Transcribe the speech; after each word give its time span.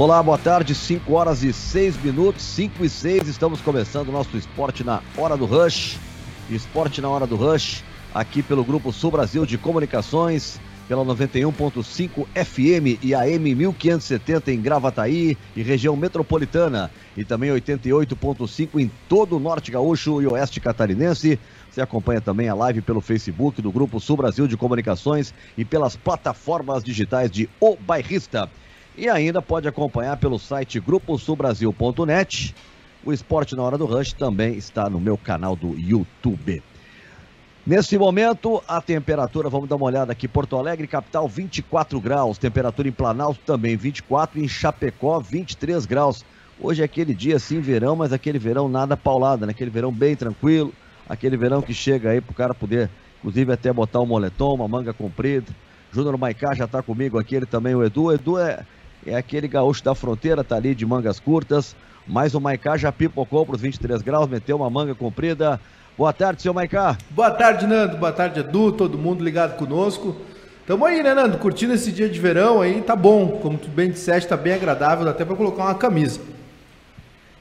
Olá, 0.00 0.22
boa 0.22 0.38
tarde, 0.38 0.74
5 0.74 1.12
horas 1.12 1.42
e 1.42 1.52
6 1.52 2.02
minutos, 2.02 2.42
5 2.42 2.82
e 2.82 2.88
6, 2.88 3.28
estamos 3.28 3.60
começando 3.60 4.08
o 4.08 4.12
nosso 4.12 4.34
esporte 4.38 4.82
na 4.82 5.02
hora 5.14 5.36
do 5.36 5.44
Rush. 5.44 5.98
Esporte 6.48 7.02
na 7.02 7.10
hora 7.10 7.26
do 7.26 7.36
Rush, 7.36 7.84
aqui 8.14 8.42
pelo 8.42 8.64
Grupo 8.64 8.94
Sul 8.94 9.10
Brasil 9.10 9.44
de 9.44 9.58
Comunicações, 9.58 10.58
pela 10.88 11.04
91.5 11.04 12.26
FM 12.34 13.04
e 13.04 13.14
AM 13.14 13.54
1570 13.54 14.50
em 14.50 14.62
Gravataí 14.62 15.36
e 15.54 15.62
região 15.62 15.94
metropolitana, 15.94 16.90
e 17.14 17.22
também 17.22 17.50
88.5 17.50 18.80
em 18.80 18.90
todo 19.06 19.36
o 19.36 19.38
norte 19.38 19.70
gaúcho 19.70 20.22
e 20.22 20.26
oeste 20.26 20.60
catarinense. 20.60 21.38
Você 21.70 21.82
acompanha 21.82 22.22
também 22.22 22.48
a 22.48 22.54
live 22.54 22.80
pelo 22.80 23.02
Facebook 23.02 23.60
do 23.60 23.70
Grupo 23.70 24.00
Sul 24.00 24.16
Brasil 24.16 24.48
de 24.48 24.56
Comunicações 24.56 25.34
e 25.58 25.64
pelas 25.64 25.94
plataformas 25.94 26.82
digitais 26.82 27.30
de 27.30 27.50
O 27.60 27.76
Bairrista. 27.76 28.48
E 28.96 29.08
ainda 29.08 29.40
pode 29.40 29.68
acompanhar 29.68 30.16
pelo 30.16 30.38
site 30.38 30.80
gruposulbrasil.net. 30.80 32.54
O 33.04 33.12
Esporte 33.12 33.56
na 33.56 33.62
Hora 33.62 33.78
do 33.78 33.86
Rush 33.86 34.12
também 34.12 34.54
está 34.54 34.90
no 34.90 35.00
meu 35.00 35.16
canal 35.16 35.56
do 35.56 35.78
YouTube. 35.78 36.62
Nesse 37.66 37.96
momento, 37.96 38.62
a 38.66 38.80
temperatura, 38.80 39.48
vamos 39.48 39.68
dar 39.68 39.76
uma 39.76 39.86
olhada 39.86 40.12
aqui, 40.12 40.26
Porto 40.26 40.56
Alegre, 40.56 40.86
capital, 40.86 41.28
24 41.28 42.00
graus, 42.00 42.38
temperatura 42.38 42.88
em 42.88 42.92
Planalto 42.92 43.40
também 43.44 43.76
24, 43.76 44.40
em 44.40 44.48
Chapecó, 44.48 45.20
23 45.20 45.86
graus. 45.86 46.24
Hoje 46.58 46.82
é 46.82 46.84
aquele 46.84 47.14
dia 47.14 47.36
assim, 47.36 47.60
verão, 47.60 47.94
mas 47.94 48.12
aquele 48.12 48.38
verão 48.38 48.68
nada 48.68 48.96
paulado, 48.96 49.46
né? 49.46 49.52
Aquele 49.52 49.70
verão 49.70 49.92
bem 49.92 50.16
tranquilo, 50.16 50.72
aquele 51.08 51.36
verão 51.36 51.62
que 51.62 51.72
chega 51.72 52.10
aí 52.10 52.20
pro 52.20 52.34
cara 52.34 52.54
poder, 52.54 52.90
inclusive 53.18 53.52
até 53.52 53.72
botar 53.72 54.00
um 54.00 54.06
moletom, 54.06 54.54
uma 54.54 54.68
manga 54.68 54.92
comprida. 54.92 55.54
Júnior 55.92 56.16
Maicá 56.18 56.54
já 56.54 56.66
tá 56.66 56.82
comigo 56.82 57.18
aqui, 57.18 57.34
ele 57.34 57.46
também, 57.46 57.74
o 57.74 57.84
Edu. 57.84 58.04
O 58.04 58.12
Edu 58.12 58.38
é, 58.38 58.64
é 59.06 59.14
aquele 59.14 59.48
gaúcho 59.48 59.82
da 59.82 59.94
fronteira, 59.94 60.44
tá 60.44 60.56
ali 60.56 60.74
de 60.74 60.84
mangas 60.84 61.18
curtas, 61.18 61.74
mas 62.06 62.34
o 62.34 62.40
Maicá 62.40 62.76
já 62.76 62.92
pipocou 62.92 63.46
para 63.46 63.56
os 63.56 63.60
23 63.60 64.02
graus, 64.02 64.28
meteu 64.28 64.56
uma 64.56 64.70
manga 64.70 64.94
comprida. 64.94 65.60
Boa 65.96 66.12
tarde, 66.12 66.42
senhor 66.42 66.54
Maicá. 66.54 66.96
Boa 67.10 67.30
tarde, 67.30 67.66
Nando. 67.66 67.96
Boa 67.96 68.12
tarde, 68.12 68.40
Edu, 68.40 68.72
todo 68.72 68.96
mundo 68.96 69.22
ligado 69.22 69.56
conosco. 69.56 70.16
Tamo 70.66 70.84
aí, 70.84 71.02
né, 71.02 71.14
Nando? 71.14 71.38
Curtindo 71.38 71.72
esse 71.72 71.90
dia 71.90 72.08
de 72.08 72.18
verão 72.18 72.60
aí, 72.60 72.80
tá 72.80 72.94
bom. 72.94 73.38
Como 73.42 73.58
tu 73.58 73.68
bem 73.68 73.90
disseste, 73.90 74.28
tá 74.28 74.36
bem 74.36 74.52
agradável, 74.52 75.04
dá 75.04 75.10
até 75.10 75.24
para 75.24 75.36
colocar 75.36 75.64
uma 75.64 75.74
camisa. 75.74 76.20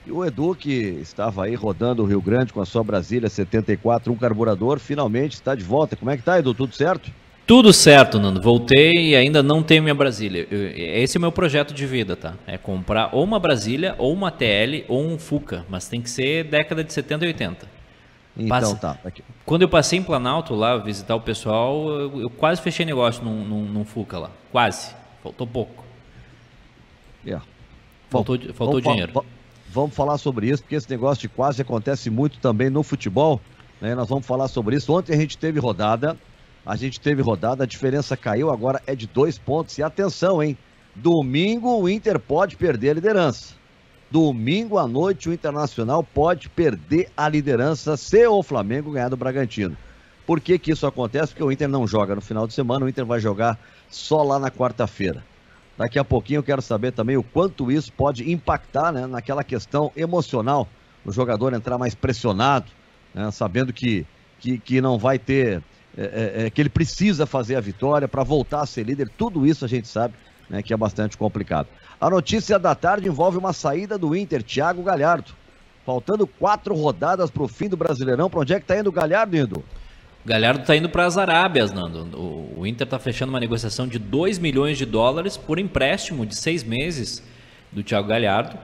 E 0.06 0.12
o 0.12 0.26
Edu, 0.26 0.56
que 0.56 0.72
estava 1.02 1.46
aí 1.46 1.54
rodando 1.54 2.02
o 2.02 2.06
Rio 2.06 2.22
Grande 2.22 2.52
com 2.52 2.60
a 2.60 2.66
sua 2.66 2.84
Brasília 2.84 3.30
74, 3.30 4.12
um 4.12 4.16
carburador, 4.16 4.80
finalmente 4.80 5.34
está 5.34 5.54
de 5.54 5.64
volta. 5.64 5.96
Como 5.96 6.10
é 6.10 6.18
que 6.18 6.24
tá, 6.24 6.40
Edu? 6.40 6.54
Tudo 6.54 6.74
certo? 6.74 7.12
Tudo 7.50 7.74
certo, 7.74 8.20
Nando. 8.20 8.40
Voltei 8.40 8.94
e 8.94 9.16
ainda 9.16 9.42
não 9.42 9.64
tenho 9.64 9.82
minha 9.82 9.96
Brasília. 9.96 10.48
Eu, 10.52 10.68
esse 10.70 11.18
é 11.18 11.20
o 11.20 11.22
meu 11.22 11.32
projeto 11.32 11.74
de 11.74 11.84
vida, 11.84 12.16
tá? 12.16 12.36
É 12.46 12.60
comprar 12.60 13.10
ou 13.12 13.24
uma 13.24 13.40
Brasília, 13.40 13.96
ou 13.98 14.14
uma 14.14 14.30
TL, 14.30 14.86
ou 14.88 15.04
um 15.04 15.18
Fuca. 15.18 15.66
Mas 15.68 15.88
tem 15.88 16.00
que 16.00 16.12
ser 16.12 16.44
década 16.44 16.84
de 16.84 16.94
70 16.94 17.26
e 17.26 17.28
80. 17.30 17.68
Então 18.38 18.50
Passa... 18.50 18.76
tá. 18.76 18.98
Aqui. 19.04 19.24
Quando 19.48 19.64
eu 19.64 19.68
passei 19.68 19.98
em 19.98 20.04
Planalto 20.04 20.54
lá, 20.54 20.78
visitar 20.78 21.16
o 21.16 21.22
pessoal, 21.22 21.90
eu, 21.90 22.22
eu 22.22 22.30
quase 22.30 22.62
fechei 22.62 22.86
negócio 22.86 23.24
num, 23.24 23.44
num, 23.44 23.66
num, 23.66 23.84
Fuca 23.84 24.20
lá. 24.20 24.30
Quase. 24.52 24.94
Faltou 25.24 25.48
pouco. 25.48 25.84
Yeah. 27.26 27.44
Faltou, 28.12 28.38
Bom, 28.38 28.44
faltou 28.54 28.80
vamos 28.80 28.84
dinheiro. 28.84 29.12
Fa 29.12 29.24
vamos 29.72 29.96
falar 29.96 30.20
sobre 30.20 30.52
isso, 30.52 30.62
porque 30.62 30.76
esse 30.76 30.90
negócio 30.92 31.22
de 31.24 31.30
quase 31.30 31.64
acontece 31.64 32.12
muito 32.12 32.38
também 32.38 32.70
no 32.70 32.84
futebol. 32.84 33.42
Né? 33.82 33.96
Nós 33.96 34.08
vamos 34.08 34.28
falar 34.28 34.48
sobre 34.50 34.76
isso. 34.76 34.94
Ontem 34.94 35.14
a 35.14 35.18
gente 35.18 35.36
teve 35.36 35.60
rodada 35.60 36.16
a 36.70 36.76
gente 36.76 37.00
teve 37.00 37.20
rodada, 37.24 37.64
a 37.64 37.68
diferença 37.68 38.16
caiu, 38.16 38.52
agora 38.52 38.80
é 38.86 38.94
de 38.96 39.08
dois 39.08 39.40
pontos. 39.40 39.80
E 39.80 39.82
atenção, 39.82 40.42
hein? 40.42 40.56
Domingo 40.94 41.82
o 41.82 41.90
Inter 41.90 42.20
pode 42.20 42.56
perder 42.56 42.92
a 42.92 42.94
liderança. 42.94 43.56
Domingo 44.12 44.78
à 44.78 44.88
noite 44.88 45.28
o 45.28 45.34
Internacional 45.34 46.04
pode 46.04 46.48
perder 46.48 47.10
a 47.18 47.28
liderança 47.28 47.98
se 47.98 48.28
o 48.28 48.44
Flamengo 48.44 48.92
ganhar 48.92 49.10
do 49.10 49.18
Bragantino. 49.18 49.76
Por 50.28 50.40
que, 50.40 50.60
que 50.60 50.72
isso 50.72 50.86
acontece? 50.86 51.34
Porque 51.34 51.44
o 51.44 51.52
Inter 51.52 51.68
não 51.68 51.88
joga 51.88 52.14
no 52.14 52.22
final 52.22 52.46
de 52.46 52.54
semana, 52.54 52.86
o 52.86 52.90
Inter 52.90 53.04
vai 53.04 53.20
jogar 53.20 53.58
só 53.90 54.22
lá 54.22 54.38
na 54.38 54.52
quarta-feira. 54.52 55.26
Daqui 55.76 55.98
a 55.98 56.06
pouquinho 56.06 56.38
eu 56.38 56.44
quero 56.44 56.62
saber 56.62 56.92
também 56.92 57.18
o 57.18 57.24
quanto 57.24 57.72
isso 57.72 57.92
pode 57.92 58.32
impactar 58.32 58.92
né, 58.92 59.08
naquela 59.08 59.44
questão 59.44 59.92
emocional, 59.98 60.68
o 61.04 61.12
jogador 61.12 61.52
entrar 61.52 61.80
mais 61.80 61.96
pressionado, 61.96 62.68
né, 63.12 63.32
sabendo 63.32 63.74
que, 63.74 64.06
que, 64.38 64.60
que 64.60 64.80
não 64.80 65.00
vai 65.00 65.18
ter 65.18 65.64
é, 65.98 66.04
é, 66.04 66.46
é, 66.46 66.50
que 66.50 66.62
ele 66.62 66.70
precisa 66.70 67.26
fazer 67.26 67.56
a 67.56 67.62
vitória 67.62 68.08
para 68.08 68.24
voltar 68.24 68.62
a 68.62 68.66
ser 68.66 68.84
líder. 68.84 69.10
Tudo 69.18 69.46
isso 69.46 69.66
a 69.66 69.68
gente 69.68 69.88
sabe 69.88 70.14
né, 70.50 70.62
que 70.62 70.74
é 70.74 70.78
bastante 70.78 71.18
complicado. 71.18 71.68
A 72.00 72.10
notícia 72.10 72.58
da 72.58 72.74
tarde 72.76 73.08
envolve 73.08 73.38
uma 73.38 73.54
saída 73.54 73.98
do 73.98 74.16
Inter, 74.16 74.44
Thiago 74.44 74.84
Galhardo. 74.84 75.32
Faltando 75.86 76.28
quatro 76.28 76.76
rodadas 76.76 77.32
para 77.32 77.44
o 77.44 77.48
fim 77.48 77.68
do 77.68 77.76
Brasileirão. 77.76 78.30
Para 78.30 78.42
onde 78.42 78.54
é 78.54 78.58
que 78.58 78.64
está 78.64 78.78
indo 78.78 78.88
o 78.88 78.92
Galhardo, 78.92 79.36
Indo? 79.36 79.64
Galhardo 80.26 80.62
está 80.62 80.76
indo 80.76 80.90
para 80.90 81.06
as 81.06 81.18
Arábias, 81.18 81.72
Nando. 81.72 82.06
O, 82.16 82.68
Inter 82.68 82.86
está 82.86 83.00
fechando 83.00 83.32
uma 83.32 83.40
negociação 83.40 83.88
de 83.88 83.98
2 83.98 84.38
milhões 84.38 84.78
de 84.78 84.86
dólares 84.86 85.38
por 85.38 85.58
empréstimo 85.58 86.26
de 86.26 86.36
seis 86.36 86.64
meses 86.64 87.24
do 87.72 87.82
Thiago 87.82 88.08
Galhardo 88.08 88.58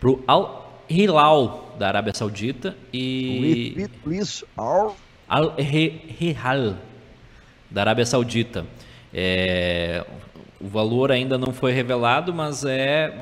para 0.00 0.10
o 0.10 0.24
Al 0.26 0.82
Hilal 0.88 1.76
da 1.78 1.88
Arábia 1.88 2.12
Saudita 2.14 2.76
e. 2.92 3.88
Al 4.56 4.96
Al-Hilal, 5.28 6.76
da 7.70 7.80
Arábia 7.80 8.06
Saudita. 8.06 8.64
É, 9.12 10.04
o 10.60 10.68
valor 10.68 11.10
ainda 11.10 11.36
não 11.36 11.52
foi 11.52 11.72
revelado, 11.72 12.32
mas 12.32 12.64
é 12.64 13.12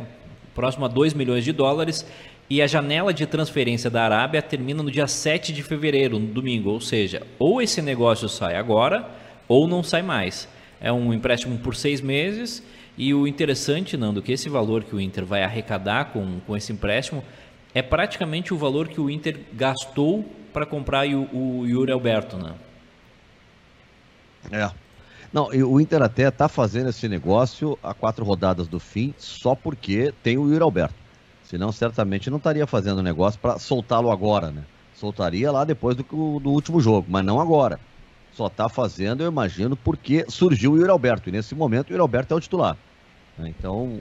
próximo 0.55 0.85
a 0.85 0.89
2 0.89 1.15
milhões 1.15 1.45
de 1.45 1.53
dólares. 1.53 2.07
E 2.49 2.61
a 2.61 2.67
janela 2.67 3.13
de 3.13 3.27
transferência 3.27 3.89
da 3.89 4.05
Arábia 4.05 4.43
termina 4.43 4.83
no 4.83 4.91
dia 4.91 5.07
7 5.07 5.53
de 5.53 5.63
fevereiro, 5.63 6.19
no 6.19 6.27
domingo. 6.27 6.71
Ou 6.71 6.81
seja, 6.81 7.23
ou 7.39 7.63
esse 7.63 7.81
negócio 7.81 8.29
sai 8.29 8.57
agora, 8.57 9.09
ou 9.49 9.67
não 9.67 9.83
sai 9.83 10.03
mais. 10.03 10.47
É 10.81 10.93
um 10.93 11.13
empréstimo 11.13 11.59
por 11.59 11.75
seis 11.75 12.01
meses. 12.01 12.63
E 12.97 13.15
o 13.15 13.27
interessante, 13.27 13.97
Nando, 13.97 14.23
que 14.23 14.31
esse 14.31 14.49
valor 14.49 14.85
que 14.85 14.95
o 14.95 15.01
Inter 15.01 15.25
vai 15.25 15.43
arrecadar 15.43 16.13
com, 16.13 16.39
com 16.47 16.57
esse 16.57 16.73
empréstimo 16.73 17.25
é 17.75 17.83
praticamente 17.83 18.55
o 18.55 18.59
valor 18.59 18.89
que 18.89 19.01
o 19.01 19.11
Inter 19.11 19.41
gastou 19.53 20.25
para 20.55 20.65
comprar 20.65 21.05
o, 21.09 21.29
o 21.37 21.67
Yuri 21.67 21.91
Alberto, 21.91 22.37
né? 22.37 22.55
É. 24.53 24.71
Não, 25.33 25.49
o 25.49 25.81
Inter 25.81 26.01
até 26.01 26.29
está 26.29 26.49
fazendo 26.49 26.91
esse 26.91 27.09
negócio 27.09 27.77
a 27.83 27.93
quatro 27.93 28.25
rodadas 28.25 28.69
do 28.69 28.79
fim 28.79 29.13
só 29.19 29.57
porque 29.57 30.15
tem 30.23 30.39
o 30.39 30.49
Yuri 30.49 30.63
Alberto. 30.63 30.95
Senão, 31.43 31.73
certamente 31.73 32.31
não 32.31 32.39
estaria 32.39 32.67
fazendo 32.69 32.99
o 32.99 33.03
negócio 33.03 33.41
para 33.41 33.59
soltá-lo 33.59 34.13
agora, 34.13 34.53
né? 34.53 34.63
Soltaria 34.95 35.51
lá 35.51 35.65
depois 35.65 35.97
do, 35.97 36.05
do 36.05 36.51
último 36.51 36.81
jogo, 36.81 37.07
mas 37.11 37.25
não 37.25 37.41
agora. 37.41 37.81
Só 38.33 38.47
está 38.47 38.69
fazendo, 38.69 39.25
eu 39.25 39.29
imagino, 39.29 39.77
porque 39.77 40.25
surgiu 40.29 40.73
o 40.73 40.77
Yuri 40.77 40.91
Alberto. 40.91 41.29
E 41.29 41.33
nesse 41.33 41.53
momento 41.55 41.89
o 41.89 41.93
Yuri 41.93 42.01
Alberto 42.01 42.33
é 42.33 42.37
o 42.37 42.41
titular. 42.41 42.77
Então, 43.41 44.01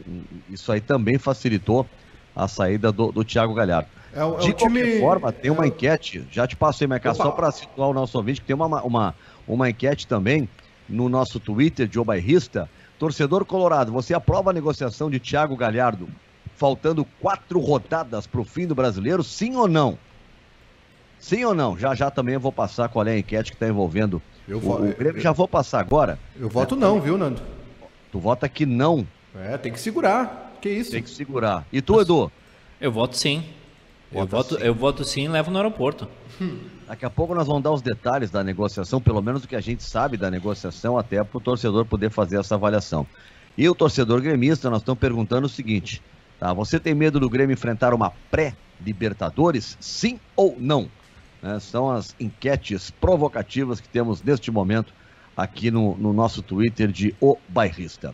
isso 0.52 0.72
aí 0.72 0.80
também 0.80 1.18
facilitou 1.18 1.88
a 2.36 2.48
saída 2.48 2.92
do, 2.92 3.12
do 3.12 3.24
Thiago 3.24 3.54
Galhardo. 3.54 3.90
É, 4.14 4.20
é 4.20 4.24
de 4.24 4.54
qualquer 4.54 4.56
time... 4.56 5.00
forma, 5.00 5.32
tem 5.32 5.52
uma 5.52 5.66
é... 5.66 5.68
enquete, 5.68 6.26
já 6.32 6.48
te 6.48 6.56
passei, 6.56 6.88
Mercado, 6.88 7.18
só 7.18 7.32
para 7.32 7.52
situar 7.52 7.90
o 7.90 7.94
nosso 7.94 8.18
ouvinte, 8.18 8.42
que 8.42 8.48
tem 8.48 8.56
uma, 8.56 8.82
uma, 8.84 9.16
uma 9.48 9.70
enquete 9.70 10.08
também 10.08 10.48
no 10.88 11.10
nosso 11.10 11.40
Twitter 11.40 11.88
de 11.88 12.00
Obairrista. 12.00 12.70
Torcedor 13.00 13.44
Colorado, 13.44 13.92
você 13.92 14.14
aprova 14.14 14.52
a 14.52 14.54
negociação 14.54 15.10
de 15.10 15.20
Thiago 15.20 15.56
Galhardo 15.56 16.08
faltando 16.56 17.06
quatro 17.20 17.60
rodadas 17.60 18.28
para 18.28 18.40
o 18.40 18.46
fim 18.46 18.68
do 18.68 18.76
brasileiro, 18.76 19.24
sim 19.24 19.56
ou 19.56 19.68
não? 19.68 19.98
Sim 21.20 21.44
ou 21.46 21.54
não? 21.54 21.78
Já 21.78 21.96
já 21.96 22.12
também 22.12 22.36
eu 22.36 22.40
vou 22.40 22.52
passar 22.52 22.90
qual 22.90 23.06
é 23.08 23.12
a 23.14 23.18
enquete 23.18 23.52
que 23.52 23.56
está 23.56 23.68
envolvendo 23.68 24.22
eu 24.48 24.60
o, 24.60 24.76
o 24.76 24.94
Grêmio. 24.94 25.18
Eu, 25.18 25.22
já 25.22 25.32
vou 25.32 25.48
passar 25.48 25.80
agora. 25.80 26.20
Eu 26.40 26.50
voto 26.50 26.76
é, 26.76 26.78
não, 26.78 27.02
viu, 27.02 27.18
Nando? 27.18 27.42
Tu 28.12 28.20
vota 28.20 28.48
que 28.48 28.66
não. 28.66 29.08
É, 29.36 29.58
tem 29.58 29.72
que 29.72 29.80
segurar. 29.80 30.53
Que 30.64 30.70
isso? 30.70 30.92
Tem 30.92 31.04
que 31.04 31.10
segurar. 31.10 31.68
E 31.74 31.82
tu, 31.82 32.00
Edu? 32.00 32.32
Eu 32.80 32.90
voto 32.90 33.18
sim. 33.18 33.44
Eu 34.10 34.26
voto, 34.26 34.56
sim. 34.56 34.64
eu 34.64 34.74
voto 34.74 35.04
sim 35.04 35.26
e 35.26 35.28
levo 35.28 35.52
no 35.52 35.58
aeroporto. 35.58 36.08
Daqui 36.88 37.04
a 37.04 37.10
pouco 37.10 37.36
nós 37.36 37.48
vamos 37.48 37.62
dar 37.62 37.72
os 37.74 37.82
detalhes 37.82 38.32
da 38.32 38.42
negociação, 38.42 39.02
pelo 39.02 39.22
menos 39.22 39.44
o 39.44 39.48
que 39.48 39.58
a 39.58 39.60
gente 39.60 39.84
sabe 39.84 40.16
da 40.16 40.32
negociação, 40.32 40.98
até 40.98 41.22
para 41.22 41.38
o 41.38 41.42
torcedor 41.42 41.86
poder 41.86 42.10
fazer 42.10 42.40
essa 42.40 42.56
avaliação. 42.56 43.06
E 43.58 43.68
o 43.68 43.76
torcedor 43.76 44.22
gremista, 44.22 44.70
nós 44.70 44.80
estamos 44.80 45.02
perguntando 45.02 45.48
o 45.48 45.50
seguinte: 45.50 46.02
tá? 46.40 46.54
Você 46.54 46.80
tem 46.80 46.96
medo 46.96 47.20
do 47.20 47.30
Grêmio 47.30 47.54
enfrentar 47.54 47.94
uma 47.94 48.14
pré-Libertadores? 48.32 49.78
Sim 49.82 50.18
ou 50.34 50.56
não? 50.58 50.88
Né? 51.42 51.60
São 51.60 51.92
as 51.92 52.16
enquetes 52.18 52.90
provocativas 52.90 53.82
que 53.82 53.90
temos 53.90 54.24
neste 54.24 54.50
momento 54.50 54.94
aqui 55.36 55.70
no, 55.70 55.98
no 55.98 56.14
nosso 56.14 56.42
Twitter 56.42 56.88
de 56.88 57.14
O 57.20 57.38
Bairrista. 57.50 58.14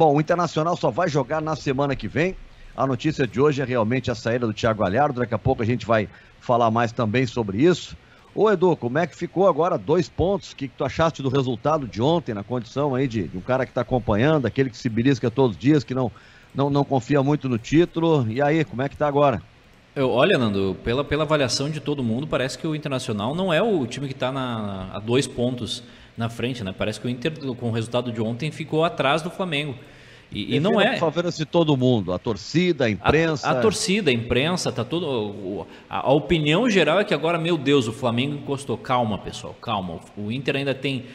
Bom, 0.00 0.16
o 0.16 0.18
Internacional 0.18 0.78
só 0.78 0.90
vai 0.90 1.10
jogar 1.10 1.42
na 1.42 1.54
semana 1.54 1.94
que 1.94 2.08
vem. 2.08 2.34
A 2.74 2.86
notícia 2.86 3.26
de 3.26 3.38
hoje 3.38 3.60
é 3.60 3.66
realmente 3.66 4.10
a 4.10 4.14
saída 4.14 4.46
do 4.46 4.52
Thiago 4.54 4.80
Galhardo. 4.82 5.20
Daqui 5.20 5.34
a 5.34 5.38
pouco 5.38 5.62
a 5.62 5.66
gente 5.66 5.84
vai 5.84 6.08
falar 6.40 6.70
mais 6.70 6.90
também 6.90 7.26
sobre 7.26 7.58
isso. 7.58 7.94
Ô 8.34 8.50
Edu, 8.50 8.74
como 8.76 8.96
é 8.96 9.06
que 9.06 9.14
ficou 9.14 9.46
agora? 9.46 9.76
Dois 9.76 10.08
pontos. 10.08 10.52
O 10.52 10.56
que, 10.56 10.68
que 10.68 10.74
tu 10.74 10.86
achaste 10.86 11.22
do 11.22 11.28
resultado 11.28 11.86
de 11.86 12.00
ontem, 12.00 12.32
na 12.32 12.42
condição 12.42 12.94
aí 12.94 13.06
de, 13.06 13.28
de 13.28 13.36
um 13.36 13.42
cara 13.42 13.66
que 13.66 13.72
está 13.72 13.82
acompanhando, 13.82 14.46
aquele 14.46 14.70
que 14.70 14.78
se 14.78 14.88
belisca 14.88 15.30
todos 15.30 15.54
os 15.54 15.60
dias, 15.60 15.84
que 15.84 15.94
não, 15.94 16.10
não, 16.54 16.70
não 16.70 16.82
confia 16.82 17.22
muito 17.22 17.46
no 17.46 17.58
título. 17.58 18.26
E 18.26 18.40
aí, 18.40 18.64
como 18.64 18.80
é 18.80 18.88
que 18.88 18.96
tá 18.96 19.06
agora? 19.06 19.42
Eu, 19.94 20.08
olha, 20.08 20.38
Nando, 20.38 20.78
pela, 20.82 21.04
pela 21.04 21.24
avaliação 21.24 21.68
de 21.68 21.78
todo 21.78 22.02
mundo, 22.02 22.26
parece 22.26 22.56
que 22.56 22.66
o 22.66 22.74
Internacional 22.74 23.34
não 23.34 23.52
é 23.52 23.60
o 23.60 23.86
time 23.86 24.06
que 24.06 24.14
está 24.14 24.30
a 24.30 24.98
dois 24.98 25.26
pontos 25.26 25.82
na 26.16 26.28
frente, 26.28 26.62
né? 26.62 26.74
Parece 26.76 27.00
que 27.00 27.06
o 27.06 27.10
Inter, 27.10 27.32
com 27.56 27.68
o 27.68 27.72
resultado 27.72 28.12
de 28.12 28.20
ontem, 28.20 28.50
ficou 28.50 28.84
atrás 28.84 29.22
do 29.22 29.30
Flamengo. 29.30 29.74
E, 30.32 30.56
e 30.56 30.60
não 30.60 30.80
é. 30.80 30.96
Favor-se 30.96 31.44
todo 31.44 31.76
mundo, 31.76 32.12
a 32.12 32.18
torcida, 32.18 32.84
a 32.84 32.90
imprensa. 32.90 33.48
A, 33.48 33.50
a 33.50 33.60
torcida, 33.60 34.10
a 34.10 34.14
imprensa, 34.14 34.70
tá 34.70 34.84
tudo. 34.84 35.66
A, 35.88 36.08
a, 36.08 36.12
opinião 36.12 36.70
geral 36.70 37.00
é 37.00 37.04
que 37.04 37.12
agora, 37.12 37.36
meu 37.36 37.58
Deus, 37.58 37.88
o 37.88 37.92
Flamengo 37.92 38.36
encostou. 38.36 38.78
Calma, 38.78 39.18
pessoal, 39.18 39.56
calma. 39.60 39.98
O 40.16 40.30
Inter 40.30 40.56
ainda 40.56 40.74
tem 40.74 41.06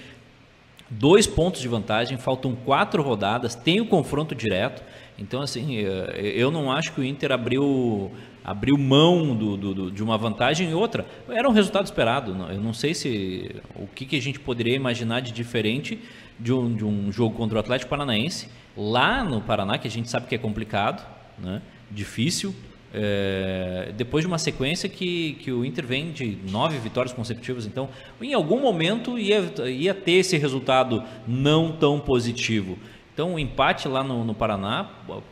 dois 0.90 1.26
pontos 1.26 1.62
de 1.62 1.68
vantagem, 1.68 2.18
faltam 2.18 2.56
quatro 2.56 3.02
rodadas, 3.02 3.56
tem 3.56 3.80
o 3.80 3.86
confronto 3.86 4.36
direto. 4.36 4.84
Então, 5.18 5.42
assim, 5.42 5.78
eh, 5.78 6.34
eu 6.36 6.52
não 6.52 6.70
acho 6.70 6.92
que 6.92 7.00
o 7.00 7.04
Inter 7.04 7.32
abriu, 7.32 8.12
abriu 8.46 8.78
mão 8.78 9.36
do, 9.36 9.58
do, 9.58 9.74
do, 9.74 9.92
de 9.92 10.04
uma 10.04 10.18
vantagem 10.18 10.70
e 10.70 10.74
outra. 10.74 11.06
Era 11.28 11.50
um 11.50 11.52
resultado 11.52 11.86
esperado. 11.86 12.32
Eu 12.52 12.62
não 12.62 12.74
sei 12.74 12.94
se 12.94 13.56
o 13.76 13.88
que, 13.88 14.06
que 14.06 14.16
a 14.16 14.22
gente 14.22 14.40
poderia 14.40 14.76
imaginar 14.76 15.22
de 15.22 15.32
diferente 15.32 16.00
de 16.40 16.54
um, 16.54 16.74
de 16.74 16.86
um 16.86 17.12
jogo 17.12 17.36
contra 17.36 17.58
o 17.58 17.60
Atlético 17.60 17.90
Paranaense 17.90 18.48
lá 18.78 19.24
no 19.24 19.42
Paraná, 19.42 19.80
que 19.80 19.88
a 19.88 19.92
gente 19.92 20.10
sabe 20.10 20.28
que 20.28 20.36
é 20.36 20.38
complicado, 20.38 21.04
né? 21.40 21.62
difícil. 21.90 22.54
É, 22.94 23.92
depois 23.98 24.24
de 24.24 24.28
uma 24.28 24.38
sequência 24.38 24.88
que, 24.88 25.34
que 25.42 25.52
o 25.52 25.66
Inter 25.66 25.86
vem 25.86 26.12
de 26.12 26.38
nove 26.50 26.78
vitórias 26.78 27.12
consecutivas, 27.12 27.66
então 27.66 27.90
em 28.22 28.34
algum 28.34 28.62
momento 28.62 29.20
ia, 29.20 29.52
ia 29.68 29.94
ter 29.94 30.14
esse 30.14 30.38
resultado 30.38 31.04
não 31.28 31.74
tão 31.74 32.00
positivo. 32.00 32.78
Então 33.16 33.36
o 33.36 33.40
empate 33.40 33.88
lá 33.88 34.04
no, 34.04 34.26
no 34.26 34.36
Paraná, 34.36 34.90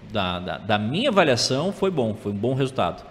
da, 0.10 0.40
da, 0.40 0.58
da, 0.58 0.80
minha 0.80 1.10
avaliação, 1.10 1.74
foi 1.74 1.92
bom, 1.92 2.16
foi 2.16 2.32
um 2.32 2.36
bom 2.36 2.54
resultado. 2.54 3.04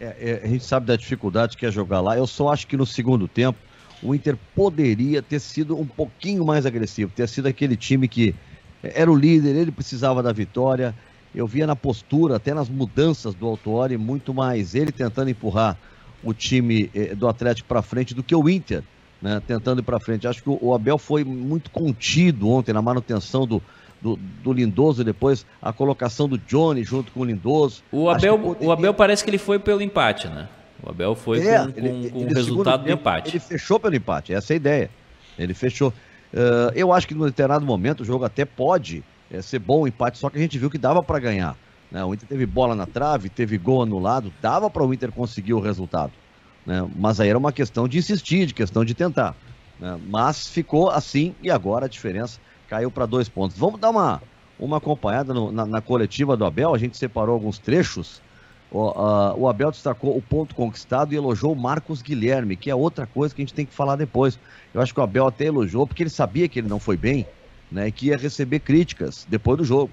É, 0.00 0.16
é, 0.18 0.40
a 0.44 0.48
gente 0.48 0.64
sabe 0.64 0.86
da 0.86 0.96
dificuldade 0.96 1.54
que 1.54 1.66
é 1.66 1.70
jogar 1.70 2.00
lá. 2.00 2.16
Eu 2.16 2.26
só 2.26 2.50
acho 2.50 2.66
que 2.66 2.74
no 2.74 2.86
segundo 2.86 3.28
tempo 3.28 3.58
o 4.02 4.14
Inter 4.14 4.34
poderia 4.54 5.20
ter 5.20 5.40
sido 5.40 5.78
um 5.78 5.84
pouquinho 5.84 6.42
mais 6.42 6.64
agressivo, 6.64 7.12
ter 7.14 7.28
sido 7.28 7.46
aquele 7.46 7.76
time 7.76 8.08
que 8.08 8.34
era 8.82 9.12
o 9.12 9.14
líder, 9.14 9.56
ele 9.56 9.72
precisava 9.72 10.22
da 10.22 10.32
vitória. 10.32 10.94
Eu 11.34 11.46
via 11.46 11.66
na 11.66 11.76
postura, 11.76 12.36
até 12.36 12.54
nas 12.54 12.70
mudanças 12.70 13.34
do 13.34 13.46
Autuori, 13.46 13.98
muito 13.98 14.32
mais 14.32 14.74
ele 14.74 14.90
tentando 14.90 15.28
empurrar 15.28 15.76
o 16.24 16.32
time 16.32 16.90
eh, 16.94 17.14
do 17.14 17.28
Atlético 17.28 17.68
para 17.68 17.82
frente 17.82 18.14
do 18.14 18.22
que 18.22 18.34
o 18.34 18.48
Inter, 18.48 18.82
né, 19.20 19.42
tentando 19.46 19.80
ir 19.80 19.84
para 19.84 19.98
frente. 19.98 20.26
Acho 20.26 20.42
que 20.42 20.50
o, 20.50 20.74
Abel 20.74 20.98
foi 20.98 21.24
muito 21.24 21.70
contido 21.70 22.48
ontem 22.48 22.72
na 22.72 22.82
manutenção 22.82 23.46
do, 23.46 23.62
do, 24.00 24.18
do, 24.42 24.52
Lindoso, 24.52 25.04
depois 25.04 25.44
a 25.60 25.72
colocação 25.72 26.28
do 26.28 26.38
Johnny 26.38 26.84
junto 26.84 27.12
com 27.12 27.20
o 27.20 27.24
Lindoso. 27.24 27.82
O 27.90 28.08
Abel, 28.08 28.38
poderia... 28.38 28.68
o 28.68 28.72
Abel 28.72 28.94
parece 28.94 29.24
que 29.24 29.30
ele 29.30 29.38
foi 29.38 29.58
pelo 29.58 29.82
empate, 29.82 30.28
né? 30.28 30.48
O 30.82 30.90
Abel 30.90 31.14
foi 31.14 31.46
é, 31.46 31.58
com, 31.58 31.72
ele, 31.76 32.10
com, 32.10 32.18
com 32.20 32.24
o 32.24 32.34
resultado 32.34 32.84
do 32.84 32.90
empate. 32.90 33.30
Ele 33.30 33.40
fechou 33.40 33.80
pelo 33.80 33.96
empate, 33.96 34.32
essa 34.32 34.52
é 34.52 34.54
a 34.54 34.56
ideia. 34.56 34.90
Ele 35.38 35.54
fechou. 35.54 35.88
Uh, 36.32 36.70
eu 36.74 36.92
acho 36.92 37.08
que 37.08 37.14
no 37.14 37.24
determinado 37.24 37.64
momento 37.64 38.00
o 38.00 38.04
jogo 38.04 38.24
até 38.24 38.44
pode 38.44 39.02
é, 39.30 39.42
ser 39.42 39.58
bom 39.58 39.82
o 39.82 39.88
empate, 39.88 40.18
só 40.18 40.30
que 40.30 40.38
a 40.38 40.40
gente 40.40 40.58
viu 40.58 40.70
que 40.70 40.78
dava 40.78 41.02
para 41.02 41.18
ganhar. 41.18 41.56
Né? 41.90 42.04
O 42.04 42.14
Inter 42.14 42.28
teve 42.28 42.46
bola 42.46 42.74
na 42.74 42.86
trave, 42.86 43.28
teve 43.28 43.56
gol 43.58 43.82
anulado, 43.82 44.32
dava 44.40 44.68
para 44.68 44.84
o 44.84 44.92
Inter 44.92 45.10
conseguir 45.10 45.54
o 45.54 45.60
resultado. 45.60 46.12
Né? 46.68 46.86
Mas 46.94 47.18
aí 47.18 47.30
era 47.30 47.38
uma 47.38 47.50
questão 47.50 47.88
de 47.88 47.96
insistir, 47.96 48.44
de 48.44 48.52
questão 48.52 48.84
de 48.84 48.92
tentar. 48.92 49.34
Né? 49.80 49.98
Mas 50.06 50.46
ficou 50.46 50.90
assim 50.90 51.34
e 51.42 51.50
agora 51.50 51.86
a 51.86 51.88
diferença 51.88 52.38
caiu 52.68 52.90
para 52.90 53.06
dois 53.06 53.26
pontos. 53.26 53.56
Vamos 53.56 53.80
dar 53.80 53.88
uma, 53.88 54.22
uma 54.60 54.76
acompanhada 54.76 55.32
no, 55.32 55.50
na, 55.50 55.64
na, 55.64 55.80
coletiva 55.80 56.36
do 56.36 56.44
Abel, 56.44 56.74
a 56.74 56.78
gente 56.78 56.98
separou 56.98 57.32
alguns 57.32 57.58
trechos. 57.58 58.20
O, 58.70 58.90
uh, 58.90 59.34
o, 59.34 59.48
Abel 59.48 59.70
destacou 59.70 60.14
o 60.14 60.20
ponto 60.20 60.54
conquistado 60.54 61.14
e 61.14 61.16
elogiou 61.16 61.54
o 61.54 61.56
Marcos 61.56 62.02
Guilherme, 62.02 62.54
que 62.54 62.70
é 62.70 62.74
outra 62.74 63.06
coisa 63.06 63.34
que 63.34 63.40
a 63.40 63.44
gente 63.46 63.54
tem 63.54 63.64
que 63.64 63.72
falar 63.72 63.96
depois. 63.96 64.38
Eu 64.74 64.82
acho 64.82 64.92
que 64.92 65.00
o 65.00 65.02
Abel 65.02 65.26
até 65.26 65.46
elogiou, 65.46 65.86
porque 65.86 66.02
ele 66.02 66.10
sabia 66.10 66.46
que 66.50 66.58
ele 66.58 66.68
não 66.68 66.78
foi 66.78 66.98
bem, 66.98 67.26
né, 67.72 67.90
que 67.90 68.08
ia 68.08 68.18
receber 68.18 68.60
críticas 68.60 69.26
depois 69.26 69.56
do 69.56 69.64
jogo. 69.64 69.90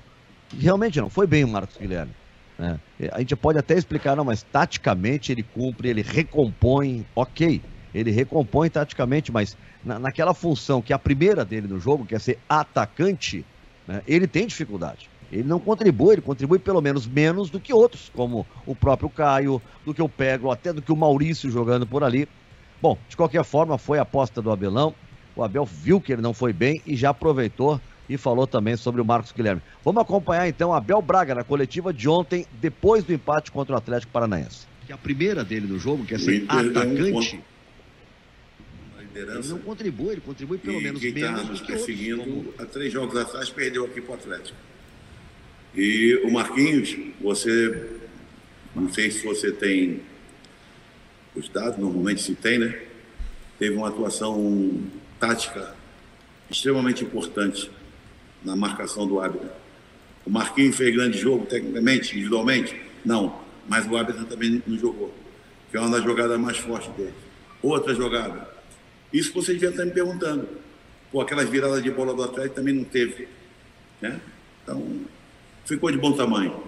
realmente 0.60 1.00
não 1.00 1.10
foi 1.10 1.25
bem 1.25 1.45
o 1.45 1.48
Marcos 1.48 1.78
Guilherme. 1.78 2.12
Né? 2.57 2.80
A 3.12 3.19
gente 3.19 3.36
pode 3.36 3.60
até 3.60 3.75
explicar, 3.78 4.16
não, 4.16 4.24
mas 4.24 4.44
taticamente 4.44 5.31
ele 5.31 5.44
cumpre, 5.44 5.90
ele 5.90 6.02
recompõe, 6.02 7.06
ok, 7.16 7.62
ele 7.94 8.12
recompõe 8.12 8.69
taticamente, 8.69 9.31
mas 9.31 9.57
na, 9.84 10.00
naquela 10.00 10.34
função 10.34 10.81
que 10.81 10.94
é 10.94 10.96
a 10.96 11.00
primeira 11.00 11.46
dele 11.46 11.68
no 11.68 11.80
jogo, 11.80 12.06
que 12.06 12.16
é 12.16 12.19
ser 12.19 12.40
atacante, 12.48 13.46
né, 13.88 14.02
ele 14.07 14.28
tem 14.28 14.48
dificuldade. 14.48 15.10
Ele 15.31 15.44
não 15.44 15.60
contribui, 15.60 16.13
ele 16.13 16.22
contribui 16.22 16.60
pelo 16.60 16.81
menos 16.81 17.07
menos 17.07 17.50
do 17.50 17.60
que 17.60 17.74
outros, 17.74 18.12
como 18.13 18.46
o 18.66 18.75
próprio 18.75 19.10
Caio, 19.10 19.62
do 19.84 19.94
que 19.94 20.02
o 20.02 20.07
Pego, 20.07 20.52
até 20.52 20.72
do 20.72 20.81
que 20.81 20.92
o 20.92 20.96
Maurício 20.96 21.50
jogando 21.50 21.86
por 21.86 22.04
ali. 22.04 22.28
Bom, 22.81 22.98
de 23.10 23.18
qualquer 23.18 23.44
forma, 23.44 23.78
foi 23.78 23.98
a 23.98 24.04
aposta 24.04 24.42
do 24.42 24.52
Abelão. 24.52 24.94
O 25.36 25.44
Abel 25.44 25.66
viu 25.66 26.00
que 26.00 26.13
ele 26.13 26.22
não 26.22 26.34
foi 26.34 26.54
bem 26.54 26.81
e 26.86 26.96
já 26.96 27.10
aproveitou 27.10 27.81
e 28.10 28.18
falou 28.18 28.46
também 28.46 28.75
sobre 28.78 29.02
o 29.02 29.06
Marcos 29.06 29.31
Guilherme. 29.31 29.62
Vamos 29.84 30.02
acompanhar 30.02 30.48
então 30.48 30.74
Abel 30.74 31.02
Braga 31.02 31.36
na 31.36 31.44
coletiva 31.44 31.94
de 31.94 32.07
ontem, 32.07 32.46
depois 32.62 33.04
do 33.04 33.13
empate 33.13 33.52
contra 33.52 33.75
o 33.75 33.78
Atlético 33.78 34.12
Paranaense. 34.12 34.68
Que 34.86 34.94
a 34.94 34.98
primeira 34.98 35.44
dele 35.44 35.68
no 35.68 35.80
jogo, 35.80 36.06
que 36.06 36.16
é 36.16 36.18
ser 36.18 36.46
atacante. 36.48 37.42
Ele 39.16 39.48
não 39.48 39.60
contribui, 39.60 40.12
ele 40.12 40.22
contribui 40.22 40.57
pelo 40.57 40.80
e 40.80 40.84
menos 40.84 41.00
quem 41.00 41.13
tá 41.13 41.31
menos 41.31 41.62
tá 41.62 41.68
perseguindo, 41.68 42.24
como... 42.24 42.54
há 42.60 42.66
três 42.66 42.92
jogos 42.92 43.16
atrás, 43.16 43.50
perdeu 43.50 43.86
aqui 43.86 44.02
para 44.02 44.12
o 44.12 44.16
Atlético. 44.16 44.57
E 45.74 46.22
o 46.25 46.31
Marquinhos, 46.31 46.98
você, 47.22 47.92
não 48.75 48.92
sei 48.92 49.10
se 49.12 49.25
você 49.25 49.54
tem 49.54 50.02
os 51.34 51.48
dados, 51.48 51.78
normalmente 51.78 52.22
se 52.22 52.36
tem, 52.36 52.60
né? 52.60 52.78
Teve 53.57 53.75
uma 53.75 53.88
atuação 53.88 54.81
tática 55.18 55.74
extremamente 56.50 57.04
importante 57.04 57.71
na 58.45 58.56
marcação 58.56 59.07
do 59.07 59.19
árbitro. 59.19 59.49
O 60.25 60.30
Marquinhos 60.30 60.75
fez 60.75 60.94
grande 60.95 61.18
jogo 61.18 61.45
tecnicamente, 61.45 62.16
individualmente? 62.16 62.80
Não, 63.04 63.40
mas 63.68 63.87
o 63.87 63.97
árbitro 63.97 64.25
também 64.25 64.61
não 64.66 64.78
jogou, 64.78 65.14
que 65.69 65.78
é 65.78 65.80
uma 65.80 65.90
das 65.90 66.04
jogadas 66.04 66.40
mais 66.40 66.57
fortes 66.57 66.90
dele. 66.95 67.14
Outra 67.61 67.94
jogada. 67.94 68.47
Isso 69.11 69.33
você 69.33 69.54
devia 69.54 69.69
estar 69.69 69.85
me 69.85 69.92
perguntando. 69.92 70.47
Pô, 71.11 71.21
aquelas 71.21 71.49
viradas 71.49 71.81
de 71.81 71.92
bola 71.92 72.14
do 72.14 72.23
Atlético 72.23 72.56
também 72.56 72.73
não 72.73 72.83
teve. 72.83 73.28
Né? 74.02 74.19
Então, 74.64 75.02
ficou 75.66 75.92
de 75.92 75.97
bom 75.97 76.14
tamanho. 76.14 76.64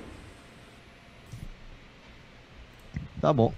Tá 3.21 3.33
bom. 3.33 3.53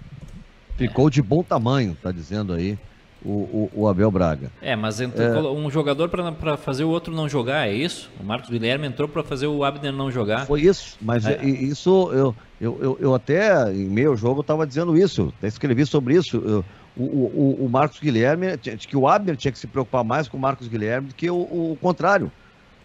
Ficou 0.76 1.10
de 1.10 1.20
bom 1.20 1.42
tamanho, 1.42 1.96
tá 2.02 2.10
dizendo 2.10 2.52
aí 2.52 2.78
o, 3.24 3.30
o, 3.30 3.70
o 3.74 3.88
Abel 3.88 4.10
Braga. 4.10 4.50
É, 4.62 4.74
mas 4.74 5.00
entrou, 5.00 5.26
é... 5.26 5.52
um 5.52 5.70
jogador 5.70 6.08
para 6.08 6.56
fazer 6.56 6.84
o 6.84 6.88
outro 6.88 7.14
não 7.14 7.28
jogar, 7.28 7.68
é 7.68 7.74
isso? 7.74 8.10
O 8.20 8.24
Marcos 8.24 8.50
Guilherme 8.50 8.86
entrou 8.86 9.08
para 9.08 9.22
fazer 9.22 9.46
o 9.46 9.64
Abner 9.64 9.92
não 9.92 10.10
jogar. 10.10 10.46
Foi 10.46 10.62
isso, 10.62 10.96
mas 11.00 11.26
é. 11.26 11.44
isso 11.44 12.10
eu, 12.12 12.34
eu, 12.60 12.78
eu, 12.80 12.98
eu, 13.00 13.14
até 13.14 13.72
em 13.72 13.88
meio 13.88 14.16
jogo 14.16 14.40
estava 14.40 14.66
dizendo 14.66 14.96
isso, 14.96 15.32
até 15.38 15.48
escrevi 15.48 15.84
sobre 15.84 16.14
isso. 16.14 16.38
Eu, 16.38 16.64
o, 16.96 17.02
o, 17.02 17.64
o, 17.66 17.68
Marcos 17.68 18.00
Guilherme, 18.00 18.58
que 18.58 18.96
o 18.96 19.06
Abner 19.06 19.36
tinha 19.36 19.52
que 19.52 19.58
se 19.58 19.66
preocupar 19.66 20.04
mais 20.04 20.28
com 20.28 20.36
o 20.36 20.40
Marcos 20.40 20.68
Guilherme 20.68 21.08
do 21.08 21.14
que 21.14 21.30
o, 21.30 21.36
o 21.36 21.78
contrário. 21.80 22.30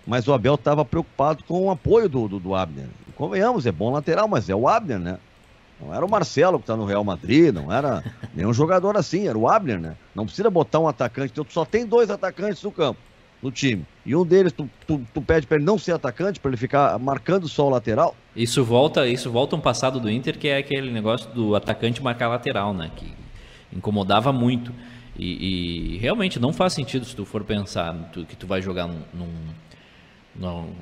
Mas 0.06 0.28
o 0.28 0.34
Abel 0.34 0.54
estava 0.56 0.86
preocupado 0.86 1.44
com 1.46 1.66
o 1.66 1.72
apoio 1.72 2.08
do, 2.08 2.28
do, 2.28 2.40
do 2.40 2.56
Abner. 2.56 2.86
Convenhamos, 3.16 3.66
é 3.66 3.72
bom 3.72 3.92
lateral, 3.92 4.28
mas 4.28 4.50
é 4.50 4.56
o 4.56 4.68
Abner, 4.68 5.00
né? 5.00 5.18
Não 5.80 5.94
era 5.94 6.06
o 6.06 6.10
Marcelo 6.10 6.58
que 6.58 6.64
está 6.64 6.76
no 6.76 6.86
Real 6.86 7.04
Madrid, 7.04 7.54
não 7.54 7.72
era 7.72 8.04
nenhum 8.34 8.54
jogador 8.54 8.96
assim, 8.96 9.28
era 9.28 9.38
o 9.38 9.48
Abner, 9.48 9.80
né? 9.80 9.96
Não 10.14 10.26
precisa 10.26 10.50
botar 10.50 10.80
um 10.80 10.88
atacante, 10.88 11.34
tu 11.34 11.46
só 11.50 11.66
tem 11.66 11.86
dois 11.86 12.10
atacantes 12.10 12.64
no 12.64 12.72
campo, 12.72 13.00
no 13.42 13.52
time. 13.52 13.86
E 14.06 14.16
um 14.16 14.26
deles, 14.26 14.54
tu, 14.54 14.70
tu, 14.88 15.06
tu 15.14 15.22
pede 15.22 15.46
para 15.46 15.58
ele 15.58 15.66
não 15.66 15.78
ser 15.78 15.92
atacante, 15.92 16.40
para 16.40 16.50
ele 16.50 16.58
ficar 16.58 16.98
marcando 16.98 17.48
só 17.50 17.68
o 17.68 17.70
lateral. 17.70 18.16
Isso 18.36 18.64
volta, 18.64 19.08
isso 19.08 19.30
volta 19.30 19.56
um 19.56 19.62
passado 19.62 20.00
do 20.00 20.10
Inter, 20.10 20.38
que 20.38 20.48
é 20.48 20.58
aquele 20.58 20.92
negócio 20.92 21.30
do 21.32 21.56
atacante 21.56 22.02
marcar 22.02 22.30
lateral, 22.30 22.74
né? 22.74 22.90
Que 22.96 23.14
incomodava 23.74 24.32
muito. 24.32 24.72
E, 25.18 25.96
e 25.96 25.98
realmente 25.98 26.40
não 26.40 26.52
faz 26.52 26.74
sentido 26.74 27.06
se 27.06 27.16
tu 27.16 27.26
for 27.26 27.44
pensar 27.44 27.96
que 28.28 28.36
tu 28.36 28.48
vai 28.48 28.62
jogar 28.62 28.88
num, 28.88 29.02
num, 29.14 29.34
num 30.36 30.74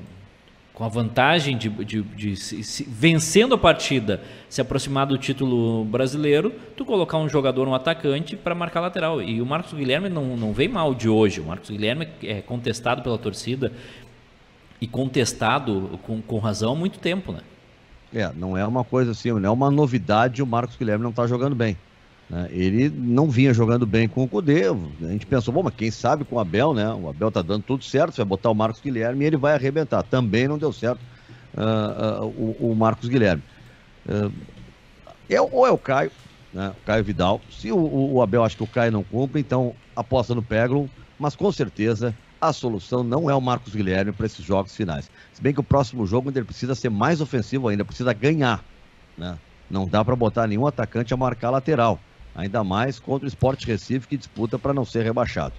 com 0.74 0.84
a 0.84 0.88
vantagem 0.88 1.56
de, 1.56 1.70
de, 1.70 2.02
de 2.02 2.36
se, 2.36 2.64
se, 2.64 2.84
vencendo 2.84 3.54
a 3.54 3.58
partida, 3.58 4.22
se 4.50 4.60
aproximar 4.60 5.06
do 5.06 5.18
título 5.18 5.86
brasileiro, 5.86 6.52
tu 6.76 6.84
colocar 6.84 7.18
um 7.18 7.30
jogador, 7.30 7.68
um 7.68 7.76
atacante, 7.76 8.36
para 8.36 8.56
marcar 8.56 8.80
lateral. 8.80 9.22
E 9.22 9.40
o 9.40 9.46
Marcos 9.46 9.74
Guilherme 9.74 10.10
não, 10.10 10.36
não 10.36 10.52
vem 10.52 10.68
mal 10.68 10.96
de 10.96 11.08
hoje. 11.08 11.40
O 11.40 11.46
Marcos 11.46 11.70
Guilherme 11.70 12.08
é 12.24 12.42
contestado 12.42 13.04
pela 13.04 13.20
torcida 13.20 13.72
e 14.82 14.88
contestado 14.88 16.00
com, 16.04 16.22
com 16.22 16.40
razão 16.40 16.74
há 16.74 16.76
muito 16.76 16.98
tempo, 16.98 17.32
né? 17.32 17.40
É, 18.12 18.32
não 18.36 18.58
é 18.58 18.66
uma 18.66 18.84
coisa 18.84 19.12
assim, 19.12 19.32
não 19.32 19.50
é 19.50 19.52
uma 19.52 19.72
novidade 19.72 20.42
o 20.44 20.46
Marcos 20.46 20.76
Guilherme 20.76 21.04
não 21.04 21.10
está 21.12 21.26
jogando 21.26 21.56
bem. 21.56 21.78
Né? 22.30 22.48
Ele 22.52 22.90
não 22.90 23.30
vinha 23.30 23.54
jogando 23.54 23.86
bem 23.86 24.08
com 24.08 24.24
o 24.24 24.28
Cudê. 24.28 24.64
A 24.68 25.12
gente 25.12 25.26
pensou, 25.26 25.54
bom, 25.54 25.64
mas 25.64 25.74
quem 25.76 25.92
sabe 25.92 26.24
com 26.24 26.36
o 26.36 26.40
Abel, 26.40 26.74
né? 26.74 26.92
O 26.94 27.10
Abel 27.10 27.32
tá 27.32 27.42
dando 27.42 27.64
tudo 27.64 27.84
certo, 27.84 28.16
vai 28.18 28.26
botar 28.26 28.50
o 28.50 28.56
Marcos 28.56 28.82
Guilherme 28.82 29.24
e 29.24 29.28
ele 29.28 29.38
vai 29.38 29.54
arrebentar. 29.54 30.04
Também 30.04 30.48
não 30.48 30.58
deu 30.58 30.72
certo 30.72 31.00
uh, 31.58 32.24
uh, 32.24 32.26
o, 32.26 32.72
o, 32.72 32.76
Marcos 32.76 33.08
Guilherme. 33.10 33.44
é, 35.30 35.42
ou 35.42 35.68
é 35.68 35.72
o 35.72 35.78
Caio, 35.78 36.12
né, 36.54 36.70
o 36.70 36.86
Caio 36.86 37.04
Vidal. 37.04 37.42
Se 37.50 37.72
o, 37.72 38.14
o, 38.14 38.22
Abel 38.22 38.44
acha 38.44 38.56
que 38.56 38.64
o 38.64 38.68
Caio 38.68 38.92
não 38.92 39.04
cumpre, 39.04 39.40
então 39.40 39.76
aposta 39.96 40.34
no 40.34 40.42
Peglo, 40.42 40.90
mas 41.20 41.36
com 41.36 41.52
certeza 41.52 42.16
a 42.42 42.52
solução 42.52 43.04
não 43.04 43.30
é 43.30 43.36
o 43.36 43.40
Marcos 43.40 43.74
Guilherme 43.74 44.12
para 44.12 44.26
esses 44.26 44.44
jogos 44.44 44.76
finais. 44.76 45.10
Se 45.32 45.42
bem 45.42 45.54
que 45.54 45.62
o 45.62 45.64
próximo 45.64 46.06
jogo 46.06 46.30
ele 46.30 46.44
precisa 46.44 46.76
ser 46.76 46.90
mais 46.90 47.22
ofensivo 47.22 47.70
ainda, 47.70 47.86
precisa 47.86 48.12
ganhar. 48.12 48.64
Né? 49.18 49.38
Não 49.70 49.88
dá 49.88 50.04
para 50.04 50.16
botar 50.16 50.46
nenhum 50.46 50.68
atacante 50.68 51.14
a 51.14 51.18
marcar 51.18 51.52
lateral, 51.52 52.00
ainda 52.36 52.64
mais 52.64 53.00
contra 53.00 53.26
o 53.26 53.28
Sport 53.28 53.66
Recife 53.66 54.08
que 54.08 54.18
disputa 54.18 54.58
para 54.58 54.74
não 54.74 54.86
ser 54.86 55.04
rebaixado. 55.04 55.54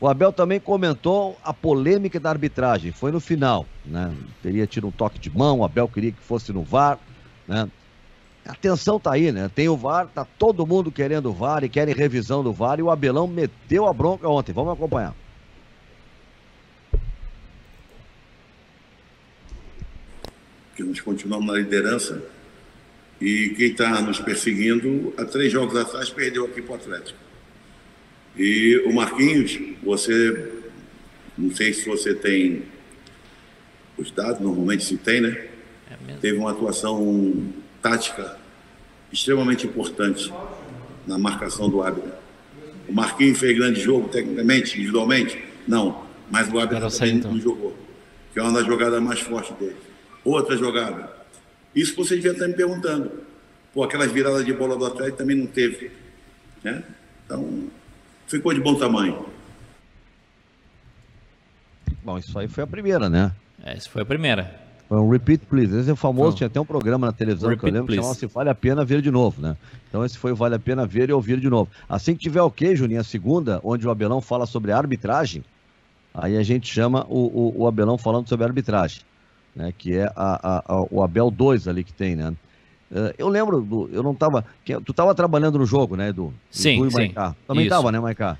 O 0.00 0.08
Abel 0.08 0.32
também 0.32 0.60
comentou 0.60 1.38
a 1.42 1.52
polêmica 1.52 2.18
da 2.18 2.30
arbitragem, 2.30 2.92
foi 2.92 3.12
no 3.12 3.20
final, 3.20 3.66
né? 3.86 4.12
Teria 4.42 4.66
tido 4.66 4.88
um 4.88 4.90
toque 4.90 5.18
de 5.18 5.30
mão, 5.30 5.60
o 5.60 5.64
Abel 5.64 5.88
queria 5.88 6.12
que 6.12 6.20
fosse 6.20 6.52
no 6.52 6.62
VAR, 6.62 6.98
né? 7.46 7.68
A 8.46 8.54
tensão 8.54 9.00
tá 9.00 9.12
aí, 9.12 9.32
né? 9.32 9.50
Tem 9.54 9.68
o 9.68 9.76
VAR, 9.76 10.06
tá 10.06 10.26
todo 10.38 10.66
mundo 10.66 10.92
querendo 10.92 11.30
o 11.30 11.32
VAR 11.32 11.64
e 11.64 11.68
querem 11.68 11.94
revisão 11.94 12.42
do 12.42 12.52
VAR 12.52 12.78
e 12.78 12.82
o 12.82 12.90
Abelão 12.90 13.26
meteu 13.26 13.86
a 13.86 13.92
bronca 13.92 14.28
ontem. 14.28 14.52
Vamos 14.52 14.74
acompanhar. 14.74 15.14
Que 20.76 20.82
nós 20.82 21.00
continuamos 21.00 21.46
na 21.46 21.54
liderança 21.54 22.22
e 23.20 23.50
quem 23.50 23.70
está 23.70 24.00
nos 24.02 24.18
perseguindo, 24.20 25.14
há 25.16 25.24
três 25.24 25.52
jogos 25.52 25.76
atrás, 25.76 26.10
perdeu 26.10 26.44
aqui 26.44 26.60
para 26.60 26.72
o 26.72 26.74
Atlético. 26.76 27.18
E 28.36 28.82
o 28.86 28.92
Marquinhos, 28.92 29.58
você, 29.82 30.52
não 31.38 31.54
sei 31.54 31.72
se 31.72 31.86
você 31.86 32.14
tem 32.14 32.64
os 33.96 34.10
dados, 34.10 34.40
normalmente 34.40 34.84
se 34.84 34.96
tem, 34.96 35.20
né? 35.20 35.46
É 35.90 36.16
Teve 36.20 36.38
uma 36.38 36.50
atuação 36.50 37.52
tática 37.80 38.36
extremamente 39.12 39.66
importante 39.66 40.32
na 41.06 41.16
marcação 41.16 41.68
do 41.68 41.82
Abner. 41.82 42.12
O 42.88 42.92
Marquinhos 42.92 43.38
fez 43.38 43.56
grande 43.56 43.80
jogo, 43.80 44.08
tecnicamente, 44.08 44.76
individualmente? 44.76 45.42
Não. 45.66 46.04
Mas 46.30 46.48
o 46.48 46.52
também 46.52 47.16
então. 47.16 47.32
não 47.32 47.40
jogou. 47.40 47.76
Que 48.32 48.40
é 48.40 48.42
uma 48.42 48.52
das 48.52 48.66
jogadas 48.66 49.00
mais 49.00 49.20
fortes 49.20 49.56
dele. 49.56 49.76
Outra 50.24 50.56
jogada, 50.56 51.23
isso 51.74 51.96
você 51.96 52.14
devia 52.14 52.32
estar 52.32 52.46
me 52.46 52.54
perguntando. 52.54 53.10
Pô, 53.72 53.82
aquelas 53.82 54.12
viradas 54.12 54.44
de 54.44 54.52
bola 54.52 54.76
do 54.76 54.86
Atlético 54.86 55.18
também 55.18 55.36
não 55.36 55.46
teve. 55.46 55.90
Né? 56.62 56.82
Então, 57.26 57.64
ficou 58.28 58.54
de 58.54 58.60
bom 58.60 58.76
tamanho. 58.76 59.26
Bom, 62.04 62.18
isso 62.18 62.38
aí 62.38 62.46
foi 62.46 62.62
a 62.62 62.66
primeira, 62.66 63.08
né? 63.08 63.32
É, 63.64 63.76
isso 63.76 63.90
foi 63.90 64.02
a 64.02 64.04
primeira. 64.04 64.62
Foi 64.88 64.98
um 64.98 65.08
repeat, 65.08 65.44
please. 65.46 65.74
Esse 65.76 65.90
é 65.90 65.92
o 65.92 65.96
famoso, 65.96 66.36
tinha 66.36 66.46
até 66.46 66.60
um 66.60 66.64
programa 66.64 67.06
na 67.06 67.12
televisão 67.12 67.48
repeat, 67.48 67.60
que 67.60 67.70
eu 67.70 67.80
lembro 67.80 67.92
que 67.92 67.96
chamava-se 67.96 68.26
Vale 68.26 68.50
a 68.50 68.54
Pena 68.54 68.84
Ver 68.84 69.00
de 69.00 69.10
Novo, 69.10 69.40
né? 69.40 69.56
Então 69.88 70.04
esse 70.04 70.16
foi 70.18 70.32
o 70.32 70.36
Vale 70.36 70.54
a 70.54 70.58
Pena 70.58 70.86
Ver 70.86 71.08
e 71.08 71.12
Ouvir 71.12 71.40
de 71.40 71.48
Novo. 71.48 71.70
Assim 71.88 72.14
que 72.14 72.20
tiver 72.20 72.42
ok, 72.42 72.76
Juninho, 72.76 73.00
a 73.00 73.04
segunda, 73.04 73.60
onde 73.64 73.86
o 73.88 73.90
Abelão 73.90 74.20
fala 74.20 74.46
sobre 74.46 74.70
arbitragem, 74.70 75.42
aí 76.12 76.36
a 76.36 76.42
gente 76.42 76.72
chama 76.72 77.06
o, 77.08 77.18
o, 77.18 77.62
o 77.62 77.66
Abelão 77.66 77.96
falando 77.96 78.28
sobre 78.28 78.44
arbitragem 78.44 79.02
né, 79.54 79.72
que 79.76 79.96
é 79.96 80.04
a, 80.14 80.14
a, 80.16 80.64
a, 80.66 80.86
o 80.90 81.02
Abel 81.02 81.30
2 81.30 81.68
ali 81.68 81.84
que 81.84 81.92
tem, 81.92 82.16
né? 82.16 82.34
Eh, 82.92 83.14
eu 83.18 83.28
lembro, 83.28 83.60
do, 83.60 83.88
eu 83.92 84.02
não 84.02 84.12
estava. 84.12 84.44
Tu 84.64 84.90
estava 84.90 85.14
trabalhando 85.14 85.58
no 85.58 85.66
jogo, 85.66 85.96
né, 85.96 86.08
Edu? 86.08 86.32
Sim, 86.50 86.80
Edu 86.80 86.90
sim. 86.90 86.96
Maicá. 86.96 87.34
Também 87.46 87.64
estava, 87.64 87.90
né, 87.90 88.00
Maicá? 88.00 88.36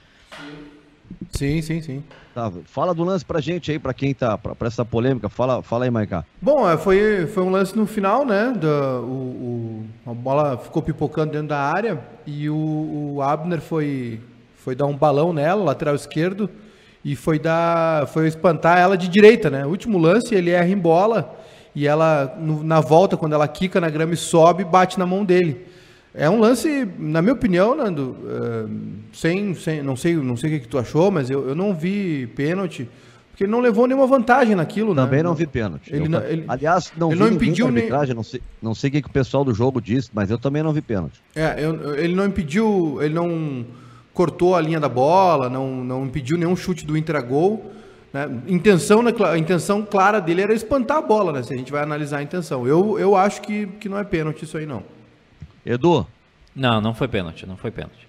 Sim, 1.31 1.61
sim, 1.63 1.81
sim. 1.81 2.05
Tá, 2.35 2.51
fala 2.65 2.93
do 2.93 3.05
lance 3.05 3.25
pra 3.25 3.41
gente 3.41 3.71
aí, 3.71 3.79
pra 3.79 3.95
quem 3.95 4.13
tá, 4.13 4.37
pra, 4.37 4.55
pra 4.55 4.67
essa 4.67 4.85
polêmica. 4.85 5.29
Fala, 5.29 5.63
fala 5.63 5.85
aí, 5.85 5.91
Maicá. 5.91 6.25
Bom, 6.43 6.69
é, 6.69 6.77
foi, 6.77 7.27
foi 7.27 7.43
um 7.43 7.51
lance 7.51 7.77
no 7.77 7.87
final, 7.87 8.27
né? 8.27 8.53
Da, 8.57 9.01
o, 9.01 9.85
o, 10.05 10.11
a 10.11 10.15
bola 10.15 10.59
ficou 10.59 10.83
pipocando 10.83 11.33
dentro 11.33 11.49
da 11.49 11.61
área 11.61 12.01
e 12.27 12.51
o, 12.51 13.15
o 13.15 13.23
Abner 13.23 13.61
foi, 13.61 14.21
foi 14.57 14.75
dar 14.75 14.87
um 14.87 14.97
balão 14.97 15.33
nela, 15.33 15.63
lateral 15.65 15.95
esquerdo 15.95 16.51
e 17.05 17.15
foi 17.15 17.39
dar, 17.39 18.07
foi 18.07 18.27
espantar 18.27 18.79
ela 18.79 18.97
de 18.97 19.09
direita, 19.09 19.51
né? 19.51 19.67
O 19.67 19.69
último 19.69 19.99
lance 19.99 20.35
ele 20.35 20.51
erra 20.51 20.69
em 20.69 20.79
bola 20.79 21.37
e 21.75 21.87
ela 21.87 22.35
no, 22.39 22.65
na 22.65 22.81
volta 22.81 23.17
quando 23.17 23.35
ela 23.35 23.47
quica 23.47 23.81
na 23.81 23.91
grama 23.91 24.15
e 24.15 24.17
sobe 24.17 24.65
bate 24.65 24.99
na 24.99 25.05
mão 25.05 25.25
dele. 25.25 25.67
É 26.15 26.31
um 26.31 26.39
lance, 26.39 26.89
na 26.97 27.21
minha 27.21 27.35
opinião, 27.35 27.75
Nando, 27.75 28.17
uh, 28.23 28.71
sem, 29.13 29.53
sem, 29.55 29.83
não 29.83 29.97
sei, 29.97 30.15
não 30.15 30.37
sei 30.37 30.49
o 30.49 30.53
que, 30.53 30.61
que 30.61 30.69
tu 30.69 30.79
achou, 30.79 31.11
mas 31.11 31.29
eu, 31.29 31.49
eu 31.49 31.55
não 31.57 31.75
vi 31.75 32.29
pênalti. 32.29 32.89
Porque 33.33 33.43
ele 33.43 33.51
não 33.51 33.59
levou 33.59 33.89
nenhuma 33.89 34.07
vantagem 34.07 34.55
naquilo, 34.55 34.95
Também 34.95 35.19
né? 35.19 35.25
não 35.25 35.35
vi 35.35 35.45
pênalti. 35.45 35.93
Ele, 35.93 36.09
não, 36.09 36.23
ele, 36.23 36.45
aliás, 36.47 36.93
não 36.97 37.11
ele 37.11 37.17
vi 37.17 37.21
não 37.21 37.33
impediu 37.33 37.69
nem 37.69 37.89
não 38.15 38.23
sei, 38.23 38.41
não 38.63 38.75
sei 38.77 38.91
o 38.91 38.93
que, 38.93 39.03
que 39.03 39.09
o 39.09 39.13
pessoal 39.13 39.45
do 39.45 39.53
jogo 39.53 39.81
disse, 39.81 40.09
mas 40.15 40.31
eu 40.31 40.39
também 40.39 40.63
não 40.63 40.73
vi 40.73 40.81
pênalti. 40.81 41.21
É, 41.35 41.57
eu, 41.59 41.97
ele 41.97 42.15
não 42.15 42.27
impediu, 42.27 43.03
ele 43.03 43.13
não 43.13 43.67
cortou 44.15 44.55
a 44.55 44.61
linha 44.61 44.81
da 44.81 44.89
bola, 44.89 45.51
não, 45.51 45.85
não 45.85 46.07
impediu 46.07 46.39
nenhum 46.39 46.57
chute 46.57 46.87
do 46.87 46.97
Inter 46.97 47.17
a 47.17 47.21
gol. 47.21 47.73
Né? 48.13 48.31
Intenção, 48.47 49.03
né, 49.03 49.13
a 49.29 49.37
intenção 49.37 49.83
clara 49.83 50.21
dele 50.21 50.41
era 50.41 50.55
espantar 50.55 50.99
a 50.99 51.03
bola, 51.03 51.33
né? 51.33 51.43
Se 51.43 51.53
a 51.53 51.57
gente 51.57 51.73
vai 51.73 51.83
analisar 51.83 52.19
a 52.19 52.23
intenção. 52.23 52.67
Eu, 52.67 52.97
eu 52.99 53.17
acho 53.17 53.43
que, 53.43 53.67
que 53.67 53.89
não 53.89 53.99
é 53.99 54.05
pênalti 54.05 54.45
isso 54.45 54.57
aí, 54.57 54.65
não. 54.65 54.85
Edu? 55.67 56.07
Não, 56.55 56.81
não 56.81 56.95
foi 56.95 57.09
pênalti, 57.09 57.45
não 57.45 57.57
foi 57.57 57.73
pênalti. 57.73 58.07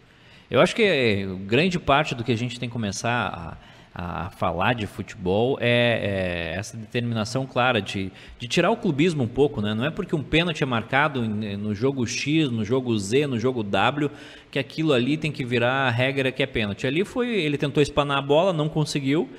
Eu 0.50 0.62
acho 0.62 0.76
que 0.76 1.28
grande 1.48 1.80
parte 1.80 2.14
do 2.14 2.24
que 2.24 2.32
a 2.32 2.38
gente 2.38 2.60
tem 2.60 2.70
que 2.70 2.74
começar 2.74 3.28
a 3.28 3.58
a 3.98 4.30
falar 4.30 4.74
de 4.74 4.86
futebol 4.86 5.58
é, 5.62 6.52
é, 6.52 6.60
essa 6.60 6.76
determinação 6.76 7.46
clara 7.46 7.82
de, 7.82 8.12
de 8.38 8.46
tirar 8.46 8.70
o 8.70 8.76
clubismo 8.76 9.24
um 9.24 9.28
pouco, 9.28 9.62
né? 9.62 9.74
Não 9.74 9.86
é 9.86 9.90
porque 9.90 10.14
um 10.14 10.22
pênalti 10.22 10.62
é 10.62 10.66
marcado 10.66 11.26
no 11.26 11.74
jogo 11.74 12.06
X, 12.06 12.52
no 12.52 12.66
jogo 12.66 12.98
Z, 12.98 13.26
no 13.26 13.40
jogo 13.40 13.64
W, 13.64 14.12
que 14.52 14.60
aquilo 14.60 14.92
ali 14.92 15.16
tem 15.16 15.32
que 15.32 15.46
virar 15.46 15.88
a 15.88 15.90
regra 15.90 16.30
que 16.30 16.44
é 16.44 16.46
pênalti. 16.46 16.86
Ali 16.86 17.06
foi, 17.06 17.30
ele 17.30 17.58
tentou 17.58 17.82
espanar 17.82 18.18
a 18.18 18.22
bola, 18.22 18.52
não 18.52 18.68
conseguiu. 18.68 19.30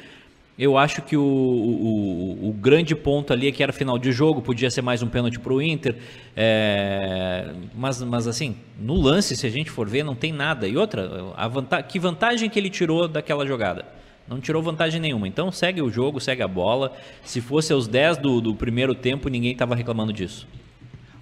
Eu 0.59 0.79
acho 0.79 1.03
que 1.03 1.19
o, 1.19 1.23
o, 1.23 2.49
o, 2.49 2.53
grande 2.55 2.95
ponto 2.95 3.35
ali 3.35 3.49
é 3.49 3.53
que 3.53 3.63
era 3.63 3.75
final 3.75 3.99
de 3.99 4.11
jogo, 4.11 4.41
podia 4.41 4.71
ser 4.71 4.81
mais 4.81 5.03
um 5.03 5.07
pênalti 5.07 5.39
para 5.39 5.53
o 5.53 5.61
Inter. 5.61 5.97
É, 6.35 7.53
mas, 7.75 8.01
mas 8.01 8.27
assim, 8.27 8.57
no 8.81 8.95
lance, 8.95 9.37
se 9.37 9.47
a 9.47 9.51
gente 9.51 9.71
for 9.71 9.87
ver, 9.87 10.03
não 10.03 10.15
tem 10.15 10.33
nada. 10.33 10.67
E 10.67 10.75
outra, 10.79 11.11
a 11.37 11.83
que 11.83 11.99
vantagem 11.99 12.49
que 12.49 12.59
ele 12.59 12.71
tirou 12.71 13.07
daquela 13.07 13.47
jogada? 13.47 13.85
Não 14.29 14.41
tirou 14.41 14.63
vantagem 14.63 15.01
nenhuma. 15.01 15.29
Então 15.29 15.53
segue 15.53 15.81
o 15.81 15.91
jogo, 15.91 16.21
segue 16.21 16.43
a 16.43 16.49
bola. 16.49 16.97
Se 17.25 17.41
fosse 17.41 17.73
aos 17.73 17.87
10 17.87 18.19
do, 18.19 18.41
do 18.41 18.55
primeiro 18.55 18.95
tempo, 18.95 19.29
ninguém 19.29 19.53
estava 19.53 19.75
reclamando 19.75 20.13
disso. 20.13 20.47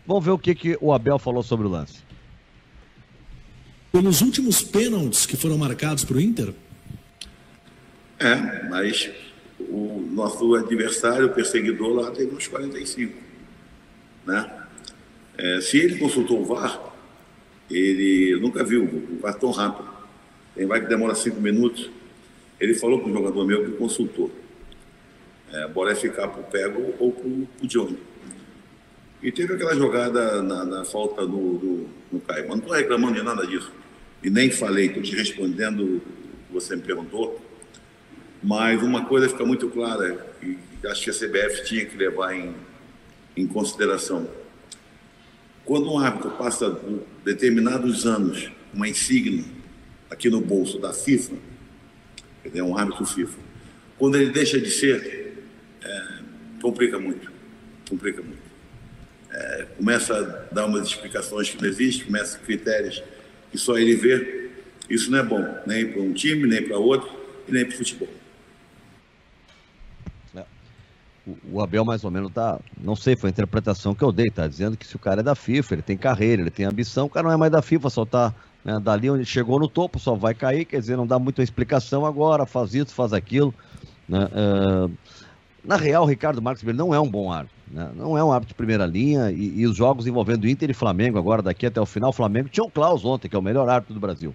Vamos 0.06 0.24
ver 0.24 0.30
o 0.30 0.38
que, 0.38 0.54
que 0.54 0.78
o 0.80 0.92
Abel 0.92 1.18
falou 1.18 1.42
sobre 1.42 1.66
o 1.66 1.70
lance. 1.70 2.02
Nos 3.92 4.22
últimos 4.22 4.62
pênaltis 4.62 5.24
que 5.24 5.36
foram 5.36 5.56
marcados 5.56 6.04
para 6.04 6.16
o 6.16 6.20
Inter? 6.20 6.52
É, 8.18 8.68
mas 8.68 9.10
o 9.60 10.04
nosso 10.12 10.54
adversário, 10.54 11.26
o 11.26 11.30
perseguidor 11.30 11.94
lá, 11.94 12.10
teve 12.10 12.34
uns 12.34 12.48
45. 12.48 13.14
Né? 14.26 14.50
É, 15.38 15.60
se 15.60 15.78
ele 15.78 15.98
consultou 15.98 16.40
o 16.40 16.44
VAR, 16.44 16.80
ele 17.70 18.38
nunca 18.40 18.64
viu 18.64 18.84
o 18.84 19.18
VAR 19.20 19.34
tão 19.34 19.50
rápido. 19.50 19.88
Tem 20.54 20.66
vai 20.66 20.80
que 20.80 20.86
demora 20.86 21.14
cinco 21.14 21.40
minutos. 21.40 21.90
Ele 22.60 22.74
falou 22.74 23.00
para 23.00 23.10
o 23.10 23.12
jogador 23.12 23.46
meu 23.46 23.64
que 23.64 23.72
consultou. 23.72 24.30
É, 25.52 25.64
a 25.64 25.68
bola 25.68 25.92
é 25.92 25.94
ficar 25.94 26.28
para 26.28 26.40
o 26.40 26.44
Pego 26.44 26.94
ou 26.98 27.12
para 27.12 27.26
o 27.26 27.66
Johnny. 27.66 27.98
E 29.22 29.32
teve 29.32 29.54
aquela 29.54 29.74
jogada 29.74 30.42
na, 30.42 30.64
na 30.64 30.84
falta 30.84 31.22
no, 31.22 31.54
no, 31.54 31.88
no 32.12 32.20
Caio. 32.20 32.42
Mas 32.42 32.48
não 32.48 32.58
estou 32.58 32.74
reclamando 32.74 33.14
de 33.14 33.22
nada 33.22 33.46
disso. 33.46 33.72
E 34.22 34.30
nem 34.30 34.50
falei, 34.50 34.86
estou 34.86 35.02
te 35.02 35.14
respondendo 35.14 35.82
o 35.82 36.00
que 36.00 36.52
você 36.52 36.76
me 36.76 36.82
perguntou. 36.82 37.40
Mas 38.42 38.82
uma 38.82 39.06
coisa 39.06 39.28
fica 39.28 39.44
muito 39.44 39.68
clara, 39.70 40.34
e 40.42 40.58
acho 40.86 41.04
que 41.04 41.10
a 41.10 41.12
CBF 41.14 41.64
tinha 41.64 41.86
que 41.86 41.96
levar 41.96 42.34
em, 42.34 42.54
em 43.34 43.46
consideração. 43.46 44.28
Quando 45.64 45.90
um 45.90 45.98
árbitro 45.98 46.30
passa 46.32 46.78
determinados 47.24 48.04
anos 48.04 48.50
uma 48.72 48.86
insígnia 48.86 49.44
aqui 50.10 50.28
no 50.28 50.40
bolso 50.42 50.78
da 50.78 50.92
FIFA, 50.92 51.36
é 52.52 52.62
um 52.62 52.76
árbitro 52.76 53.06
FIFA. 53.06 53.38
Quando 53.98 54.16
ele 54.16 54.30
deixa 54.30 54.60
de 54.60 54.70
ser, 54.70 55.44
é, 55.82 56.02
complica 56.60 56.98
muito. 56.98 57.30
Complica 57.88 58.22
muito. 58.22 58.42
É, 59.30 59.66
começa 59.76 60.16
a 60.16 60.54
dar 60.54 60.66
umas 60.66 60.86
explicações 60.86 61.50
que 61.50 61.60
não 61.60 61.68
existem, 61.68 62.06
começa 62.06 62.38
critérios 62.38 63.02
que 63.50 63.58
só 63.58 63.78
ele 63.78 63.94
vê. 63.94 64.50
Isso 64.88 65.10
não 65.10 65.18
é 65.18 65.22
bom, 65.22 65.42
nem 65.66 65.90
para 65.90 66.02
um 66.02 66.12
time, 66.12 66.46
nem 66.46 66.62
para 66.62 66.78
outro, 66.78 67.08
e 67.48 67.52
nem 67.52 67.64
para 67.64 67.74
o 67.74 67.78
futebol. 67.78 68.08
É. 70.36 70.44
O 71.50 71.62
Abel, 71.62 71.84
mais 71.84 72.04
ou 72.04 72.10
menos, 72.10 72.32
tá. 72.32 72.60
Não 72.80 72.94
sei, 72.94 73.16
foi 73.16 73.28
a 73.28 73.32
interpretação 73.32 73.94
que 73.94 74.04
eu 74.04 74.12
dei, 74.12 74.30
tá? 74.30 74.46
Dizendo 74.46 74.76
que 74.76 74.86
se 74.86 74.94
o 74.94 74.98
cara 74.98 75.20
é 75.20 75.22
da 75.22 75.34
FIFA, 75.34 75.74
ele 75.74 75.82
tem 75.82 75.96
carreira, 75.96 76.42
ele 76.42 76.50
tem 76.50 76.66
ambição, 76.66 77.06
o 77.06 77.10
cara 77.10 77.26
não 77.26 77.34
é 77.34 77.36
mais 77.36 77.50
da 77.50 77.62
FIFA, 77.62 77.90
só 77.90 78.04
tá 78.04 78.34
né? 78.64 78.80
Dali 78.80 79.10
onde 79.10 79.24
chegou 79.26 79.58
no 79.58 79.68
topo, 79.68 79.98
só 79.98 80.14
vai 80.14 80.34
cair, 80.34 80.64
quer 80.64 80.80
dizer, 80.80 80.96
não 80.96 81.06
dá 81.06 81.18
muita 81.18 81.42
explicação 81.42 82.06
agora, 82.06 82.46
faz 82.46 82.74
isso, 82.74 82.94
faz 82.94 83.12
aquilo. 83.12 83.54
Né? 84.08 84.24
Uh, 84.26 84.90
na 85.62 85.76
real, 85.76 86.04
o 86.04 86.06
Ricardo 86.06 86.40
Marques 86.40 86.64
ele 86.64 86.76
não 86.76 86.94
é 86.94 87.00
um 87.00 87.08
bom 87.08 87.30
árbitro. 87.30 87.56
Né? 87.70 87.90
Não 87.94 88.16
é 88.16 88.24
um 88.24 88.32
árbitro 88.32 88.48
de 88.48 88.54
primeira 88.54 88.86
linha 88.86 89.30
e, 89.30 89.60
e, 89.60 89.66
os 89.66 89.76
jogos 89.76 90.06
envolvendo 90.06 90.48
Inter 90.48 90.70
e 90.70 90.74
Flamengo 90.74 91.18
agora, 91.18 91.42
daqui 91.42 91.66
até 91.66 91.80
o 91.80 91.86
final, 91.86 92.10
o 92.10 92.12
Flamengo 92.12 92.48
tinha 92.48 92.64
o 92.64 92.70
Klaus 92.70 93.04
ontem, 93.04 93.28
que 93.28 93.36
é 93.36 93.38
o 93.38 93.42
melhor 93.42 93.68
árbitro 93.68 93.94
do 93.94 94.00
Brasil. 94.00 94.34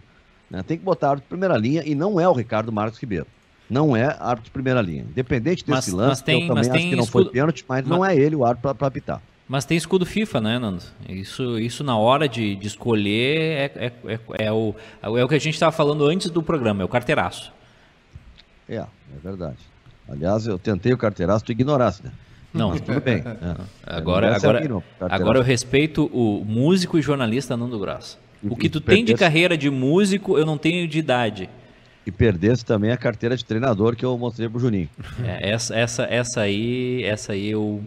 Né? 0.49 0.63
Tem 0.63 0.77
que 0.77 0.83
botar 0.83 1.09
árbitro 1.09 1.25
de 1.25 1.29
primeira 1.29 1.57
linha 1.57 1.83
e 1.85 1.93
não 1.93 2.19
é 2.19 2.27
o 2.27 2.33
Ricardo 2.33 2.71
Marcos 2.71 2.99
Ribeiro. 2.99 3.27
Não 3.69 3.95
é 3.95 4.05
árbitro 4.19 4.45
de 4.45 4.51
primeira 4.51 4.81
linha. 4.81 5.03
Independente 5.03 5.63
desse 5.63 5.91
mas, 5.91 5.93
lance, 5.93 6.09
mas 6.09 6.21
tem, 6.23 6.41
eu 6.41 6.47
também 6.47 6.71
acho 6.71 6.89
que 6.89 6.95
não 6.95 7.03
escudo... 7.03 7.25
foi 7.25 7.33
pênalti, 7.33 7.63
mas, 7.67 7.81
mas, 7.81 7.89
não 7.89 8.03
é 8.03 8.15
ele 8.15 8.35
o 8.35 8.43
árbitro 8.43 8.73
para 8.73 8.87
apitar. 8.87 9.21
Mas 9.49 9.65
tem 9.65 9.75
escudo 9.75 10.05
FIFA, 10.05 10.41
né, 10.41 10.59
Nando? 10.59 10.83
Isso, 11.09 11.57
isso 11.57 11.83
na 11.83 11.97
hora 11.97 12.29
de, 12.29 12.55
de 12.55 12.67
escolher 12.67 13.39
é, 13.39 13.71
é, 13.75 13.91
é, 14.05 14.19
é, 14.45 14.51
o, 14.51 14.75
é 15.01 15.23
o 15.23 15.27
que 15.27 15.33
a 15.33 15.39
gente 15.39 15.55
estava 15.55 15.71
falando 15.71 16.05
antes 16.05 16.29
do 16.29 16.43
programa, 16.43 16.83
é 16.83 16.85
o 16.85 16.87
carteiraço. 16.87 17.51
É, 18.69 18.75
é 18.75 18.87
verdade. 19.23 19.57
Aliás, 20.07 20.45
eu 20.45 20.59
tentei 20.59 20.93
o 20.93 20.97
carteiraço, 20.97 21.43
tu 21.43 21.51
ignorasse, 21.51 22.03
né? 22.03 22.11
Não, 22.53 22.69
Mas 22.69 22.81
tudo 22.81 23.01
bem. 23.01 23.23
É. 23.25 23.95
Agora, 23.95 24.35
agora, 24.35 24.83
agora 24.99 25.39
eu 25.39 25.43
respeito 25.43 26.05
o 26.13 26.45
músico 26.45 26.99
e 26.99 27.01
jornalista 27.01 27.57
Nando 27.57 27.79
Graça. 27.79 28.17
O 28.43 28.55
que 28.55 28.69
tu 28.69 28.79
tem 28.79 29.03
de 29.03 29.15
carreira 29.15 29.57
de 29.57 29.69
músico, 29.69 30.37
eu 30.37 30.45
não 30.45 30.59
tenho 30.59 30.87
de 30.87 30.99
idade. 30.99 31.49
E 32.05 32.11
perdesse 32.11 32.63
também 32.63 32.91
a 32.91 32.97
carteira 32.97 33.35
de 33.35 33.43
treinador 33.43 33.95
que 33.95 34.05
eu 34.05 34.15
mostrei 34.15 34.47
pro 34.47 34.59
Juninho. 34.59 34.89
É, 35.23 35.49
essa, 35.49 35.75
essa, 35.75 36.03
essa 36.03 36.41
aí, 36.41 37.03
essa 37.03 37.33
aí 37.33 37.49
eu, 37.49 37.83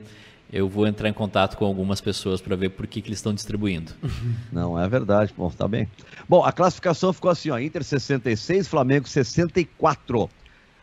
eu 0.52 0.68
vou 0.68 0.86
entrar 0.86 1.08
em 1.08 1.12
contato 1.14 1.56
com 1.56 1.64
algumas 1.64 2.00
pessoas 2.00 2.40
para 2.40 2.54
ver 2.54 2.68
por 2.70 2.86
que, 2.86 3.00
que 3.00 3.08
eles 3.08 3.18
estão 3.18 3.32
distribuindo. 3.32 3.92
Não, 4.52 4.78
é 4.78 4.86
verdade. 4.86 5.32
Bom, 5.34 5.48
tá 5.48 5.66
bem. 5.66 5.88
Bom, 6.28 6.44
a 6.44 6.52
classificação 6.52 7.12
ficou 7.12 7.30
assim, 7.30 7.48
ó. 7.48 7.58
Inter 7.58 7.82
66, 7.82 8.68
Flamengo 8.68 9.08
64. 9.08 10.28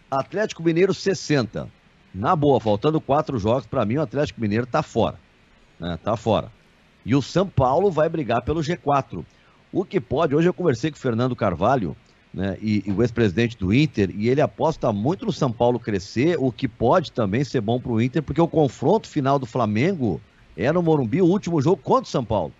Atlético 0.09 0.63
Mineiro 0.63 0.91
60. 0.91 1.69
Na 2.11 2.35
boa, 2.35 2.59
faltando 2.59 2.99
quatro 2.99 3.37
jogos, 3.37 3.67
para 3.67 3.85
mim 3.85 3.97
o 3.97 4.01
Atlético 4.01 4.41
Mineiro 4.41 4.65
tá 4.65 4.81
fora. 4.81 5.19
Né? 5.79 5.99
Tá 6.03 6.17
fora. 6.17 6.51
E 7.05 7.15
o 7.15 7.21
São 7.21 7.47
Paulo 7.47 7.91
vai 7.91 8.09
brigar 8.09 8.41
pelo 8.41 8.61
G4. 8.61 9.23
O 9.71 9.85
que 9.85 10.01
pode, 10.01 10.35
hoje 10.35 10.49
eu 10.49 10.53
conversei 10.53 10.89
com 10.89 10.97
o 10.97 10.99
Fernando 10.99 11.35
Carvalho, 11.35 11.95
né, 12.33 12.57
e, 12.61 12.83
e 12.85 12.91
o 12.91 13.01
ex-presidente 13.01 13.57
do 13.57 13.73
Inter, 13.73 14.11
e 14.15 14.29
ele 14.29 14.41
aposta 14.41 14.91
muito 14.93 15.25
no 15.25 15.31
São 15.31 15.51
Paulo 15.51 15.79
crescer, 15.79 16.37
o 16.39 16.51
que 16.51 16.67
pode 16.67 17.11
também 17.11 17.43
ser 17.43 17.61
bom 17.61 17.79
para 17.79 17.91
o 17.91 18.01
Inter, 18.01 18.21
porque 18.21 18.41
o 18.41 18.47
confronto 18.47 19.07
final 19.07 19.39
do 19.39 19.45
Flamengo 19.45 20.21
é 20.55 20.71
no 20.71 20.81
Morumbi, 20.81 21.21
o 21.21 21.25
último 21.25 21.61
jogo 21.61 21.81
contra 21.81 22.03
o 22.03 22.11
São 22.11 22.23
Paulo. 22.23 22.53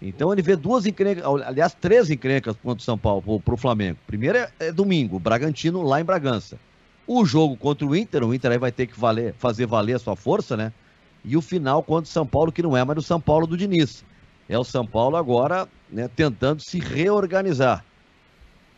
Então 0.00 0.32
ele 0.32 0.42
vê 0.42 0.56
duas 0.56 0.86
encrencas, 0.86 1.24
aliás, 1.24 1.74
três 1.74 2.10
encrencas 2.10 2.56
contra 2.62 2.80
o 2.80 2.84
São 2.84 2.98
Paulo, 2.98 3.40
para 3.40 3.54
o 3.54 3.56
Flamengo. 3.56 3.98
Primeiro 4.06 4.38
é, 4.38 4.50
é 4.58 4.72
domingo, 4.72 5.18
Bragantino 5.18 5.82
lá 5.82 6.00
em 6.00 6.04
Bragança. 6.04 6.58
O 7.06 7.24
jogo 7.24 7.56
contra 7.56 7.86
o 7.86 7.94
Inter, 7.94 8.24
o 8.24 8.34
Inter 8.34 8.52
aí 8.52 8.58
vai 8.58 8.72
ter 8.72 8.86
que 8.86 8.98
valer, 8.98 9.34
fazer 9.38 9.66
valer 9.66 9.96
a 9.96 9.98
sua 9.98 10.16
força, 10.16 10.56
né? 10.56 10.72
E 11.24 11.36
o 11.36 11.42
final 11.42 11.82
contra 11.82 12.08
o 12.08 12.12
São 12.12 12.26
Paulo, 12.26 12.52
que 12.52 12.62
não 12.62 12.76
é 12.76 12.84
mais 12.84 12.98
o 12.98 13.02
São 13.02 13.20
Paulo 13.20 13.46
do 13.46 13.56
Diniz. 13.56 14.04
É 14.48 14.58
o 14.58 14.64
São 14.64 14.86
Paulo 14.86 15.16
agora 15.16 15.66
né, 15.90 16.08
tentando 16.14 16.62
se 16.62 16.78
reorganizar. 16.78 17.84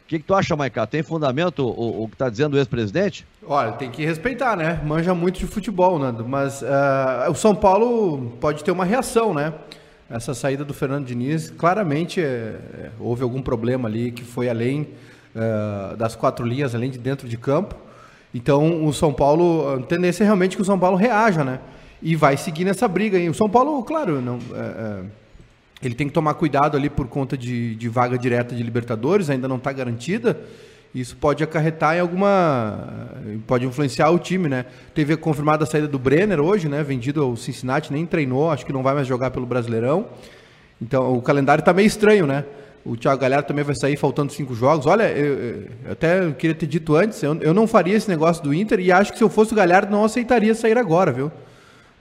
O 0.07 0.09
que, 0.09 0.21
que 0.21 0.25
tu 0.25 0.37
acha, 0.37 0.55
Maicá? 0.55 0.87
Tem 0.87 1.03
fundamento 1.03 1.67
o, 1.67 2.05
o 2.05 2.09
que 2.09 2.15
está 2.15 2.31
dizendo 2.31 2.55
o 2.55 2.57
ex-presidente? 2.57 3.27
Olha, 3.45 3.73
tem 3.73 3.91
que 3.91 4.05
respeitar, 4.05 4.57
né? 4.57 4.81
Manja 4.85 5.13
muito 5.13 5.41
de 5.41 5.49
futebol, 5.49 5.99
Nando. 5.99 6.25
Mas 6.25 6.63
uh, 6.63 7.29
o 7.29 7.35
São 7.35 7.57
Paulo 7.57 8.37
pode 8.41 8.63
ter 8.63 8.71
uma 8.71 8.85
reação, 8.85 9.35
né? 9.35 9.53
Essa 10.09 10.33
saída 10.33 10.65
do 10.65 10.73
Fernando 10.73 11.07
Diniz, 11.07 11.51
claramente 11.51 12.21
é, 12.21 12.91
houve 13.01 13.25
algum 13.25 13.43
problema 13.43 13.89
ali 13.89 14.13
que 14.13 14.23
foi 14.23 14.49
além 14.49 14.91
uh, 15.35 15.97
das 15.97 16.15
quatro 16.15 16.47
linhas, 16.47 16.73
além 16.73 16.89
de 16.89 16.99
dentro 16.99 17.29
de 17.29 17.37
campo. 17.37 17.75
Então, 18.33 18.87
o 18.87 18.93
São 18.93 19.13
Paulo, 19.13 19.75
a 19.75 19.83
tendência 19.83 20.23
é 20.23 20.27
realmente 20.27 20.55
que 20.55 20.63
o 20.63 20.65
São 20.65 20.79
Paulo 20.79 20.97
reaja, 20.97 21.43
né? 21.43 21.59
E 22.01 22.15
vai 22.15 22.37
seguir 22.37 22.65
nessa 22.65 22.87
briga. 22.87 23.19
E 23.19 23.29
o 23.29 23.35
São 23.35 23.51
Paulo, 23.51 23.83
claro, 23.83 24.23
não, 24.23 24.39
é, 24.55 24.61
é, 24.61 25.03
ele 25.87 25.95
tem 25.95 26.09
que 26.09 26.13
tomar 26.13 26.35
cuidado 26.35 26.77
ali 26.77 26.91
por 26.91 27.07
conta 27.07 27.37
de, 27.37 27.75
de 27.77 27.89
vaga 27.89 28.19
direta 28.19 28.55
de 28.55 28.63
Libertadores, 28.63 29.31
ainda 29.31 29.47
não 29.47 29.57
está 29.57 29.73
garantida. 29.73 30.39
Isso 30.95 31.17
pode 31.17 31.45
acarretar 31.45 31.97
em 31.97 32.01
alguma. 32.01 33.09
pode 33.47 33.67
influenciar 33.67 34.11
o 34.11 34.19
time, 34.19 34.49
né? 34.49 34.65
Teve 34.95 35.17
confirmada 35.17 35.65
a 35.65 35.67
saída 35.67 35.87
do 35.87 35.99
Brenner 35.99 36.41
hoje, 36.41 36.69
né? 36.69 36.83
Vendido 36.83 37.23
ao 37.23 37.37
Cincinnati, 37.37 37.93
nem 37.93 38.07
treinou, 38.07 38.51
acho 38.51 38.65
que 38.65 38.73
não 38.73 38.83
vai 38.83 38.95
mais 38.95 39.07
jogar 39.07 39.31
pelo 39.31 39.47
Brasileirão. 39.47 40.07
Então, 40.81 41.15
o 41.15 41.23
calendário 41.23 41.61
está 41.61 41.73
meio 41.73 41.87
estranho, 41.87 42.27
né? 42.27 42.45
O 42.85 42.97
Thiago 42.97 43.21
Galhardo 43.21 43.49
também 43.49 43.65
vai 43.65 43.75
sair 43.75 43.97
faltando 43.97 44.33
cinco 44.33 44.55
jogos. 44.55 44.87
Olha, 44.87 45.11
eu, 45.11 45.67
eu 45.85 45.93
até 45.93 46.31
queria 46.33 46.55
ter 46.55 46.67
dito 46.67 46.95
antes, 46.95 47.23
eu, 47.23 47.37
eu, 47.43 47.53
não 47.53 47.67
faria 47.67 47.95
esse 47.95 48.09
negócio 48.09 48.43
do 48.43 48.55
Inter 48.55 48.81
e 48.81 48.91
acho 48.91 49.13
que 49.13 49.19
se 49.19 49.25
eu 49.25 49.29
fosse 49.29 49.53
o 49.53 49.57
Galhardo 49.57 49.91
não 49.91 50.05
aceitaria 50.05 50.55
sair 50.55 50.79
agora, 50.79 51.13
viu? 51.13 51.31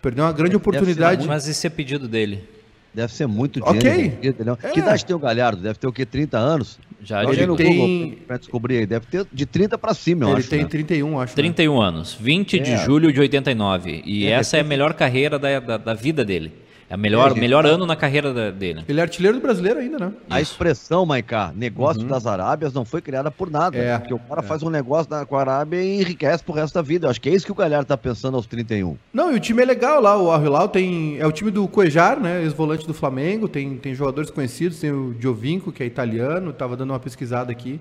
Perdeu 0.02 0.24
uma 0.24 0.32
grande 0.32 0.56
oportunidade. 0.56 1.28
Mas 1.28 1.48
esse 1.48 1.65
é 1.65 1.69
pedido 1.69 2.08
dele. 2.08 2.55
Deve 2.95 3.12
ser 3.12 3.27
muito 3.27 3.60
dinheiro. 3.60 3.89
Ok. 3.89 4.60
É. 4.63 4.71
Que 4.71 4.79
idade 4.79 5.05
tem 5.05 5.13
o 5.13 5.19
Galhardo? 5.19 5.62
Deve 5.62 5.77
ter 5.77 5.86
o 5.86 5.91
quê? 5.91 6.05
30 6.05 6.38
anos? 6.38 6.79
Já 7.03 7.23
ele 7.25 7.45
no 7.45 7.58
tem... 7.58 7.77
Google 7.77 8.17
pra 8.25 8.38
descobrir 8.38 8.77
aí. 8.77 8.86
Deve 8.86 9.05
ter 9.05 9.27
de 9.31 9.45
30 9.45 9.77
para 9.77 9.93
cima, 9.93 10.23
eu 10.23 10.29
ele 10.29 10.38
acho. 10.38 10.47
Ele 10.47 10.49
tem 10.49 10.63
né? 10.63 10.69
31, 10.69 11.19
acho. 11.19 11.36
31 11.36 11.77
né? 11.77 11.86
anos. 11.86 12.17
20 12.19 12.58
é. 12.58 12.63
de 12.63 12.77
julho 12.77 13.12
de 13.12 13.19
89. 13.19 14.01
E 14.05 14.27
é, 14.27 14.31
essa 14.31 14.55
é 14.55 14.62
a 14.62 14.63
melhor 14.63 14.93
carreira 14.93 15.38
da, 15.38 15.60
da, 15.60 15.77
da 15.77 15.93
vida 15.93 16.23
dele. 16.23 16.53
É 16.95 16.97
o 16.97 16.99
melhor, 16.99 17.31
é, 17.36 17.39
melhor 17.39 17.65
ano 17.65 17.86
na 17.86 17.95
carreira 17.95 18.51
dele. 18.51 18.86
Ele 18.88 18.99
é 18.99 19.03
artilheiro 19.03 19.38
do 19.38 19.41
brasileiro 19.41 19.79
ainda, 19.79 19.99
né? 19.99 20.13
A 20.29 20.39
expressão, 20.39 21.05
Maicá, 21.05 21.51
negócio 21.53 22.01
uhum. 22.01 22.08
das 22.08 22.25
Arábias 22.25 22.73
não 22.73 22.86
foi 22.86 23.01
criada 23.01 23.29
por 23.29 23.51
nada. 23.51 23.77
É, 23.77 23.97
porque 23.97 24.13
o 24.13 24.19
cara 24.19 24.39
é. 24.39 24.43
faz 24.43 24.63
um 24.63 24.69
negócio 24.69 25.12
na, 25.12 25.25
com 25.25 25.36
a 25.36 25.41
Arábia 25.41 25.84
e 25.84 26.01
enriquece 26.01 26.41
pro 26.41 26.53
resto 26.53 26.75
da 26.75 26.81
vida. 26.81 27.08
Eu 27.08 27.12
acho 27.12 27.19
que 27.19 27.27
é 27.27 27.34
isso 27.34 27.45
que 27.45 27.51
o 27.51 27.55
Galhardo 27.55 27.86
tá 27.86 27.97
pensando 27.97 28.36
aos 28.36 28.47
31. 28.47 28.95
Não, 29.13 29.34
e 29.34 29.36
o 29.36 29.39
time 29.39 29.62
é 29.62 29.65
legal 29.65 30.01
lá. 30.01 30.17
O 30.17 30.31
Al 30.31 30.69
tem. 30.69 31.19
É 31.19 31.27
o 31.27 31.31
time 31.34 31.51
do 31.51 31.67
Cuejar, 31.67 32.17
né? 32.17 32.41
Ex-volante 32.43 32.88
do 32.88 32.93
Flamengo. 32.93 33.49
Tem, 33.49 33.75
tem 33.75 33.93
jogadores 33.93 34.31
conhecidos. 34.31 34.79
Tem 34.79 34.91
o 34.91 35.13
Giovinco, 35.19 35.73
que 35.73 35.84
é 35.84 35.86
italiano. 35.86 36.53
Tava 36.53 36.77
dando 36.77 36.91
uma 36.91 36.99
pesquisada 36.99 37.51
aqui. 37.51 37.79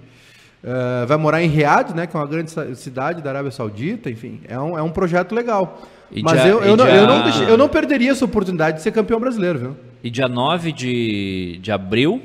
Uh, 0.65 1.07
vai 1.07 1.19
morar 1.19 1.43
em 1.43 1.47
Riad, 1.47 1.95
né? 1.95 2.07
Que 2.07 2.17
é 2.17 2.19
uma 2.21 2.27
grande 2.27 2.51
cidade 2.77 3.23
da 3.23 3.31
Arábia 3.31 3.53
Saudita. 3.53 4.11
Enfim, 4.11 4.41
é 4.49 4.59
um, 4.59 4.77
é 4.77 4.83
um 4.83 4.91
projeto 4.91 5.35
legal. 5.35 5.83
E 6.15 6.23
Mas 6.23 6.41
dia, 6.41 6.51
eu, 6.51 6.63
eu, 6.63 6.77
não, 6.77 6.85
dia... 6.85 6.95
eu, 6.95 7.07
não, 7.07 7.43
eu 7.49 7.59
não 7.59 7.69
perderia 7.69 8.13
essa 8.13 8.25
oportunidade 8.25 8.77
de 8.77 8.83
ser 8.83 8.93
campeão 8.93 9.19
brasileiro, 9.19 9.59
viu? 9.59 9.77
E 10.03 10.09
dia 10.09 10.29
9 10.29 10.71
de, 10.71 11.59
de 11.61 11.73
abril 11.73 12.23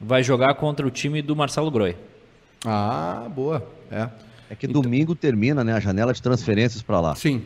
vai 0.00 0.22
jogar 0.22 0.54
contra 0.54 0.86
o 0.86 0.90
time 0.90 1.20
do 1.20 1.36
Marcelo 1.36 1.70
Groi. 1.70 1.96
Ah, 2.64 3.26
boa. 3.28 3.66
É. 3.90 4.08
É 4.48 4.54
que 4.54 4.66
então... 4.66 4.80
domingo 4.80 5.14
termina, 5.14 5.62
né, 5.62 5.74
a 5.74 5.80
janela 5.80 6.14
de 6.14 6.22
transferências 6.22 6.82
para 6.82 6.98
lá. 6.98 7.14
Sim. 7.14 7.42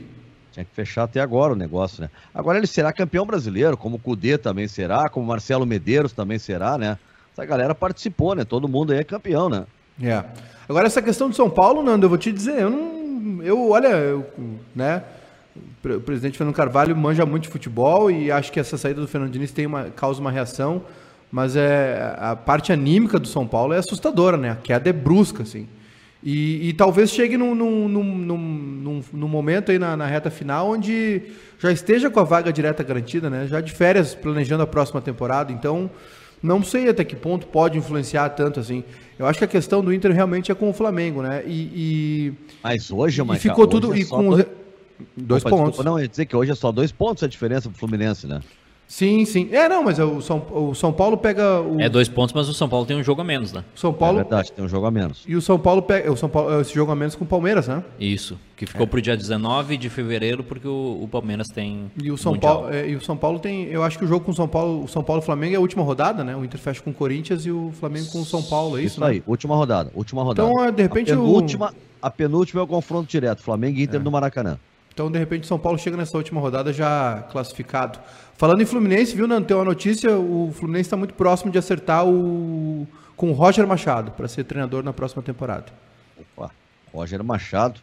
Tinha 0.52 0.64
que 0.64 0.72
fechar 0.72 1.02
até 1.02 1.20
agora 1.20 1.52
o 1.52 1.56
negócio, 1.56 2.00
né? 2.00 2.08
Agora 2.32 2.56
ele 2.56 2.68
será 2.68 2.92
campeão 2.92 3.26
brasileiro, 3.26 3.76
como 3.76 3.96
o 3.96 3.98
Cudê 3.98 4.38
também 4.38 4.68
será, 4.68 5.08
como 5.08 5.26
o 5.26 5.28
Marcelo 5.28 5.66
Medeiros 5.66 6.12
também 6.12 6.38
será, 6.38 6.78
né? 6.78 6.96
Essa 7.32 7.44
galera 7.44 7.74
participou, 7.74 8.36
né? 8.36 8.44
Todo 8.44 8.68
mundo 8.68 8.92
aí 8.92 9.00
é 9.00 9.04
campeão, 9.04 9.48
né? 9.48 9.64
É. 10.00 10.24
Agora 10.68 10.86
essa 10.86 11.02
questão 11.02 11.28
de 11.28 11.34
São 11.34 11.50
Paulo, 11.50 11.82
Nando, 11.82 12.06
eu 12.06 12.08
vou 12.08 12.18
te 12.18 12.30
dizer, 12.30 12.60
eu 12.60 12.70
não, 12.70 13.42
eu, 13.42 13.70
olha, 13.70 13.88
eu, 13.88 14.24
né? 14.74 15.02
O 15.84 16.00
presidente 16.00 16.36
Fernando 16.36 16.54
Carvalho 16.54 16.96
manja 16.96 17.24
muito 17.24 17.44
de 17.44 17.48
futebol 17.48 18.10
e 18.10 18.30
acho 18.30 18.50
que 18.50 18.58
essa 18.58 18.76
saída 18.76 19.00
do 19.00 19.06
Fernando 19.06 19.30
Diniz 19.30 19.52
tem 19.52 19.66
uma, 19.66 19.84
causa 19.84 20.20
uma 20.20 20.30
reação, 20.30 20.82
mas 21.30 21.54
é, 21.56 22.14
a 22.18 22.34
parte 22.34 22.72
anímica 22.72 23.18
do 23.18 23.28
São 23.28 23.46
Paulo 23.46 23.72
é 23.72 23.78
assustadora, 23.78 24.36
né? 24.36 24.50
A 24.50 24.56
queda 24.56 24.90
é 24.90 24.92
brusca, 24.92 25.42
assim. 25.42 25.68
E, 26.24 26.70
e 26.70 26.72
talvez 26.72 27.10
chegue 27.10 27.36
num, 27.36 27.54
num, 27.54 27.86
num, 27.86 29.02
num, 29.12 29.28
momento 29.28 29.70
aí 29.70 29.78
na, 29.78 29.94
na, 29.94 30.06
reta 30.06 30.30
final 30.30 30.70
onde 30.70 31.20
já 31.58 31.70
esteja 31.70 32.08
com 32.08 32.18
a 32.18 32.24
vaga 32.24 32.50
direta 32.50 32.82
garantida, 32.82 33.28
né? 33.28 33.46
Já 33.46 33.60
de 33.60 33.70
férias 33.70 34.14
planejando 34.14 34.62
a 34.62 34.66
próxima 34.66 35.02
temporada. 35.02 35.52
Então, 35.52 35.90
não 36.42 36.62
sei 36.62 36.88
até 36.88 37.04
que 37.04 37.14
ponto 37.14 37.46
pode 37.46 37.76
influenciar 37.76 38.30
tanto 38.30 38.58
assim. 38.58 38.82
Eu 39.18 39.26
acho 39.26 39.38
que 39.38 39.44
a 39.44 39.48
questão 39.48 39.84
do 39.84 39.92
Inter 39.92 40.12
realmente 40.12 40.50
é 40.50 40.54
com 40.54 40.70
o 40.70 40.72
Flamengo, 40.72 41.20
né? 41.20 41.42
E, 41.46 41.70
e 41.74 42.32
mas 42.62 42.90
hoje, 42.90 43.22
mas 43.22 43.42
ficou 43.42 43.66
tudo 43.66 43.92
é 43.94 43.98
e 43.98 44.04
com 44.06 44.30
dois, 44.30 44.46
dois 45.16 45.42
Opa, 45.42 45.50
pontos. 45.50 45.66
Desculpa, 45.70 45.90
não, 45.90 46.00
ia 46.00 46.08
dizer 46.08 46.26
que 46.26 46.36
hoje 46.36 46.50
é 46.50 46.54
só 46.54 46.72
dois 46.72 46.92
pontos 46.92 47.22
a 47.22 47.28
diferença 47.28 47.68
pro 47.68 47.78
Fluminense, 47.78 48.26
né? 48.26 48.40
Sim, 48.86 49.24
sim. 49.24 49.48
É, 49.50 49.68
não, 49.68 49.82
mas 49.82 49.98
o 49.98 50.20
São, 50.20 50.46
o 50.52 50.74
São 50.74 50.92
Paulo 50.92 51.16
pega. 51.16 51.60
O... 51.60 51.80
É 51.80 51.88
dois 51.88 52.08
pontos, 52.08 52.34
mas 52.34 52.48
o 52.48 52.54
São 52.54 52.68
Paulo 52.68 52.84
tem 52.84 52.96
um 52.96 53.02
jogo 53.02 53.22
a 53.22 53.24
menos, 53.24 53.52
né? 53.52 53.64
São 53.74 53.92
Paulo. 53.92 54.20
É 54.20 54.22
verdade, 54.22 54.52
tem 54.52 54.64
um 54.64 54.68
jogo 54.68 54.86
a 54.86 54.90
menos. 54.90 55.24
E 55.26 55.34
o 55.34 55.42
São 55.42 55.58
Paulo 55.58 55.82
pega. 55.82 56.12
O 56.12 56.16
São 56.16 56.28
Paulo, 56.28 56.60
esse 56.60 56.74
jogo 56.74 56.92
a 56.92 56.94
menos 56.94 57.14
com 57.14 57.24
o 57.24 57.26
Palmeiras, 57.26 57.66
né? 57.66 57.82
Isso. 57.98 58.38
Que 58.54 58.66
ficou 58.66 58.84
é. 58.84 58.86
pro 58.86 59.02
dia 59.02 59.16
19 59.16 59.76
de 59.76 59.88
fevereiro, 59.88 60.44
porque 60.44 60.68
o, 60.68 61.00
o 61.02 61.08
Palmeiras 61.08 61.48
tem. 61.48 61.90
E 62.00 62.10
o 62.10 62.16
São 62.16 62.38
Paulo. 62.38 62.72
É, 62.72 62.88
e 62.88 62.94
o 62.94 63.00
São 63.00 63.16
Paulo 63.16 63.38
tem. 63.38 63.64
Eu 63.64 63.82
acho 63.82 63.98
que 63.98 64.04
o 64.04 64.08
jogo 64.08 64.24
com 64.24 64.32
o 64.32 64.34
São 64.34 64.46
Paulo. 64.46 64.84
O 64.84 64.88
São 64.88 65.02
Paulo 65.02 65.22
Flamengo 65.22 65.54
é 65.54 65.56
a 65.56 65.60
última 65.60 65.82
rodada, 65.82 66.22
né? 66.22 66.36
O 66.36 66.44
Inter 66.44 66.60
fecha 66.60 66.82
com 66.82 66.90
o 66.90 66.94
Corinthians 66.94 67.46
e 67.46 67.50
o 67.50 67.72
Flamengo 67.80 68.10
com 68.12 68.20
o 68.20 68.24
São 68.24 68.42
Paulo, 68.42 68.76
é 68.76 68.82
isso? 68.82 68.94
Isso 68.94 69.00
né? 69.00 69.06
aí, 69.08 69.22
última 69.26 69.56
rodada. 69.56 69.90
Última 69.94 70.22
rodada. 70.22 70.48
Então, 70.48 70.64
é, 70.64 70.70
de 70.70 70.82
repente. 70.82 71.10
A 71.10 71.16
penúltima, 71.16 71.70
o... 71.70 71.74
a 72.00 72.10
penúltima 72.10 72.60
é 72.60 72.64
o 72.64 72.66
confronto 72.66 73.08
direto, 73.08 73.42
Flamengo 73.42 73.78
e 73.78 73.82
Inter 73.82 73.98
é. 73.98 74.04
no 74.04 74.10
Maracanã. 74.10 74.58
Então, 74.94 75.10
de 75.10 75.18
repente, 75.18 75.46
São 75.46 75.58
Paulo 75.58 75.76
chega 75.76 75.96
nessa 75.96 76.16
última 76.16 76.40
rodada 76.40 76.72
já 76.72 77.24
classificado. 77.30 77.98
Falando 78.36 78.62
em 78.62 78.64
Fluminense, 78.64 79.14
viu, 79.14 79.26
Nando? 79.26 79.46
Tem 79.46 79.56
uma 79.56 79.64
notícia: 79.64 80.16
o 80.16 80.52
Fluminense 80.54 80.86
está 80.86 80.96
muito 80.96 81.14
próximo 81.14 81.50
de 81.50 81.58
acertar 81.58 82.06
o 82.06 82.86
com 83.16 83.30
o 83.30 83.32
Roger 83.32 83.66
Machado 83.66 84.10
para 84.12 84.28
ser 84.28 84.44
treinador 84.44 84.82
na 84.82 84.92
próxima 84.92 85.22
temporada. 85.22 85.66
Opa, 86.18 86.50
Roger 86.92 87.22
Machado. 87.22 87.80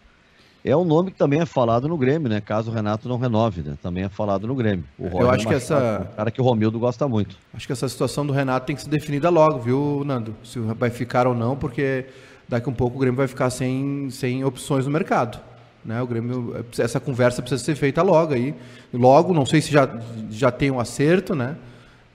é 0.63 0.76
um 0.76 0.86
nome 0.86 1.12
que 1.12 1.17
também 1.17 1.41
é 1.41 1.45
falado 1.45 1.88
no 1.88 1.97
Grêmio, 1.97 2.30
né? 2.30 2.41
Caso 2.41 2.69
o 2.69 2.74
Renato 2.74 3.08
não 3.08 3.17
renove, 3.17 3.62
né? 3.62 3.78
Também 3.82 4.04
é 4.04 4.10
falado 4.10 4.47
no 4.47 4.56
Grêmio. 4.56 4.86
O 4.97 5.08
Eu 5.21 5.30
acho 5.30 5.47
que 5.47 5.54
essa. 5.54 5.76
É 5.76 6.00
um 6.02 6.15
cara 6.15 6.32
que 6.32 6.41
o 6.41 6.43
Romildo 6.43 6.80
gosta 6.80 7.08
muito. 7.08 7.38
Acho 7.54 7.65
que 7.65 7.74
essa 7.74 7.88
situação 7.88 8.26
do 8.26 8.34
Renato 8.34 8.65
tem 8.65 8.76
que 8.76 8.84
ser 8.84 8.89
definida 8.89 9.30
logo, 9.30 9.60
viu, 9.60 10.04
Nando? 10.06 10.36
Se 10.43 10.60
vai 10.60 10.89
ficar 10.89 11.28
ou 11.28 11.34
não, 11.34 11.56
porque 11.56 12.06
daqui 12.47 12.69
a 12.69 12.71
um 12.71 12.76
pouco 12.76 12.97
o 12.97 13.00
Grêmio 13.00 13.17
vai 13.17 13.28
ficar 13.28 13.50
sem, 13.50 14.10
sem 14.10 14.43
opções 14.43 14.86
no 14.86 14.91
mercado. 14.91 15.39
Né? 15.84 16.02
O 16.02 16.08
Grêmio, 16.08 16.65
essa 16.78 17.00
conversa 17.00 17.41
precisa 17.41 17.63
ser 17.63 17.76
feita 17.76 18.02
logo 18.02 18.34
aí. 18.34 18.54
Logo, 18.94 19.34
não 19.34 19.46
sei 19.46 19.62
se 19.62 19.72
já, 19.72 19.89
já 20.30 20.52
tem 20.52 20.70
um 20.72 20.80
acerto, 20.80 21.36
né? 21.36 21.56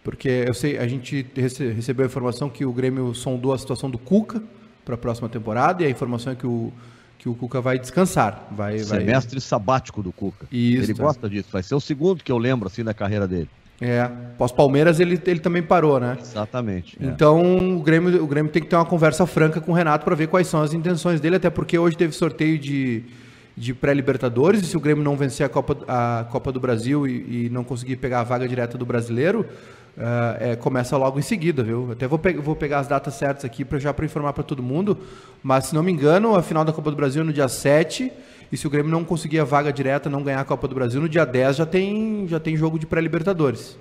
Porque 0.04 0.44
eu 0.46 0.54
sei, 0.54 0.78
a 0.78 0.86
gente 0.86 1.26
recebeu 1.34 2.04
a 2.04 2.06
informação 2.06 2.48
que 2.48 2.64
o 2.64 2.72
Grêmio 2.72 3.12
sondou 3.14 3.52
a 3.52 3.58
situação 3.58 3.90
do 3.90 3.98
Cuca 3.98 4.40
para 4.84 4.94
a 4.94 4.98
próxima 4.98 5.28
temporada 5.28 5.82
e 5.82 5.86
a 5.86 5.90
informação 5.90 6.32
é 6.32 6.36
que 6.36 6.46
o 6.46 6.72
que 7.18 7.28
o 7.28 7.34
Cuca 7.34 7.60
vai 7.60 7.76
descansar. 7.76 8.46
Vai, 8.52 8.78
Semestre 8.78 9.32
vai... 9.32 9.40
sabático 9.40 10.00
do 10.00 10.12
Cuca. 10.12 10.46
Isso, 10.52 10.84
ele 10.84 10.94
gosta 10.94 11.28
disso. 11.28 11.48
Vai 11.50 11.62
ser 11.62 11.74
o 11.74 11.80
segundo 11.80 12.22
que 12.22 12.30
eu 12.30 12.38
lembro 12.38 12.68
assim 12.68 12.84
da 12.84 12.94
carreira 12.94 13.26
dele. 13.26 13.48
É, 13.80 14.08
pós-Palmeiras 14.38 15.00
ele, 15.00 15.20
ele 15.26 15.40
também 15.40 15.62
parou, 15.62 15.98
né? 15.98 16.16
Exatamente. 16.20 16.96
É. 17.00 17.06
Então 17.06 17.76
o 17.76 17.82
Grêmio, 17.82 18.22
o 18.22 18.26
Grêmio 18.26 18.50
tem 18.50 18.62
que 18.62 18.68
ter 18.68 18.76
uma 18.76 18.86
conversa 18.86 19.26
franca 19.26 19.60
com 19.60 19.72
o 19.72 19.74
Renato 19.74 20.04
para 20.04 20.14
ver 20.14 20.28
quais 20.28 20.46
são 20.46 20.62
as 20.62 20.72
intenções 20.72 21.20
dele, 21.20 21.36
até 21.36 21.50
porque 21.50 21.76
hoje 21.76 21.96
teve 21.96 22.14
sorteio 22.14 22.58
de, 22.58 23.02
de 23.56 23.72
pré-Libertadores 23.72 24.62
e 24.62 24.66
se 24.66 24.76
o 24.76 24.80
Grêmio 24.80 25.02
não 25.02 25.16
vencer 25.16 25.46
a 25.46 25.48
Copa, 25.48 25.78
a 25.88 26.26
Copa 26.30 26.52
do 26.52 26.60
Brasil 26.60 27.06
e, 27.06 27.46
e 27.46 27.50
não 27.50 27.64
conseguir 27.64 27.96
pegar 27.96 28.20
a 28.20 28.24
vaga 28.24 28.46
direta 28.46 28.76
do 28.76 28.84
brasileiro, 28.84 29.46
Uh, 29.96 30.36
é, 30.38 30.56
começa 30.56 30.94
logo 30.94 31.18
em 31.18 31.22
seguida, 31.22 31.62
viu? 31.62 31.90
Até 31.90 32.06
vou, 32.06 32.18
pe 32.18 32.34
vou 32.34 32.54
pegar 32.54 32.80
as 32.80 32.86
datas 32.86 33.14
certas 33.14 33.46
aqui 33.46 33.64
para 33.64 33.78
já 33.78 33.94
para 33.94 34.04
informar 34.04 34.34
para 34.34 34.44
todo 34.44 34.62
mundo. 34.62 34.98
Mas 35.42 35.66
se 35.66 35.74
não 35.74 35.82
me 35.82 35.90
engano, 35.90 36.36
a 36.36 36.42
final 36.42 36.66
da 36.66 36.72
Copa 36.72 36.90
do 36.90 36.96
Brasil 36.98 37.22
é 37.22 37.24
no 37.24 37.32
dia 37.32 37.48
7. 37.48 38.12
E 38.52 38.56
se 38.58 38.66
o 38.66 38.70
Grêmio 38.70 38.92
não 38.92 39.02
conseguir 39.04 39.38
a 39.38 39.44
vaga 39.44 39.72
direta, 39.72 40.10
não 40.10 40.22
ganhar 40.22 40.40
a 40.40 40.44
Copa 40.44 40.68
do 40.68 40.74
Brasil, 40.74 41.00
no 41.00 41.08
dia 41.08 41.24
10 41.24 41.56
já 41.56 41.64
tem, 41.64 42.28
já 42.28 42.38
tem 42.38 42.54
jogo 42.58 42.78
de 42.78 42.86
pré-Libertadores. 42.86 43.78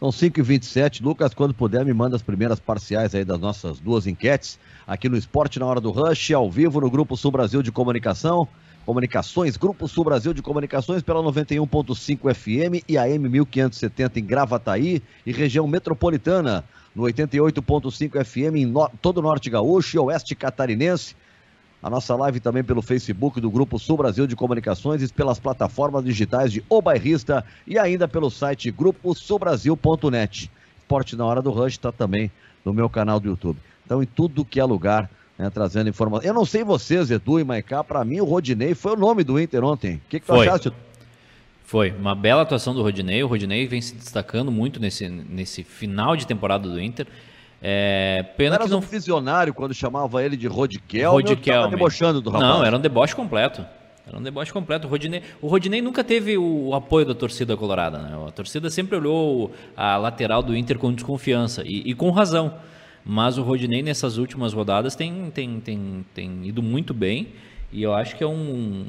São 0.00 0.10
5 0.10 0.40
e 0.40 0.42
27 0.42 1.02
Lucas, 1.02 1.32
quando 1.32 1.54
puder, 1.54 1.84
me 1.84 1.92
manda 1.92 2.16
as 2.16 2.22
primeiras 2.22 2.58
parciais 2.58 3.14
aí 3.14 3.24
das 3.24 3.38
nossas 3.38 3.78
duas 3.78 4.08
enquetes. 4.08 4.58
Aqui 4.84 5.08
no 5.08 5.16
Esporte 5.16 5.60
na 5.60 5.66
Hora 5.66 5.80
do 5.80 5.92
Rush, 5.92 6.32
ao 6.32 6.50
vivo 6.50 6.80
no 6.80 6.90
Grupo 6.90 7.16
Sul 7.16 7.30
Brasil 7.30 7.62
de 7.62 7.70
Comunicação. 7.70 8.48
Comunicações, 8.90 9.56
Grupo 9.56 9.86
Sul 9.86 10.02
Brasil 10.02 10.34
de 10.34 10.42
Comunicações 10.42 11.00
pela 11.00 11.22
91.5 11.22 12.34
FM 12.34 12.84
e 12.88 12.98
AM 12.98 13.28
1570 13.28 14.18
em 14.18 14.24
Gravataí 14.24 15.00
e 15.24 15.30
região 15.30 15.64
metropolitana, 15.68 16.64
no 16.92 17.04
88.5 17.04 18.24
FM 18.24 18.56
em 18.56 18.66
no... 18.66 18.90
todo 19.00 19.18
o 19.18 19.22
Norte 19.22 19.48
Gaúcho 19.48 19.96
e 19.96 20.00
Oeste 20.00 20.34
Catarinense. 20.34 21.14
A 21.80 21.88
nossa 21.88 22.16
live 22.16 22.40
também 22.40 22.64
pelo 22.64 22.82
Facebook 22.82 23.40
do 23.40 23.48
Grupo 23.48 23.78
Sul 23.78 23.96
Brasil 23.96 24.26
de 24.26 24.34
Comunicações 24.34 25.00
e 25.04 25.12
pelas 25.12 25.38
plataformas 25.38 26.04
digitais 26.04 26.52
de 26.52 26.64
O 26.68 26.82
Bairrista 26.82 27.44
e 27.68 27.78
ainda 27.78 28.08
pelo 28.08 28.28
site 28.28 28.72
gruposulbrasil.net. 28.72 30.50
Esporte 30.80 31.14
na 31.14 31.24
Hora 31.24 31.40
do 31.40 31.52
Rush 31.52 31.74
está 31.74 31.92
também 31.92 32.28
no 32.64 32.72
meu 32.72 32.90
canal 32.90 33.20
do 33.20 33.28
YouTube. 33.28 33.60
Então, 33.86 34.02
em 34.02 34.06
tudo 34.06 34.44
que 34.44 34.58
é 34.58 34.64
lugar, 34.64 35.08
né, 35.40 35.50
trazendo 35.50 35.88
informação. 35.88 36.26
Eu 36.26 36.34
não 36.34 36.44
sei 36.44 36.62
vocês, 36.62 37.10
Edu 37.10 37.40
e 37.40 37.44
Maicá, 37.44 37.82
para 37.82 38.04
mim 38.04 38.20
o 38.20 38.24
Rodinei 38.24 38.74
foi 38.74 38.92
o 38.92 38.96
nome 38.96 39.24
do 39.24 39.40
Inter 39.40 39.64
ontem. 39.64 39.94
O 39.94 40.00
que, 40.08 40.20
que 40.20 40.26
tu 40.26 40.34
foi. 40.34 40.46
achaste? 40.46 40.70
Foi 41.64 41.92
uma 41.92 42.14
bela 42.14 42.42
atuação 42.42 42.74
do 42.74 42.82
Rodinei. 42.82 43.22
O 43.22 43.26
Rodinei 43.26 43.66
vem 43.66 43.80
se 43.80 43.94
destacando 43.94 44.50
muito 44.50 44.78
nesse, 44.78 45.08
nesse 45.08 45.62
final 45.62 46.16
de 46.16 46.26
temporada 46.26 46.68
do 46.68 46.80
Inter. 46.80 47.06
É, 47.62 48.24
pena 48.36 48.56
era 48.56 48.64
que 48.64 48.70
não 48.70 48.78
um 48.78 48.80
visionário 48.80 49.54
quando 49.54 49.72
chamava 49.72 50.22
ele 50.22 50.36
de 50.36 50.46
Rodikel. 50.46 51.12
Rodikel. 51.12 51.68
debochando 51.68 52.20
do 52.20 52.28
rapaz. 52.28 52.54
Não, 52.54 52.64
era 52.64 52.76
um 52.76 52.80
deboche 52.80 53.14
completo. 53.14 53.64
Era 54.06 54.18
um 54.18 54.22
deboche 54.22 54.52
completo. 54.52 54.88
O 54.88 54.90
Rodinei, 54.90 55.22
o 55.40 55.46
Rodinei 55.46 55.80
nunca 55.80 56.02
teve 56.02 56.36
o 56.36 56.74
apoio 56.74 57.06
da 57.06 57.14
torcida 57.14 57.56
colorada. 57.56 57.98
Né? 57.98 58.26
A 58.26 58.32
torcida 58.32 58.68
sempre 58.68 58.96
olhou 58.96 59.52
a 59.76 59.96
lateral 59.96 60.42
do 60.42 60.56
Inter 60.56 60.76
com 60.78 60.92
desconfiança 60.92 61.62
e, 61.64 61.90
e 61.90 61.94
com 61.94 62.10
razão. 62.10 62.52
Mas 63.04 63.38
o 63.38 63.42
Rodinei 63.42 63.82
nessas 63.82 64.18
últimas 64.18 64.52
rodadas 64.52 64.94
tem, 64.94 65.30
tem, 65.30 65.60
tem, 65.60 66.06
tem 66.14 66.46
ido 66.46 66.62
muito 66.62 66.92
bem 66.92 67.28
e 67.72 67.82
eu 67.82 67.94
acho 67.94 68.16
que 68.16 68.24
é 68.24 68.26
um, 68.26 68.86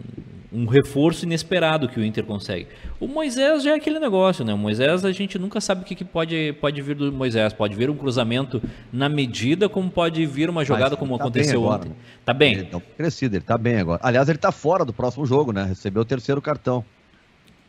um 0.51 0.65
reforço 0.65 1.23
inesperado 1.23 1.87
que 1.87 1.99
o 1.99 2.03
Inter 2.03 2.23
consegue. 2.25 2.67
O 2.99 3.07
Moisés 3.07 3.63
já 3.63 3.71
é 3.71 3.75
aquele 3.75 3.99
negócio, 3.99 4.43
né? 4.43 4.53
O 4.53 4.57
Moisés 4.57 5.05
a 5.05 5.11
gente 5.11 5.37
nunca 5.37 5.61
sabe 5.61 5.81
o 5.81 5.85
que, 5.85 5.93
que 5.93 6.03
pode, 6.03 6.53
pode 6.59 6.81
vir 6.81 6.95
do 6.95 7.11
Moisés. 7.11 7.53
Pode 7.53 7.75
vir 7.75 7.91
um 7.91 7.95
cruzamento 7.95 8.61
na 8.91 9.07
medida, 9.07 9.69
como 9.69 9.89
pode 9.89 10.25
vir 10.25 10.49
uma 10.49 10.65
jogada 10.65 10.97
como 10.97 11.15
tá 11.15 11.23
aconteceu 11.23 11.63
ontem. 11.63 11.89
Né? 11.89 11.95
Tá 12.25 12.33
bem. 12.33 12.53
Ele 12.53 12.63
tá 12.65 12.81
crescido, 12.97 13.35
ele 13.35 13.43
tá 13.43 13.57
bem 13.57 13.77
agora. 13.77 14.01
Aliás, 14.03 14.27
ele 14.27 14.39
tá 14.39 14.51
fora 14.51 14.83
do 14.83 14.91
próximo 14.91 15.27
jogo, 15.27 15.51
né? 15.51 15.63
Recebeu 15.63 16.01
o 16.01 16.05
terceiro 16.05 16.41
cartão. 16.41 16.83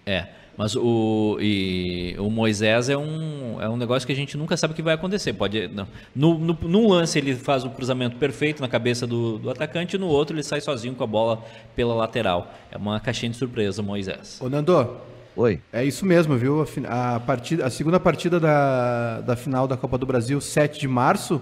É. 0.06 0.28
Mas 0.56 0.76
o, 0.76 1.38
e, 1.40 2.14
o 2.18 2.28
Moisés 2.28 2.88
é 2.88 2.96
um, 2.96 3.60
é 3.60 3.68
um 3.68 3.76
negócio 3.76 4.06
que 4.06 4.12
a 4.12 4.16
gente 4.16 4.36
nunca 4.36 4.56
sabe 4.56 4.72
o 4.72 4.76
que 4.76 4.82
vai 4.82 4.94
acontecer. 4.94 5.32
Pode, 5.32 5.70
no, 6.14 6.38
no, 6.38 6.58
num 6.62 6.88
lance 6.88 7.18
ele 7.18 7.34
faz 7.34 7.64
o 7.64 7.70
cruzamento 7.70 8.16
perfeito 8.16 8.60
na 8.60 8.68
cabeça 8.68 9.06
do, 9.06 9.38
do 9.38 9.50
atacante, 9.50 9.96
e 9.96 9.98
no 9.98 10.08
outro 10.08 10.36
ele 10.36 10.42
sai 10.42 10.60
sozinho 10.60 10.94
com 10.94 11.04
a 11.04 11.06
bola 11.06 11.42
pela 11.74 11.94
lateral. 11.94 12.52
É 12.70 12.76
uma 12.76 13.00
caixinha 13.00 13.30
de 13.30 13.36
surpresa, 13.36 13.82
Moisés. 13.82 14.38
Ô 14.40 14.48
Nando, 14.48 14.96
Oi. 15.34 15.60
É 15.72 15.82
isso 15.82 16.04
mesmo, 16.04 16.36
viu? 16.36 16.66
A, 16.86 17.18
partida, 17.18 17.64
a 17.64 17.70
segunda 17.70 17.98
partida 17.98 18.38
da, 18.38 19.22
da 19.22 19.34
final 19.34 19.66
da 19.66 19.78
Copa 19.78 19.96
do 19.96 20.04
Brasil, 20.04 20.38
7 20.42 20.78
de 20.78 20.86
março, 20.86 21.40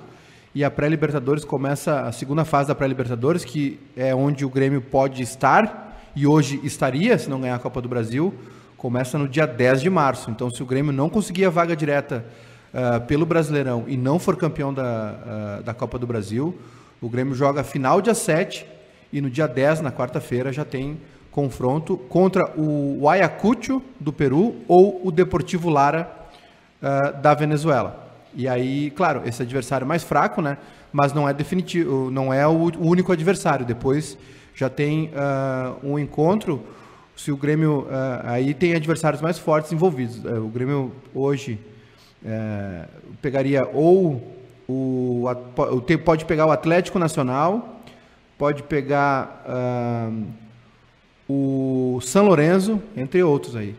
e 0.54 0.62
a 0.62 0.70
pré-Libertadores 0.70 1.44
começa 1.44 2.02
a 2.02 2.12
segunda 2.12 2.44
fase 2.44 2.68
da 2.68 2.74
pré-Libertadores, 2.76 3.44
que 3.44 3.80
é 3.96 4.14
onde 4.14 4.44
o 4.44 4.48
Grêmio 4.48 4.80
pode 4.80 5.24
estar, 5.24 6.00
e 6.14 6.24
hoje 6.24 6.60
estaria, 6.62 7.18
se 7.18 7.28
não 7.28 7.40
ganhar 7.40 7.56
a 7.56 7.58
Copa 7.58 7.82
do 7.82 7.88
Brasil 7.88 8.32
começa 8.80 9.18
no 9.18 9.28
dia 9.28 9.46
10 9.46 9.82
de 9.82 9.90
março. 9.90 10.30
Então, 10.30 10.48
se 10.50 10.62
o 10.62 10.66
Grêmio 10.66 10.90
não 10.90 11.10
conseguir 11.10 11.44
a 11.44 11.50
vaga 11.50 11.76
direta 11.76 12.24
uh, 12.72 12.98
pelo 13.02 13.26
Brasileirão 13.26 13.84
e 13.86 13.94
não 13.94 14.18
for 14.18 14.38
campeão 14.38 14.72
da, 14.72 15.60
uh, 15.60 15.62
da 15.62 15.74
Copa 15.74 15.98
do 15.98 16.06
Brasil, 16.06 16.58
o 16.98 17.06
Grêmio 17.06 17.34
joga 17.34 17.62
final 17.62 18.00
dia 18.00 18.14
7 18.14 18.66
e 19.12 19.20
no 19.20 19.28
dia 19.28 19.46
10, 19.46 19.82
na 19.82 19.92
quarta-feira, 19.92 20.50
já 20.50 20.64
tem 20.64 20.98
confronto 21.30 21.98
contra 21.98 22.58
o 22.58 23.06
Ayacucho 23.06 23.82
do 24.00 24.14
Peru 24.14 24.56
ou 24.66 25.06
o 25.06 25.10
Deportivo 25.10 25.68
Lara 25.68 26.10
uh, 26.82 27.20
da 27.20 27.34
Venezuela. 27.34 28.08
E 28.34 28.48
aí, 28.48 28.90
claro, 28.92 29.20
esse 29.26 29.42
adversário 29.42 29.84
é 29.84 29.88
mais 29.88 30.02
fraco, 30.02 30.40
né? 30.40 30.56
Mas 30.90 31.12
não 31.12 31.28
é 31.28 31.34
definitivo, 31.34 32.10
não 32.10 32.32
é 32.32 32.46
o, 32.46 32.72
único 32.80 33.12
adversário. 33.12 33.66
Depois 33.66 34.16
já 34.54 34.70
tem 34.70 35.10
um 35.84 35.98
encontro 35.98 36.64
se 37.24 37.30
o 37.30 37.36
Grêmio. 37.36 37.80
Uh, 37.80 38.20
aí 38.24 38.54
tem 38.54 38.74
adversários 38.74 39.20
mais 39.20 39.38
fortes 39.38 39.72
envolvidos. 39.72 40.24
Uh, 40.24 40.44
o 40.44 40.48
Grêmio 40.48 40.92
hoje 41.14 41.58
uh, 42.24 42.88
pegaria 43.20 43.68
ou 43.72 44.36
o. 44.66 45.26
Pode 46.04 46.24
pegar 46.24 46.46
o 46.46 46.50
Atlético 46.50 46.98
Nacional, 46.98 47.82
pode 48.38 48.62
pegar 48.62 49.44
o 51.28 51.98
São 52.02 52.26
Lourenço, 52.26 52.80
entre 52.96 53.22
outros 53.22 53.54
aí. 53.56 53.74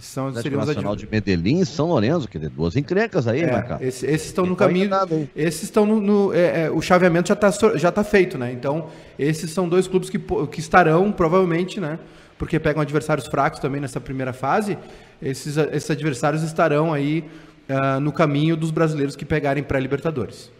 São, 0.00 0.28
Atlético 0.28 0.56
Nacional 0.56 0.96
de 0.96 1.08
Medellín 1.10 1.60
e 1.60 1.66
São 1.66 1.86
Lourenço, 1.88 2.28
que 2.28 2.38
tem 2.38 2.48
duas 2.48 2.76
encrencas 2.76 3.26
aí, 3.26 3.40
é, 3.42 3.46
né, 3.46 3.78
Esse, 3.80 4.06
esses 4.06 4.28
estão 4.28 4.46
no 4.46 4.56
caminho. 4.56 4.90
Esses 5.34 5.64
estão 5.64 5.84
no. 5.84 6.00
no 6.00 6.34
é, 6.34 6.64
é, 6.64 6.70
o 6.70 6.80
chaveamento 6.80 7.28
já 7.28 7.34
está 7.34 7.50
já 7.76 7.92
tá 7.92 8.04
feito, 8.04 8.38
né? 8.38 8.52
Então, 8.52 8.88
esses 9.18 9.50
são 9.50 9.68
dois 9.68 9.88
clubes 9.88 10.08
que, 10.10 10.18
que 10.18 10.60
estarão, 10.60 11.10
provavelmente, 11.12 11.80
né? 11.80 11.98
porque 12.38 12.58
pegam 12.58 12.80
adversários 12.80 13.26
fracos 13.26 13.58
também 13.58 13.80
nessa 13.80 14.00
primeira 14.00 14.32
fase, 14.32 14.78
esses, 15.20 15.56
esses 15.56 15.90
adversários 15.90 16.42
estarão 16.42 16.94
aí 16.94 17.24
uh, 17.68 18.00
no 18.00 18.12
caminho 18.12 18.56
dos 18.56 18.70
brasileiros 18.70 19.16
que 19.16 19.24
pegarem 19.24 19.62
pré-Libertadores. 19.62 20.50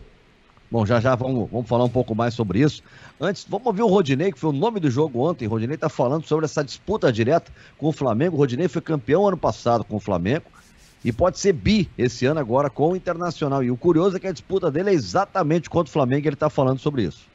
Bom, 0.70 0.84
já 0.84 1.00
já 1.00 1.14
vamos, 1.14 1.50
vamos 1.50 1.66
falar 1.66 1.84
um 1.84 1.88
pouco 1.88 2.14
mais 2.14 2.34
sobre 2.34 2.60
isso. 2.60 2.82
Antes, 3.18 3.46
vamos 3.48 3.66
ouvir 3.66 3.82
o 3.82 3.86
Rodinei, 3.86 4.30
que 4.30 4.38
foi 4.38 4.50
o 4.50 4.52
nome 4.52 4.78
do 4.78 4.90
jogo 4.90 5.20
ontem. 5.20 5.46
O 5.46 5.50
Rodinei 5.50 5.76
está 5.76 5.88
falando 5.88 6.26
sobre 6.26 6.44
essa 6.44 6.62
disputa 6.62 7.10
direta 7.10 7.50
com 7.78 7.88
o 7.88 7.92
Flamengo. 7.92 8.36
O 8.36 8.38
Rodinei 8.38 8.68
foi 8.68 8.82
campeão 8.82 9.26
ano 9.26 9.36
passado 9.36 9.82
com 9.82 9.96
o 9.96 10.00
Flamengo 10.00 10.44
e 11.02 11.10
pode 11.10 11.38
ser 11.38 11.54
bi 11.54 11.90
esse 11.96 12.26
ano 12.26 12.40
agora 12.40 12.68
com 12.68 12.92
o 12.92 12.96
Internacional. 12.96 13.64
E 13.64 13.70
o 13.70 13.76
curioso 13.76 14.16
é 14.16 14.20
que 14.20 14.26
a 14.26 14.32
disputa 14.32 14.70
dele 14.70 14.90
é 14.90 14.92
exatamente 14.92 15.70
contra 15.70 15.88
o 15.88 15.92
Flamengo 15.92 16.26
ele 16.28 16.34
está 16.34 16.50
falando 16.50 16.80
sobre 16.80 17.04
isso. 17.04 17.26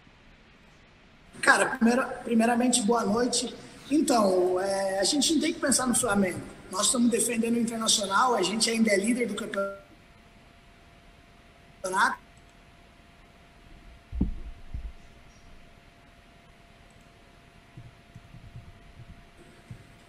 Cara, 1.41 1.65
primeira, 1.65 2.03
primeiramente, 2.23 2.83
boa 2.83 3.03
noite. 3.03 3.53
Então, 3.89 4.59
é, 4.59 4.99
a 4.99 5.03
gente 5.03 5.33
não 5.33 5.41
tem 5.41 5.53
que 5.53 5.59
pensar 5.59 5.87
no 5.87 5.95
Flamengo. 5.95 6.39
Nós 6.71 6.85
estamos 6.85 7.09
defendendo 7.09 7.55
o 7.55 7.59
Internacional, 7.59 8.35
a 8.35 8.41
gente 8.41 8.69
ainda 8.69 8.91
é 8.91 8.97
líder 8.97 9.27
do 9.27 9.35
campeonato. 9.35 9.83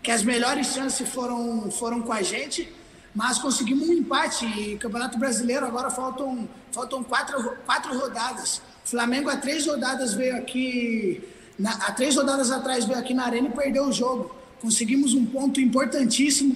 Que 0.05 0.11
as 0.11 0.23
melhores 0.23 0.67
chances 0.67 1.09
foram, 1.09 1.71
foram 1.71 2.03
com 2.03 2.13
a 2.13 2.21
gente, 2.21 2.71
mas 3.15 3.39
conseguimos 3.39 3.89
um 3.89 3.93
empate. 3.95 4.45
E 4.45 4.77
Campeonato 4.77 5.19
Brasileiro 5.19 5.65
agora 5.65 5.89
faltam, 5.91 6.47
faltam 6.71 7.03
quatro, 7.03 7.57
quatro 7.65 7.99
rodadas. 7.99 8.61
Flamengo 8.85 9.31
há 9.31 9.39
três 9.39 9.67
rodadas 9.67 10.13
veio 10.13 10.37
aqui 10.37 11.27
na, 11.59 11.71
há 11.71 11.93
três 11.93 12.17
rodadas 12.17 12.51
atrás 12.51 12.85
veio 12.85 12.99
aqui 12.99 13.15
na 13.15 13.25
Arena 13.25 13.49
e 13.49 13.53
perdeu 13.53 13.87
o 13.87 13.93
jogo. 13.93 14.37
Conseguimos 14.61 15.15
um 15.15 15.25
ponto 15.25 15.59
importantíssimo. 15.59 16.55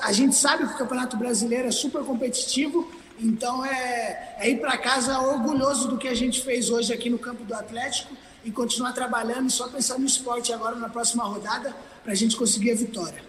A 0.00 0.12
gente 0.12 0.34
sabe 0.34 0.66
que 0.66 0.72
o 0.72 0.78
Campeonato 0.78 1.18
Brasileiro 1.18 1.68
é 1.68 1.70
super 1.70 2.02
competitivo, 2.02 2.90
então 3.20 3.62
é, 3.62 4.36
é 4.38 4.48
ir 4.48 4.58
para 4.58 4.78
casa 4.78 5.18
orgulhoso 5.20 5.86
do 5.88 5.98
que 5.98 6.08
a 6.08 6.14
gente 6.14 6.40
fez 6.40 6.70
hoje 6.70 6.94
aqui 6.94 7.10
no 7.10 7.18
campo 7.18 7.44
do 7.44 7.54
Atlético 7.54 8.16
e 8.42 8.50
continuar 8.50 8.94
trabalhando 8.94 9.48
e 9.48 9.52
só 9.52 9.68
pensar 9.68 9.98
no 9.98 10.06
esporte 10.06 10.50
agora 10.50 10.76
na 10.76 10.88
próxima 10.88 11.24
rodada 11.24 11.76
para 12.06 12.12
a 12.12 12.16
gente 12.16 12.36
conseguir 12.36 12.70
a 12.70 12.74
vitória. 12.76 13.20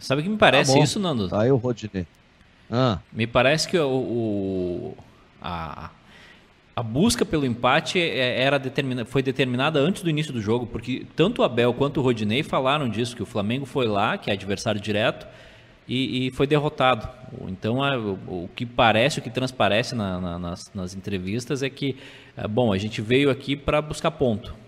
Sabe 0.00 0.22
o 0.22 0.24
que 0.24 0.28
me 0.28 0.36
parece 0.36 0.72
tá 0.72 0.80
isso, 0.80 0.98
Nando? 0.98 1.28
Tá 1.28 1.42
aí 1.42 1.52
o 1.52 1.56
Rodinei. 1.56 2.04
Ah. 2.68 2.98
Me 3.12 3.28
parece 3.28 3.68
que 3.68 3.78
o, 3.78 3.88
o 3.88 4.96
a, 5.40 5.90
a 6.74 6.82
busca 6.82 7.24
pelo 7.24 7.46
empate 7.46 8.00
é, 8.00 8.42
era 8.42 8.58
determina, 8.58 9.04
foi 9.04 9.22
determinada 9.22 9.78
antes 9.78 10.02
do 10.02 10.10
início 10.10 10.32
do 10.32 10.40
jogo, 10.40 10.66
porque 10.66 11.06
tanto 11.14 11.42
o 11.42 11.44
Abel 11.44 11.72
quanto 11.74 12.00
o 12.00 12.02
Rodinei 12.02 12.42
falaram 12.42 12.88
disso, 12.88 13.14
que 13.14 13.22
o 13.22 13.26
Flamengo 13.26 13.64
foi 13.64 13.86
lá, 13.86 14.18
que 14.18 14.28
é 14.28 14.32
adversário 14.32 14.80
direto, 14.80 15.24
e, 15.86 16.26
e 16.26 16.30
foi 16.32 16.48
derrotado. 16.48 17.08
Então, 17.46 17.84
a, 17.84 17.96
o, 17.96 18.14
o, 18.26 18.50
que 18.56 18.66
parece, 18.66 19.20
o 19.20 19.22
que 19.22 19.30
transparece 19.30 19.94
na, 19.94 20.20
na, 20.20 20.38
nas, 20.40 20.72
nas, 20.74 20.96
entrevistas 20.96 21.62
é 21.62 21.70
que, 21.70 21.96
é, 22.36 22.48
bom, 22.48 22.72
a 22.72 22.78
gente 22.78 23.00
veio 23.00 23.30
aqui 23.30 23.54
para 23.54 23.80
buscar 23.80 24.10
ponto. 24.10 24.61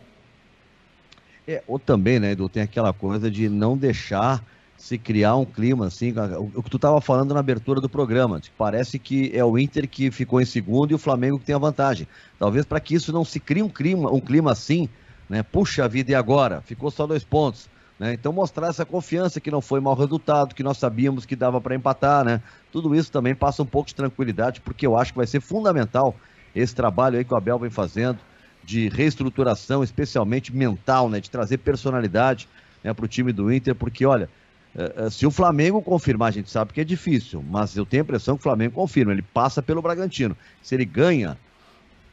É, 1.47 1.63
ou 1.67 1.79
também, 1.79 2.19
né, 2.19 2.33
Edu, 2.33 2.49
tem 2.49 2.63
aquela 2.63 2.93
coisa 2.93 3.31
de 3.31 3.49
não 3.49 3.77
deixar 3.77 4.43
se 4.77 4.99
criar 4.99 5.37
um 5.37 5.45
clima 5.45 5.87
assim, 5.87 6.13
o 6.55 6.63
que 6.63 6.69
tu 6.69 6.77
estava 6.77 7.01
falando 7.01 7.33
na 7.33 7.41
abertura 7.41 7.81
do 7.81 7.89
programa, 7.89 8.41
parece 8.59 8.99
que 8.99 9.31
é 9.35 9.45
o 9.45 9.59
Inter 9.59 9.89
que 9.89 10.11
ficou 10.11 10.41
em 10.41 10.45
segundo 10.45 10.91
e 10.91 10.95
o 10.95 10.99
Flamengo 10.99 11.39
que 11.39 11.47
tem 11.47 11.55
a 11.55 11.59
vantagem. 11.59 12.07
Talvez 12.39 12.67
para 12.67 12.81
que 12.81 12.95
isso 12.95 13.13
não 13.13 13.25
se 13.25 13.41
crie 13.41 13.63
um 13.63 13.69
clima, 13.69 14.11
um 14.11 14.21
clima 14.21 14.53
assim, 14.53 14.89
né? 15.29 15.43
Puxa 15.43 15.89
vida, 15.89 16.13
e 16.13 16.15
agora? 16.15 16.61
Ficou 16.61 16.91
só 16.91 17.07
dois 17.07 17.25
pontos. 17.25 17.69
Né? 17.99 18.13
Então 18.13 18.33
mostrar 18.33 18.69
essa 18.69 18.85
confiança 18.85 19.41
que 19.41 19.51
não 19.51 19.61
foi 19.61 19.81
mau 19.81 19.95
resultado, 19.95 20.55
que 20.55 20.63
nós 20.63 20.77
sabíamos 20.77 21.25
que 21.25 21.37
dava 21.37 21.61
para 21.61 21.75
empatar, 21.75 22.25
né? 22.25 22.43
Tudo 22.73 22.95
isso 22.95 23.11
também 23.11 23.35
passa 23.35 23.63
um 23.63 23.67
pouco 23.67 23.89
de 23.89 23.95
tranquilidade, 23.95 24.61
porque 24.61 24.87
eu 24.87 24.99
acho 24.99 25.13
que 25.13 25.19
vai 25.19 25.27
ser 25.27 25.41
fundamental 25.41 26.15
esse 26.55 26.75
trabalho 26.75 27.17
aí 27.17 27.25
que 27.25 27.33
o 27.33 27.37
Abel 27.37 27.59
vem 27.59 27.71
fazendo 27.71 28.19
de 28.65 28.89
reestruturação, 28.89 29.83
especialmente 29.83 30.55
mental, 30.55 31.09
né? 31.09 31.21
De 31.21 31.31
trazer 31.31 31.59
personalidade 31.59 32.49
né, 32.83 32.93
para 32.93 33.05
o 33.05 33.09
time 33.09 33.33
do 33.33 33.53
Inter, 33.53 33.75
porque 33.75 34.05
olha, 34.05 34.29
é, 34.77 35.07
é, 35.07 35.11
se 35.11 35.27
o 35.27 35.31
Flamengo 35.31 35.81
confirmar, 35.81 36.29
a 36.29 36.33
gente 36.33 36.51
sabe 36.51 36.73
que 36.73 36.81
é 36.81 36.85
difícil, 36.85 37.43
mas 37.49 37.77
eu 37.77 37.87
tenho 37.87 38.03
a 38.03 38.05
impressão 38.05 38.37
que 38.37 38.41
o 38.41 38.43
Flamengo 38.43 38.75
confirma, 38.75 39.13
ele 39.13 39.23
passa 39.23 39.63
pelo 39.63 39.81
Bragantino. 39.81 40.37
Se 40.63 40.75
ele 40.75 40.85
ganha, 40.85 41.39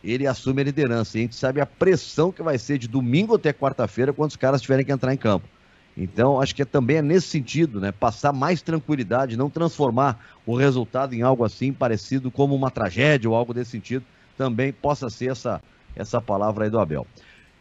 ele 0.03 0.27
assume 0.27 0.61
a 0.61 0.65
liderança. 0.65 1.17
E 1.17 1.21
a 1.21 1.23
gente 1.23 1.35
sabe 1.35 1.59
a 1.59 1.65
pressão 1.65 2.31
que 2.31 2.43
vai 2.43 2.57
ser 2.57 2.77
de 2.77 2.87
domingo 2.87 3.35
até 3.35 3.51
quarta-feira 3.51 4.13
quando 4.13 4.29
os 4.29 4.35
caras 4.35 4.61
tiverem 4.61 4.85
que 4.85 4.91
entrar 4.91 5.13
em 5.13 5.17
campo. 5.17 5.47
Então, 5.95 6.39
acho 6.39 6.55
que 6.55 6.61
é, 6.61 6.65
também 6.65 6.97
é 6.97 7.01
nesse 7.01 7.27
sentido, 7.27 7.81
né? 7.81 7.91
Passar 7.91 8.31
mais 8.31 8.61
tranquilidade, 8.61 9.35
não 9.35 9.49
transformar 9.49 10.23
o 10.45 10.55
resultado 10.55 11.13
em 11.13 11.21
algo 11.21 11.43
assim 11.43 11.73
parecido 11.73 12.31
como 12.31 12.55
uma 12.55 12.71
tragédia 12.71 13.29
ou 13.29 13.35
algo 13.35 13.53
desse 13.53 13.71
sentido, 13.71 14.05
também 14.37 14.71
possa 14.71 15.09
ser 15.09 15.31
essa, 15.31 15.61
essa 15.95 16.21
palavra 16.21 16.65
aí 16.65 16.69
do 16.69 16.79
Abel. 16.79 17.05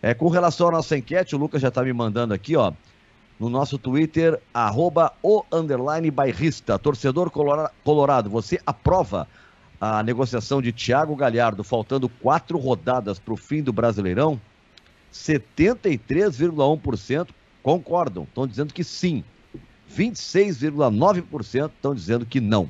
É, 0.03 0.15
com 0.15 0.29
relação 0.29 0.69
à 0.69 0.73
nossa 0.73 0.97
enquete, 0.97 1.35
o 1.35 1.39
Lucas 1.39 1.61
já 1.61 1.69
está 1.69 1.83
me 1.83 1.93
mandando 1.93 2.33
aqui, 2.33 2.57
ó 2.57 2.73
no 3.41 3.49
nosso 3.49 3.77
Twitter, 3.79 4.39
arroba 4.53 5.15
o 5.23 5.43
underline 5.51 6.11
bairrista. 6.11 6.79
Torcedor 6.79 7.31
colorado, 7.31 8.29
você 8.29 8.61
aprova 8.67 9.27
a 9.81 10.03
negociação 10.03 10.61
de 10.61 10.73
Thiago 10.73 11.17
Galhardo, 11.17 11.65
faltando 11.65 12.07
quatro 12.07 12.59
rodadas 12.59 13.19
para 13.19 13.33
o 13.33 13.39
fim 13.39 13.63
do 13.63 13.73
Brasileirão? 13.73 14.39
73,1% 15.11 17.29
concordam, 17.63 18.25
estão 18.25 18.47
dizendo 18.47 18.75
que 18.75 18.85
sim. 18.85 19.25
26,9% 19.97 21.71
estão 21.75 21.95
dizendo 21.95 22.27
que 22.27 22.43
não. 22.43 22.69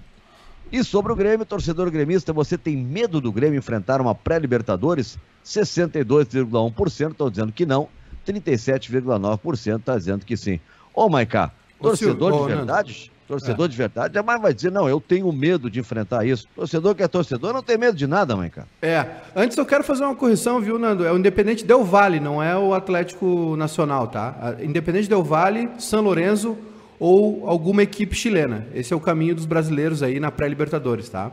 E 0.71 0.85
sobre 0.85 1.13
o 1.13 1.17
Grêmio, 1.17 1.45
torcedor 1.45 1.91
gremista, 1.91 2.33
você 2.33 2.57
tem 2.57 2.77
medo 2.77 3.21
do 3.21 3.33
Grêmio 3.33 3.59
enfrentar 3.59 4.01
uma 4.01 4.15
pré-Libertadores? 4.15 5.19
62,1% 5.45 7.11
estão 7.13 7.31
dizendo 7.31 7.53
que 7.53 7.67
não 7.67 7.89
37,9% 8.27 9.79
está 9.79 9.97
dizendo 9.97 10.25
que 10.25 10.37
sim. 10.37 10.61
Ô, 10.95 11.09
Maiká, 11.09 11.51
torcedor 11.81 12.47
de 12.47 12.55
verdade, 12.55 13.13
torcedor 13.27 13.67
é. 13.67 13.69
de 13.69 13.77
verdade, 13.77 14.15
jamais 14.15 14.41
vai 14.41 14.53
dizer, 14.53 14.71
não, 14.71 14.89
eu 14.89 15.01
tenho 15.01 15.33
medo 15.33 15.71
de 15.71 15.81
enfrentar 15.81 16.27
isso. 16.27 16.47
Torcedor 16.55 16.95
que 16.95 17.03
é 17.03 17.09
torcedor 17.09 17.53
não 17.53 17.63
tem 17.63 17.79
medo 17.79 17.97
de 17.97 18.07
nada, 18.07 18.37
Maiká. 18.37 18.67
É, 18.83 19.07
antes 19.35 19.57
eu 19.57 19.67
quero 19.67 19.85
fazer 19.85 20.05
uma 20.05 20.15
correção, 20.15 20.61
viu, 20.61 20.79
Nando? 20.79 21.05
É 21.05 21.13
o 21.13 21.19
Independente 21.19 21.65
Del 21.65 21.85
Vale, 21.85 22.21
não 22.21 22.43
é 22.43 22.57
o 22.57 22.75
Atlético 22.75 23.57
Nacional, 23.57 24.09
tá? 24.09 24.57
Independente 24.61 25.09
Del 25.09 25.23
Vale, 25.23 25.69
São 25.79 26.03
Lourenço 26.03 26.57
ou 26.99 27.49
alguma 27.49 27.83
equipe 27.83 28.15
chilena. 28.15 28.67
Esse 28.75 28.93
é 28.93 28.97
o 28.97 29.01
caminho 29.01 29.35
dos 29.35 29.47
brasileiros 29.47 30.03
aí 30.03 30.21
na 30.21 30.31
pré-Libertadores, 30.31 31.09
tá? 31.09 31.33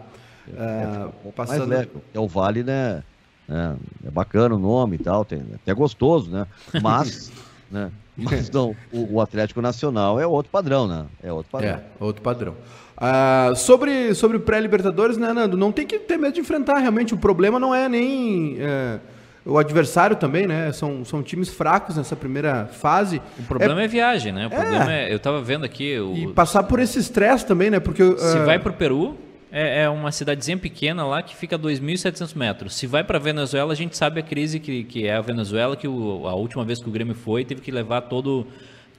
É, 0.55 1.27
é, 1.27 1.31
passando... 1.31 1.67
Mais 1.67 1.69
leve. 1.69 1.91
É 2.13 2.19
o 2.19 2.27
Vale, 2.27 2.63
né? 2.63 3.03
É, 3.49 4.07
é 4.07 4.11
bacana 4.11 4.55
o 4.55 4.59
nome 4.59 4.95
e 4.95 4.99
tal, 4.99 5.23
tem, 5.23 5.41
até 5.55 5.73
gostoso, 5.73 6.29
né? 6.29 6.45
Mas, 6.81 7.31
né? 7.71 7.91
Mas 8.15 8.49
não, 8.49 8.75
o, 8.91 9.15
o, 9.15 9.21
Atlético 9.21 9.61
Nacional 9.61 10.19
é 10.19 10.25
outro 10.25 10.51
padrão, 10.51 10.87
né? 10.87 11.05
É 11.23 11.31
outro 11.31 11.51
padrão. 11.51 11.69
É, 11.69 11.81
outro 11.99 12.21
padrão. 12.21 12.55
Ah, 12.97 13.53
sobre 13.55 14.15
sobre 14.15 14.39
pré-Libertadores, 14.39 15.17
né, 15.17 15.31
Nando? 15.31 15.55
Não 15.55 15.71
tem 15.71 15.85
que 15.85 15.99
ter 15.99 16.17
medo 16.17 16.33
de 16.33 16.41
enfrentar, 16.41 16.79
realmente. 16.79 17.13
O 17.13 17.17
problema 17.17 17.59
não 17.59 17.73
é 17.73 17.87
nem 17.87 18.57
é, 18.59 18.99
o 19.45 19.57
adversário 19.57 20.15
também, 20.15 20.47
né? 20.47 20.71
São, 20.73 21.05
são 21.05 21.21
times 21.21 21.47
fracos 21.47 21.95
nessa 21.95 22.15
primeira 22.15 22.65
fase. 22.65 23.21
O 23.39 23.43
problema 23.43 23.81
é, 23.81 23.85
é 23.85 23.87
viagem, 23.87 24.33
né? 24.33 24.47
O 24.47 24.49
problema 24.49 24.91
é, 24.91 25.09
é 25.09 25.13
eu 25.13 25.17
estava 25.17 25.41
vendo 25.41 25.63
aqui. 25.63 25.97
O, 25.99 26.15
e 26.15 26.33
passar 26.33 26.63
por 26.63 26.79
esse 26.79 26.97
estresse 26.97 27.45
também, 27.45 27.69
né? 27.69 27.79
Porque. 27.79 28.03
Se 28.17 28.37
uh... 28.39 28.45
vai 28.45 28.57
para 28.57 28.71
o 28.71 28.75
Peru, 28.75 29.15
é, 29.51 29.83
é, 29.83 29.89
uma 29.89 30.11
cidadezinha 30.11 30.57
pequena 30.57 31.05
lá 31.05 31.21
que 31.21 31.35
fica 31.35 31.55
a 31.55 31.59
2.700 31.59 32.35
metros. 32.35 32.75
Se 32.75 32.85
vai 32.85 33.03
para 33.03 33.17
Venezuela, 33.17 33.71
a 33.71 33.75
gente 33.75 33.95
sabe 33.95 34.19
a 34.19 34.23
crise 34.23 34.59
que, 34.59 34.83
que 34.83 35.07
é 35.07 35.15
a 35.15 35.21
Venezuela, 35.21 35.75
que 35.75 35.87
o, 35.87 36.27
a 36.27 36.35
última 36.35 36.65
vez 36.65 36.79
que 36.81 36.89
o 36.89 36.91
Grêmio 36.91 37.15
foi, 37.15 37.45
teve 37.45 37.61
que 37.61 37.71
levar 37.71 38.01
todo, 38.01 38.45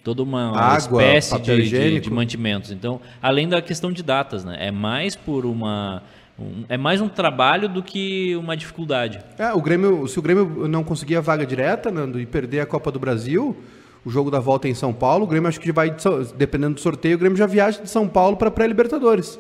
toda 0.03 0.23
uma, 0.23 0.59
Água, 0.59 1.03
espécie 1.03 1.39
de, 1.41 1.69
de, 1.69 2.01
de, 2.01 2.11
mantimentos. 2.11 2.71
Então, 2.71 3.01
além 3.21 3.49
da 3.49 3.61
questão 3.61 3.93
de 3.93 4.03
datas, 4.03 4.45
né? 4.45 4.57
É 4.59 4.71
mais 4.71 5.15
por 5.15 5.45
uma... 5.45 6.03
Um, 6.39 6.65
é 6.69 6.77
mais 6.77 7.01
um 7.01 7.09
trabalho 7.09 7.69
do 7.69 7.83
que 7.83 8.37
uma 8.37 8.57
dificuldade. 8.57 9.21
É, 9.37 9.53
o 9.53 9.61
Grêmio, 9.61 10.07
se 10.07 10.21
o 10.21 10.23
Grêmio 10.23 10.69
não 10.69 10.85
conseguir 10.85 11.17
a 11.17 11.21
vaga 11.21 11.45
direta 11.45 11.91
Nando, 11.91 12.21
e 12.21 12.25
perder 12.25 12.61
a 12.61 12.67
Copa 12.67 12.93
do 12.93 12.99
Brasil, 13.01 13.57
o 14.05 14.11
jogo 14.11 14.31
da 14.31 14.39
volta 14.39 14.69
é 14.69 14.71
em 14.71 14.75
São 14.75 14.93
Paulo, 14.93 15.25
o 15.25 15.27
Grêmio 15.27 15.49
acho 15.49 15.59
que 15.59 15.73
vai, 15.73 15.95
dependendo 16.37 16.75
do 16.75 16.81
sorteio, 16.81 17.17
o 17.17 17.19
Grêmio 17.19 17.37
já 17.37 17.47
viaja 17.47 17.83
de 17.83 17.91
São 17.91 18.07
Paulo 18.07 18.37
para 18.37 18.53
pré-Libertadores. 18.53 19.39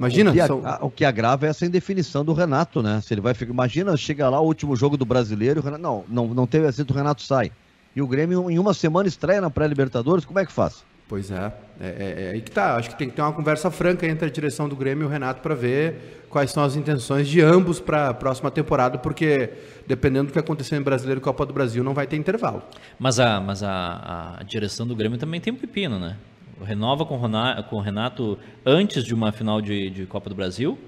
Imagina. 0.00 0.30
O 0.30 0.34
que, 0.34 0.46
são... 0.46 0.62
o 0.80 0.90
que 0.90 1.04
agrava 1.04 1.46
é 1.46 1.50
essa 1.50 1.66
indefinição 1.66 2.24
do 2.24 2.32
Renato, 2.32 2.82
né? 2.82 3.00
Se 3.02 3.12
ele 3.14 3.20
vai 3.20 3.34
ficar. 3.34 3.52
Imagina, 3.52 3.96
chega 3.96 4.28
lá 4.28 4.40
o 4.40 4.46
último 4.46 4.74
jogo 4.74 4.96
do 4.96 5.04
brasileiro, 5.04 5.60
Renato... 5.60 5.82
não, 5.82 6.04
não, 6.08 6.34
não 6.34 6.46
teve 6.46 6.66
assim, 6.66 6.82
o 6.88 6.92
Renato 6.92 7.22
sai. 7.22 7.52
E 7.94 8.00
o 8.00 8.06
Grêmio 8.06 8.50
em 8.50 8.58
uma 8.58 8.72
semana 8.72 9.08
estreia 9.08 9.40
na 9.40 9.50
pré-Libertadores, 9.50 10.24
como 10.24 10.38
é 10.38 10.46
que 10.46 10.52
faz? 10.52 10.84
Pois 11.08 11.28
é. 11.30 11.52
É, 11.80 11.86
é, 11.88 12.24
é 12.26 12.30
aí 12.34 12.40
que 12.40 12.52
tá. 12.52 12.76
Acho 12.76 12.90
que 12.90 12.96
tem 12.96 13.10
que 13.10 13.16
ter 13.16 13.22
uma 13.22 13.32
conversa 13.32 13.68
franca 13.68 14.06
entre 14.06 14.28
a 14.28 14.30
direção 14.30 14.68
do 14.68 14.76
Grêmio 14.76 15.02
e 15.02 15.06
o 15.06 15.08
Renato 15.08 15.42
para 15.42 15.56
ver 15.56 16.24
quais 16.30 16.52
são 16.52 16.62
as 16.62 16.76
intenções 16.76 17.26
de 17.26 17.40
ambos 17.40 17.80
para 17.80 18.10
a 18.10 18.14
próxima 18.14 18.48
temporada, 18.48 18.96
porque 18.96 19.50
dependendo 19.88 20.28
do 20.28 20.32
que 20.32 20.38
acontecer 20.38 20.76
em 20.76 20.82
Brasileiro 20.82 21.20
e 21.20 21.22
Copa 21.24 21.44
do 21.44 21.52
Brasil, 21.52 21.82
não 21.82 21.92
vai 21.92 22.06
ter 22.06 22.16
intervalo. 22.16 22.62
Mas 22.96 23.18
a, 23.18 23.40
mas 23.40 23.60
a, 23.62 24.36
a 24.38 24.42
direção 24.44 24.86
do 24.86 24.94
Grêmio 24.94 25.18
também 25.18 25.40
tem 25.40 25.52
um 25.52 25.56
pepino, 25.56 25.98
né? 25.98 26.16
Renova 26.64 27.04
com 27.04 27.16
o 27.16 27.80
Renato 27.80 28.38
antes 28.64 29.04
de 29.04 29.14
uma 29.14 29.32
final 29.32 29.60
de, 29.60 29.90
de 29.90 30.06
Copa 30.06 30.28
do 30.28 30.34
Brasil. 30.34 30.78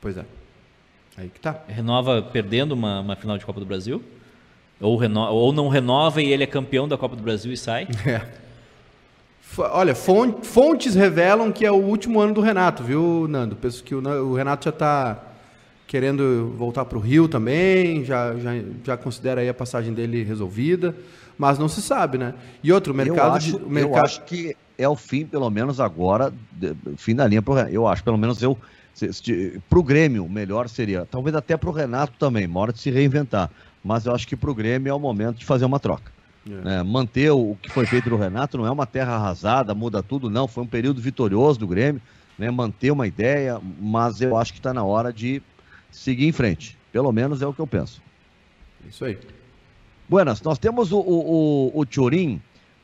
Pois 0.00 0.16
é. 0.16 0.24
Aí 1.16 1.28
que 1.28 1.40
tá. 1.40 1.60
Renova 1.68 2.22
perdendo 2.22 2.72
uma, 2.72 3.00
uma 3.00 3.16
final 3.16 3.36
de 3.38 3.44
Copa 3.44 3.60
do 3.60 3.66
Brasil. 3.66 4.02
Ou, 4.80 4.96
reno, 4.96 5.20
ou 5.20 5.52
não 5.52 5.68
renova 5.68 6.20
e 6.20 6.32
ele 6.32 6.42
é 6.42 6.46
campeão 6.46 6.88
da 6.88 6.98
Copa 6.98 7.14
do 7.14 7.22
Brasil 7.22 7.52
e 7.52 7.56
sai. 7.56 7.86
É. 8.06 8.42
Olha, 9.58 9.94
fontes 9.94 10.94
revelam 10.94 11.52
que 11.52 11.66
é 11.66 11.70
o 11.70 11.76
último 11.76 12.20
ano 12.20 12.32
do 12.32 12.40
Renato, 12.40 12.82
viu, 12.82 13.26
Nando? 13.28 13.54
Penso 13.54 13.84
que 13.84 13.94
o, 13.94 14.00
o 14.00 14.34
Renato 14.34 14.64
já 14.64 14.70
está 14.70 15.22
querendo 15.86 16.54
voltar 16.56 16.86
para 16.86 16.96
o 16.96 17.00
Rio 17.02 17.28
também, 17.28 18.02
já, 18.02 18.34
já, 18.36 18.52
já 18.82 18.96
considera 18.96 19.42
aí 19.42 19.50
a 19.50 19.52
passagem 19.52 19.92
dele 19.92 20.22
resolvida 20.22 20.96
mas 21.42 21.58
não 21.58 21.66
se 21.66 21.82
sabe, 21.82 22.18
né? 22.18 22.34
E 22.62 22.72
outro, 22.72 22.92
o 22.92 22.96
mercado... 22.96 23.16
Eu 23.18 23.32
acho, 23.32 23.58
de, 23.58 23.64
o 23.64 23.68
mercado... 23.68 23.96
eu 23.96 24.04
acho 24.04 24.22
que 24.22 24.56
é 24.78 24.88
o 24.88 24.94
fim, 24.94 25.26
pelo 25.26 25.50
menos 25.50 25.80
agora, 25.80 26.32
fim 26.96 27.16
da 27.16 27.26
linha 27.26 27.42
pro 27.42 27.58
Eu 27.58 27.88
acho, 27.88 28.04
pelo 28.04 28.16
menos 28.16 28.40
eu... 28.40 28.56
Para 29.68 29.78
o 29.80 29.82
Grêmio, 29.82 30.28
melhor 30.28 30.68
seria, 30.68 31.04
talvez 31.04 31.34
até 31.34 31.56
para 31.56 31.68
o 31.68 31.72
Renato 31.72 32.12
também, 32.16 32.46
uma 32.46 32.60
hora 32.60 32.72
de 32.72 32.78
se 32.78 32.92
reinventar. 32.92 33.50
Mas 33.82 34.06
eu 34.06 34.14
acho 34.14 34.28
que 34.28 34.36
para 34.36 34.52
o 34.52 34.54
Grêmio 34.54 34.88
é 34.88 34.94
o 34.94 35.00
momento 35.00 35.38
de 35.38 35.44
fazer 35.44 35.64
uma 35.64 35.80
troca. 35.80 36.12
É. 36.48 36.76
É, 36.76 36.82
manter 36.84 37.30
o 37.32 37.56
que 37.60 37.68
foi 37.68 37.86
feito 37.86 38.08
no 38.08 38.16
Renato 38.16 38.56
não 38.56 38.64
é 38.64 38.70
uma 38.70 38.86
terra 38.86 39.14
arrasada, 39.14 39.74
muda 39.74 40.00
tudo, 40.00 40.30
não. 40.30 40.46
Foi 40.46 40.62
um 40.62 40.66
período 40.68 41.00
vitorioso 41.00 41.58
do 41.58 41.66
Grêmio, 41.66 42.00
né? 42.38 42.52
manter 42.52 42.92
uma 42.92 43.08
ideia, 43.08 43.60
mas 43.80 44.20
eu 44.20 44.36
acho 44.36 44.52
que 44.52 44.60
está 44.60 44.72
na 44.72 44.84
hora 44.84 45.12
de 45.12 45.42
seguir 45.90 46.28
em 46.28 46.32
frente. 46.32 46.78
Pelo 46.92 47.10
menos 47.10 47.42
é 47.42 47.46
o 47.48 47.52
que 47.52 47.60
eu 47.60 47.66
penso. 47.66 48.00
Isso 48.88 49.04
aí. 49.04 49.18
Buenas, 50.12 50.42
nós 50.42 50.58
temos 50.58 50.92
o, 50.92 50.98
o, 50.98 51.80
o, 51.80 51.86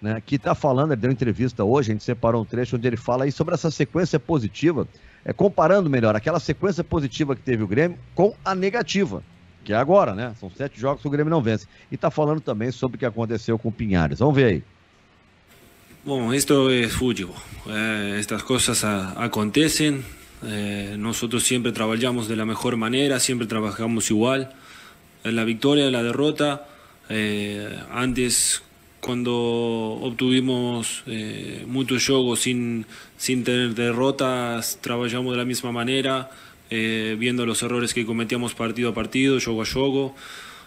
né, 0.00 0.22
que 0.24 0.36
está 0.36 0.54
falando, 0.54 0.92
ele 0.92 1.02
deu 1.02 1.10
entrevista 1.10 1.62
hoje, 1.62 1.90
a 1.90 1.92
gente 1.92 2.02
separou 2.02 2.40
um 2.40 2.44
trecho 2.46 2.76
onde 2.76 2.86
ele 2.86 2.96
fala 2.96 3.24
aí 3.24 3.30
sobre 3.30 3.52
essa 3.52 3.70
sequência 3.70 4.18
positiva, 4.18 4.88
é, 5.26 5.30
comparando 5.34 5.90
melhor 5.90 6.16
aquela 6.16 6.40
sequência 6.40 6.82
positiva 6.82 7.36
que 7.36 7.42
teve 7.42 7.62
o 7.62 7.66
Grêmio 7.66 7.98
com 8.14 8.34
a 8.42 8.54
negativa, 8.54 9.22
que 9.62 9.74
é 9.74 9.76
agora, 9.76 10.14
né? 10.14 10.32
São 10.40 10.50
sete 10.50 10.80
jogos 10.80 11.02
que 11.02 11.08
o 11.08 11.10
Grêmio 11.10 11.30
não 11.30 11.42
vence. 11.42 11.66
E 11.92 11.96
está 11.96 12.10
falando 12.10 12.40
também 12.40 12.70
sobre 12.70 12.96
o 12.96 12.98
que 12.98 13.04
aconteceu 13.04 13.58
com 13.58 13.68
o 13.68 13.72
Pinhares. 13.72 14.20
Vamos 14.20 14.34
ver 14.34 14.44
aí. 14.46 14.62
Bom, 16.06 16.32
esto 16.32 16.70
es 16.70 16.94
fútbol. 16.94 17.36
Eh, 17.66 18.16
estas 18.18 18.42
cosas 18.42 18.84
a, 18.84 19.22
acontecen. 19.22 20.02
Eh, 20.44 20.96
nosotros 20.96 21.44
siempre 21.44 21.72
trabajamos 21.72 22.26
de 22.26 22.36
la 22.36 22.46
mejor 22.46 22.78
manera, 22.78 23.20
siempre 23.20 23.46
trabajamos 23.46 24.10
igual. 24.10 24.50
En 25.24 25.36
la 25.36 25.44
victoria, 25.44 25.84
en 25.84 25.92
la 25.92 26.02
derrota. 26.02 26.64
Eh, 27.08 27.68
antes, 27.90 28.62
cuando 29.00 29.32
obtuvimos 30.02 31.02
eh, 31.06 31.64
muchos 31.66 32.04
juegos 32.06 32.40
sin, 32.40 32.86
sin 33.16 33.44
tener 33.44 33.74
derrotas, 33.74 34.78
trabajamos 34.80 35.32
de 35.32 35.38
la 35.38 35.44
misma 35.44 35.72
manera, 35.72 36.30
eh, 36.70 37.16
viendo 37.18 37.46
los 37.46 37.62
errores 37.62 37.94
que 37.94 38.04
cometíamos 38.04 38.54
partido 38.54 38.90
a 38.90 38.94
partido, 38.94 39.40
juego 39.40 39.62
a 39.62 39.66
juego. 39.66 40.14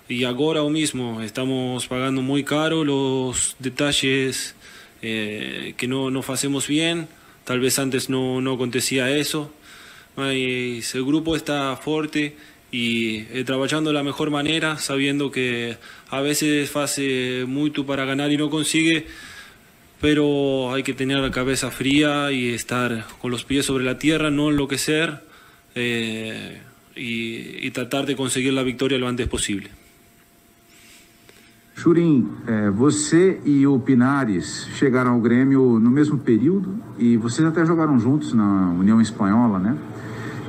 Y 0.09 0.23
ahora 0.23 0.63
mismo 0.63 1.21
estamos 1.21 1.87
pagando 1.87 2.21
muy 2.21 2.43
caro 2.43 2.83
los 2.83 3.55
detalles 3.59 4.55
eh, 5.01 5.73
que 5.77 5.87
no, 5.87 6.09
no 6.09 6.23
hacemos 6.27 6.67
bien. 6.67 7.07
Tal 7.43 7.59
vez 7.59 7.79
antes 7.79 8.09
no, 8.09 8.41
no 8.41 8.53
acontecía 8.53 9.15
eso. 9.15 9.53
Mas 10.15 10.33
el 10.33 11.05
grupo 11.05 11.35
está 11.35 11.77
fuerte 11.77 12.35
y 12.71 13.27
eh, 13.31 13.43
trabajando 13.45 13.89
de 13.89 13.93
la 13.93 14.03
mejor 14.03 14.31
manera, 14.31 14.77
sabiendo 14.77 15.29
que 15.29 15.77
a 16.09 16.21
veces 16.21 16.75
hace 16.75 17.45
mucho 17.47 17.85
para 17.85 18.05
ganar 18.05 18.31
y 18.31 18.37
no 18.37 18.49
consigue, 18.49 19.07
pero 19.99 20.73
hay 20.73 20.83
que 20.83 20.93
tener 20.93 21.19
la 21.19 21.31
cabeza 21.31 21.69
fría 21.69 22.31
y 22.31 22.49
estar 22.49 23.05
con 23.19 23.29
los 23.29 23.43
pies 23.43 23.65
sobre 23.65 23.83
la 23.83 23.99
tierra, 23.99 24.31
no 24.31 24.49
enloquecer 24.49 25.21
eh, 25.75 26.61
y, 26.95 27.67
y 27.67 27.71
tratar 27.71 28.05
de 28.05 28.15
conseguir 28.15 28.53
la 28.53 28.63
victoria 28.63 28.97
lo 28.97 29.07
antes 29.07 29.27
posible. 29.27 29.69
Churim, 31.81 32.29
é, 32.45 32.69
você 32.69 33.41
e 33.43 33.65
o 33.65 33.79
Pinares 33.79 34.67
chegaram 34.75 35.13
ao 35.13 35.19
Grêmio 35.19 35.79
no 35.79 35.89
mesmo 35.89 36.19
período 36.19 36.77
e 36.99 37.17
vocês 37.17 37.47
até 37.47 37.65
jogaram 37.65 37.99
juntos 37.99 38.33
na 38.33 38.69
União 38.69 39.01
Espanhola, 39.01 39.57
né? 39.57 39.75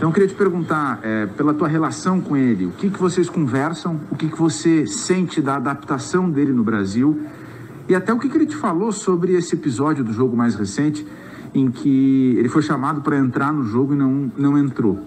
Então 0.02 0.10
eu 0.10 0.14
queria 0.14 0.28
te 0.28 0.34
perguntar, 0.34 0.98
é, 1.04 1.26
pela 1.26 1.54
tua 1.54 1.68
relação 1.68 2.20
com 2.20 2.36
ele, 2.36 2.66
o 2.66 2.72
que, 2.72 2.90
que 2.90 2.98
vocês 2.98 3.30
conversam, 3.30 4.00
o 4.10 4.16
que, 4.16 4.28
que 4.28 4.36
você 4.36 4.84
sente 4.84 5.40
da 5.40 5.54
adaptação 5.54 6.28
dele 6.28 6.52
no 6.52 6.64
Brasil 6.64 7.24
e 7.88 7.94
até 7.94 8.12
o 8.12 8.18
que, 8.18 8.28
que 8.28 8.36
ele 8.36 8.46
te 8.46 8.56
falou 8.56 8.90
sobre 8.90 9.34
esse 9.34 9.54
episódio 9.54 10.02
do 10.02 10.12
jogo 10.12 10.36
mais 10.36 10.56
recente 10.56 11.06
em 11.54 11.70
que 11.70 12.34
ele 12.36 12.48
foi 12.48 12.62
chamado 12.62 13.00
para 13.00 13.16
entrar 13.16 13.52
no 13.52 13.62
jogo 13.62 13.94
e 13.94 13.96
não, 13.96 14.28
não 14.36 14.58
entrou. 14.58 15.06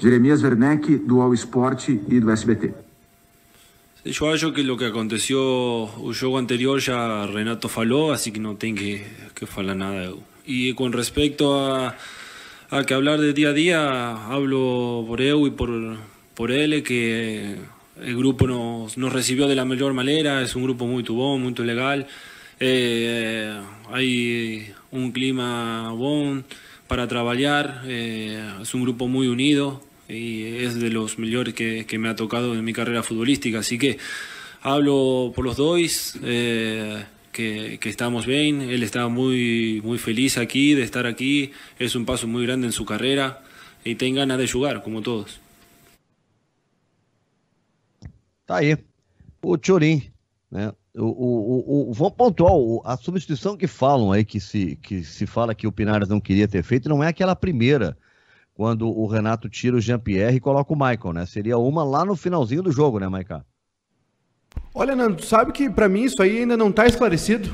Jeremias 0.00 0.42
Werneck, 0.42 0.96
do 0.96 1.20
All 1.20 1.32
Sport 1.34 1.90
e 1.90 2.18
do 2.18 2.28
SBT. 2.32 2.74
Yo 4.04 4.32
acho 4.32 4.52
que 4.52 4.64
lo 4.64 4.76
que 4.76 4.86
aconteció 4.86 5.84
el 6.04 6.14
juego 6.14 6.38
anterior 6.38 6.80
ya 6.80 7.24
Renato 7.26 7.68
faló, 7.68 8.10
así 8.10 8.32
que 8.32 8.40
no 8.40 8.56
tengo 8.56 8.78
que, 8.78 9.06
que 9.34 9.46
falar 9.46 9.76
nada. 9.76 10.10
Y 10.44 10.74
con 10.74 10.92
respecto 10.92 11.54
a, 11.54 11.94
a 12.70 12.84
que 12.84 12.94
hablar 12.94 13.20
de 13.20 13.32
día 13.32 13.48
a 13.48 13.52
día, 13.52 14.26
hablo 14.26 15.04
por 15.06 15.20
él 15.20 15.46
y 15.46 15.50
por, 15.50 15.96
por 16.34 16.52
él, 16.52 16.82
que 16.82 17.56
el 18.02 18.16
grupo 18.16 18.46
nos, 18.46 18.98
nos 18.98 19.12
recibió 19.12 19.48
de 19.48 19.54
la 19.54 19.64
mejor 19.64 19.94
manera, 19.94 20.42
es 20.42 20.54
un 20.54 20.64
grupo 20.64 20.86
muy 20.86 21.02
bom, 21.02 21.40
muy 21.40 21.54
legal. 21.54 22.06
Eh, 22.60 23.54
hay 23.90 24.72
un 24.90 25.12
clima 25.12 25.92
bom 25.92 26.42
para 26.86 27.08
trabajar, 27.08 27.82
eh, 27.86 28.42
es 28.60 28.74
un 28.74 28.82
grupo 28.82 29.08
muy 29.08 29.28
unido 29.28 29.82
y 30.08 30.42
es 30.42 30.78
de 30.78 30.90
los 30.90 31.18
mejores 31.18 31.54
que, 31.54 31.86
que 31.86 31.98
me 31.98 32.08
ha 32.08 32.16
tocado 32.16 32.54
en 32.54 32.64
mi 32.64 32.72
carrera 32.72 33.02
futbolística. 33.02 33.60
Así 33.60 33.78
que 33.78 33.98
hablo 34.62 35.32
por 35.34 35.44
los 35.44 35.56
dos, 35.56 36.18
eh, 36.22 37.02
que, 37.38 37.78
que, 37.78 37.88
estamos 37.88 38.26
bien. 38.26 38.62
Él 38.62 38.82
está 38.82 39.06
muy, 39.06 39.80
muy 39.84 39.96
feliz 39.96 40.38
aquí, 40.38 40.74
de 40.74 40.82
estar 40.82 41.06
aquí. 41.06 41.52
Es 41.78 41.94
un 41.94 42.04
paso 42.04 42.26
muy 42.26 42.44
grande 42.44 42.66
en 42.66 42.72
su 42.72 42.84
carrera 42.84 43.44
y 43.84 43.94
tiene 43.94 44.18
ganas 44.18 44.38
de 44.38 44.48
jugar, 44.48 44.82
como 44.82 45.02
todos. 45.02 45.40
Tá 48.44 48.56
aí, 48.56 48.76
o 49.40 49.56
Turim, 49.56 50.02
né? 50.50 50.72
O, 50.96 51.04
o, 51.04 51.90
o, 51.90 51.92
vamos 51.92 52.14
pontuar 52.14 52.52
a 52.84 52.96
substituição 52.96 53.56
que 53.56 53.68
falam 53.68 54.10
aí, 54.10 54.24
que 54.24 54.40
se, 54.40 54.74
que 54.76 55.04
se 55.04 55.24
fala 55.24 55.54
que 55.54 55.68
o 55.68 55.70
Pinares 55.70 56.08
não 56.08 56.20
queria 56.20 56.48
ter 56.48 56.64
feito, 56.64 56.88
não 56.88 57.04
é 57.04 57.06
aquela 57.06 57.36
primeira 57.36 57.96
quando 58.52 58.88
o 58.88 59.06
Renato 59.06 59.48
tira 59.48 59.76
o 59.76 59.80
Jean-Pierre 59.80 60.38
e 60.38 60.40
coloca 60.40 60.72
o 60.72 60.76
Michael, 60.76 61.12
né? 61.12 61.26
Seria 61.26 61.56
uma 61.56 61.84
lá 61.84 62.04
no 62.04 62.16
finalzinho 62.16 62.64
do 62.64 62.72
jogo, 62.72 62.98
né, 62.98 63.06
Maiká? 63.06 63.44
Olha, 64.78 64.94
Nando, 64.94 65.24
sabe 65.24 65.50
que 65.50 65.68
para 65.68 65.88
mim 65.88 66.04
isso 66.04 66.22
aí 66.22 66.38
ainda 66.38 66.56
não 66.56 66.68
está 66.68 66.86
esclarecido. 66.86 67.50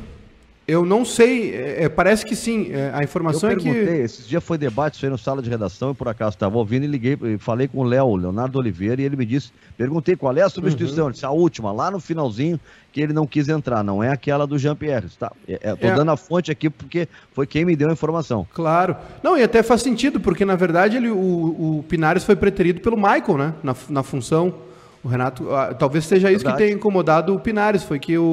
Eu 0.69 0.85
não 0.85 1.07
sei, 1.07 1.55
é, 1.55 1.89
parece 1.89 2.25
que 2.25 2.37
sim. 2.37 2.71
É, 2.71 2.91
a 2.93 3.03
informação 3.03 3.51
eu 3.51 3.57
é 3.57 3.61
que. 3.61 3.69
Esse 3.69 4.29
dia 4.29 4.43
foi 4.43 4.59
debate 4.59 4.97
isso 4.97 5.07
aí 5.07 5.11
no 5.11 5.17
sala 5.17 5.41
de 5.41 5.49
redação 5.49 5.93
e 5.93 5.95
por 5.95 6.07
acaso 6.07 6.37
estava 6.37 6.59
ouvindo 6.59 6.85
e 6.85 6.87
liguei 6.87 7.17
falei 7.39 7.67
com 7.67 7.79
o 7.79 7.83
Léo, 7.83 8.15
Leonardo 8.15 8.59
Oliveira, 8.59 9.01
e 9.01 9.07
ele 9.07 9.17
me 9.17 9.25
disse: 9.25 9.53
perguntei 9.75 10.17
qual 10.17 10.37
é 10.37 10.43
a 10.43 10.51
substituição. 10.51 11.05
Uhum. 11.05 11.09
Ele 11.09 11.15
disse: 11.15 11.25
a 11.25 11.31
última, 11.31 11.73
lá 11.73 11.91
no 11.91 11.99
finalzinho, 11.99 12.61
que 12.93 13.01
ele 13.01 13.15
não 13.15 13.27
quis 13.27 13.49
entrar. 13.49 13.83
Não 13.83 14.05
é 14.05 14.11
aquela 14.11 14.47
do 14.47 14.59
Jean-Pierre. 14.59 15.09
Tá, 15.19 15.33
é, 15.49 15.75
tô 15.77 15.87
é. 15.87 15.95
dando 15.95 16.11
a 16.11 16.17
fonte 16.17 16.51
aqui 16.51 16.69
porque 16.69 17.09
foi 17.33 17.47
quem 17.47 17.65
me 17.65 17.75
deu 17.75 17.89
a 17.89 17.93
informação. 17.93 18.47
Claro. 18.53 18.97
Não, 19.23 19.37
e 19.37 19.43
até 19.43 19.63
faz 19.63 19.81
sentido, 19.81 20.21
porque 20.21 20.45
na 20.45 20.57
verdade 20.57 20.99
ele, 20.99 21.11
o, 21.11 21.79
o 21.79 21.85
Pinares 21.89 22.23
foi 22.23 22.37
preterido 22.37 22.81
pelo 22.81 22.97
Michael, 22.97 23.39
né? 23.39 23.55
Na, 23.63 23.75
na 23.89 24.03
função. 24.03 24.64
O 25.05 25.09
Renato, 25.09 25.47
talvez 25.79 26.07
seja 26.07 26.33
isso 26.33 26.39
Verdade. 26.39 26.57
que 26.57 26.63
tenha 26.65 26.75
incomodado 26.75 27.35
o 27.35 27.39
Pinares, 27.39 27.83
foi 27.83 27.99
que 27.99 28.17
o, 28.17 28.25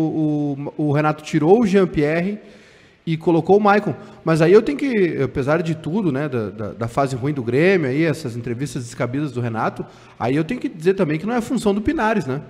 o, 0.77 0.87
o 0.87 0.91
Renato 0.93 1.21
tirou 1.21 1.61
o 1.61 1.67
Jean-Pierre 1.67 2.39
e 3.05 3.17
colocou 3.17 3.57
o 3.57 3.59
Maicon. 3.59 3.93
Mas 4.23 4.41
aí 4.41 4.53
eu 4.53 4.61
tenho 4.61 4.77
que, 4.77 5.21
apesar 5.21 5.61
de 5.61 5.75
tudo, 5.75 6.13
né, 6.13 6.29
da, 6.29 6.49
da, 6.49 6.71
da, 6.71 6.87
fase 6.87 7.13
ruim 7.13 7.33
do 7.33 7.43
Grêmio, 7.43 7.89
aí, 7.89 8.05
essas 8.05 8.37
entrevistas 8.37 8.85
descabidas 8.85 9.33
do 9.33 9.41
Renato, 9.41 9.85
aí 10.17 10.35
eu 10.35 10.45
tenho 10.45 10.61
que 10.61 10.69
dizer 10.69 10.93
também 10.93 11.19
que 11.19 11.25
não 11.25 11.33
é 11.33 11.41
função 11.41 11.73
do 11.73 11.81
Pinares, 11.81 12.25
né? 12.25 12.41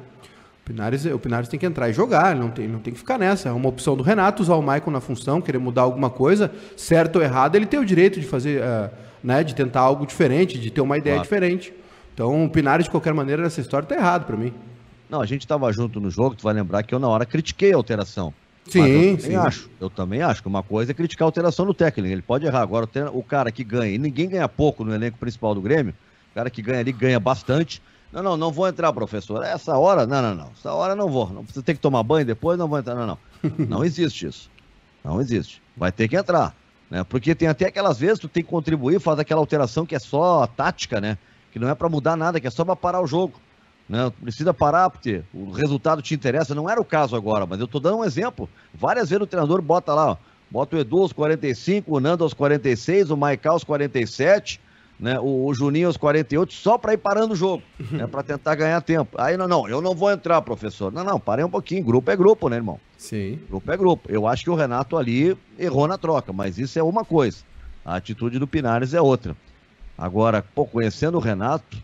O 0.61 0.65
Pinares, 0.65 1.05
o 1.05 1.17
Pinares 1.17 1.49
tem 1.49 1.59
que 1.59 1.65
entrar 1.65 1.89
e 1.89 1.93
jogar, 1.93 2.35
não 2.35 2.51
tem, 2.51 2.67
não 2.67 2.79
tem 2.79 2.93
que 2.93 2.99
ficar 2.99 3.17
nessa. 3.17 3.49
É 3.49 3.51
uma 3.51 3.69
opção 3.69 3.97
do 3.97 4.03
Renato 4.03 4.43
usar 4.43 4.53
o 4.53 4.61
Maicon 4.61 4.91
na 4.91 5.01
função, 5.01 5.41
querer 5.41 5.57
mudar 5.57 5.81
alguma 5.81 6.11
coisa, 6.11 6.51
certo 6.77 7.15
ou 7.15 7.23
errado, 7.23 7.55
ele 7.55 7.65
tem 7.65 7.79
o 7.79 7.85
direito 7.85 8.19
de 8.19 8.27
fazer, 8.27 8.61
uh, 8.61 8.91
né, 9.23 9.43
de 9.43 9.55
tentar 9.55 9.79
algo 9.79 10.05
diferente, 10.05 10.59
de 10.59 10.69
ter 10.69 10.81
uma 10.81 10.97
ideia 10.97 11.15
claro. 11.15 11.23
diferente. 11.23 11.73
Então, 12.13 12.45
o 12.45 12.49
Pinares, 12.49 12.85
de 12.85 12.91
qualquer 12.91 13.13
maneira, 13.13 13.41
nessa 13.41 13.61
história 13.61 13.87
tá 13.87 13.95
errado 13.95 14.25
para 14.25 14.35
mim. 14.35 14.53
Não, 15.09 15.21
a 15.21 15.25
gente 15.25 15.41
estava 15.41 15.71
junto 15.71 15.99
no 15.99 16.09
jogo, 16.09 16.35
tu 16.35 16.43
vai 16.43 16.53
lembrar 16.53 16.83
que 16.83 16.93
eu 16.93 16.99
na 16.99 17.07
hora 17.07 17.25
critiquei 17.25 17.73
a 17.73 17.75
alteração. 17.75 18.33
Sim, 18.67 18.79
eu 18.79 19.17
também 19.17 19.19
sim. 19.19 19.35
acho. 19.35 19.69
Eu 19.79 19.89
também 19.89 20.21
acho 20.21 20.41
que 20.41 20.47
uma 20.47 20.63
coisa 20.63 20.91
é 20.91 20.93
criticar 20.93 21.25
a 21.25 21.27
alteração 21.27 21.65
do 21.65 21.73
técnico. 21.73 22.13
Ele 22.13 22.21
pode 22.21 22.45
errar. 22.45 22.61
Agora, 22.61 22.87
o 23.11 23.23
cara 23.23 23.51
que 23.51 23.63
ganha, 23.63 23.93
e 23.93 23.97
ninguém 23.97 24.29
ganha 24.29 24.47
pouco 24.47 24.83
no 24.83 24.93
elenco 24.93 25.17
principal 25.17 25.55
do 25.55 25.61
Grêmio, 25.61 25.93
o 26.31 26.35
cara 26.35 26.49
que 26.49 26.61
ganha 26.61 26.79
ali 26.79 26.91
ganha 26.91 27.19
bastante. 27.19 27.81
Não, 28.11 28.21
não, 28.21 28.37
não 28.37 28.51
vou 28.51 28.67
entrar, 28.67 28.91
professor. 28.93 29.43
Essa 29.43 29.77
hora, 29.77 30.05
não, 30.05 30.21
não, 30.21 30.35
não. 30.35 30.51
Essa 30.57 30.73
hora 30.73 30.95
não 30.95 31.09
vou. 31.09 31.29
Não 31.29 31.43
precisa 31.43 31.63
ter 31.63 31.73
que 31.73 31.79
tomar 31.79 32.03
banho 32.03 32.25
depois, 32.25 32.57
não 32.57 32.67
vou 32.67 32.77
entrar. 32.77 32.95
Não, 32.95 33.07
não. 33.07 33.17
Não 33.67 33.83
existe 33.83 34.27
isso. 34.27 34.51
Não 35.03 35.19
existe. 35.19 35.61
Vai 35.75 35.91
ter 35.91 36.07
que 36.07 36.15
entrar. 36.15 36.55
Né? 36.91 37.03
Porque 37.03 37.33
tem 37.33 37.47
até 37.47 37.65
aquelas 37.65 37.97
vezes 37.97 38.19
tu 38.19 38.27
tem 38.27 38.43
que 38.43 38.49
contribuir, 38.49 38.99
faz 38.99 39.17
aquela 39.17 39.39
alteração 39.39 39.85
que 39.85 39.95
é 39.95 39.99
só 39.99 40.45
tática, 40.45 41.01
né? 41.01 41.17
Que 41.51 41.59
não 41.59 41.69
é 41.69 41.75
para 41.75 41.89
mudar 41.89 42.15
nada, 42.15 42.39
que 42.39 42.47
é 42.47 42.49
só 42.49 42.63
para 42.63 42.75
parar 42.75 43.01
o 43.01 43.07
jogo. 43.07 43.33
Né? 43.87 44.11
Precisa 44.21 44.53
parar 44.53 44.89
porque 44.89 45.21
o 45.33 45.51
resultado 45.51 46.01
te 46.01 46.13
interessa. 46.13 46.55
Não 46.55 46.69
era 46.69 46.79
o 46.79 46.85
caso 46.85 47.15
agora, 47.15 47.45
mas 47.45 47.59
eu 47.59 47.65
estou 47.65 47.81
dando 47.81 47.97
um 47.97 48.05
exemplo. 48.05 48.49
Várias 48.73 49.09
vezes 49.09 49.21
o 49.21 49.27
treinador 49.27 49.61
bota 49.61 49.93
lá, 49.93 50.11
ó, 50.11 50.17
bota 50.49 50.77
o 50.77 50.79
Edu 50.79 51.01
aos 51.01 51.11
45, 51.11 51.93
o 51.93 51.99
Nando 51.99 52.23
aos 52.23 52.33
46, 52.33 53.11
o 53.11 53.17
Maicon 53.17 53.49
aos 53.49 53.65
47, 53.65 54.61
né? 54.97 55.19
o, 55.19 55.45
o 55.45 55.53
Juninho 55.53 55.87
aos 55.87 55.97
48, 55.97 56.53
só 56.53 56.77
para 56.77 56.93
ir 56.93 56.97
parando 56.97 57.33
o 57.33 57.35
jogo, 57.35 57.63
né? 57.91 58.07
para 58.07 58.23
tentar 58.23 58.55
ganhar 58.55 58.79
tempo. 58.81 59.19
Aí 59.19 59.35
não, 59.35 59.47
não, 59.47 59.67
eu 59.67 59.81
não 59.81 59.93
vou 59.93 60.09
entrar, 60.09 60.41
professor. 60.41 60.89
Não, 60.91 61.03
não, 61.03 61.19
parei 61.19 61.43
um 61.43 61.49
pouquinho. 61.49 61.83
Grupo 61.83 62.09
é 62.11 62.15
grupo, 62.15 62.47
né, 62.47 62.55
irmão? 62.55 62.79
Sim. 62.97 63.39
Grupo 63.49 63.69
é 63.69 63.75
grupo. 63.75 64.09
Eu 64.09 64.25
acho 64.25 64.43
que 64.43 64.49
o 64.49 64.55
Renato 64.55 64.95
ali 64.95 65.35
errou 65.59 65.87
na 65.87 65.97
troca, 65.97 66.31
mas 66.31 66.57
isso 66.57 66.79
é 66.79 66.83
uma 66.83 67.03
coisa. 67.03 67.39
A 67.83 67.95
atitude 67.95 68.37
do 68.37 68.47
Pinares 68.47 68.93
é 68.93 69.01
outra. 69.01 69.35
Agora, 70.01 70.43
pô, 70.55 70.65
conhecendo 70.65 71.17
o 71.17 71.21
Renato, 71.21 71.77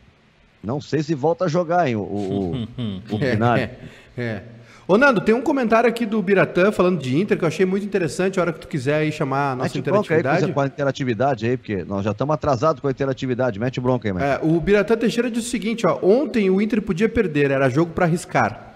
não 0.63 0.81
sei 0.81 1.03
se 1.03 1.13
volta 1.13 1.45
a 1.45 1.47
jogar, 1.47 1.87
hein, 1.87 1.95
o, 1.95 2.01
o, 2.01 2.63
o 3.11 3.19
Pinares. 3.21 3.69
É, 4.17 4.21
é. 4.21 4.43
Ô, 4.87 4.97
Nando, 4.97 5.21
tem 5.21 5.35
um 5.35 5.41
comentário 5.41 5.87
aqui 5.87 6.03
do 6.03 6.19
Biratã 6.19 6.71
falando 6.71 6.99
de 6.99 7.15
Inter 7.15 7.37
que 7.37 7.43
eu 7.43 7.47
achei 7.47 7.63
muito 7.63 7.85
interessante. 7.85 8.39
A 8.39 8.41
hora 8.41 8.51
que 8.51 8.59
tu 8.59 8.67
quiser 8.67 8.95
aí 8.95 9.11
chamar 9.11 9.51
a 9.51 9.55
nossa 9.57 9.69
Mete 9.69 9.79
interatividade. 9.79 10.45
Aí 10.45 10.51
com 10.51 10.59
a 10.61 10.65
interatividade 10.65 11.45
aí, 11.45 11.57
porque 11.57 11.83
nós 11.83 12.03
já 12.03 12.09
estamos 12.09 12.33
atrasados 12.33 12.81
com 12.81 12.87
a 12.87 12.91
interatividade. 12.91 13.59
Mete 13.59 13.79
bronca 13.79 14.07
aí, 14.07 14.13
mano. 14.13 14.25
É, 14.25 14.39
o 14.41 14.59
Biratã 14.59 14.97
Teixeira 14.97 15.29
diz 15.29 15.45
o 15.45 15.49
seguinte: 15.49 15.85
ó, 15.85 15.99
ontem 16.01 16.49
o 16.49 16.59
Inter 16.59 16.81
podia 16.81 17.07
perder, 17.07 17.51
era 17.51 17.69
jogo 17.69 17.91
para 17.91 18.05
arriscar. 18.05 18.73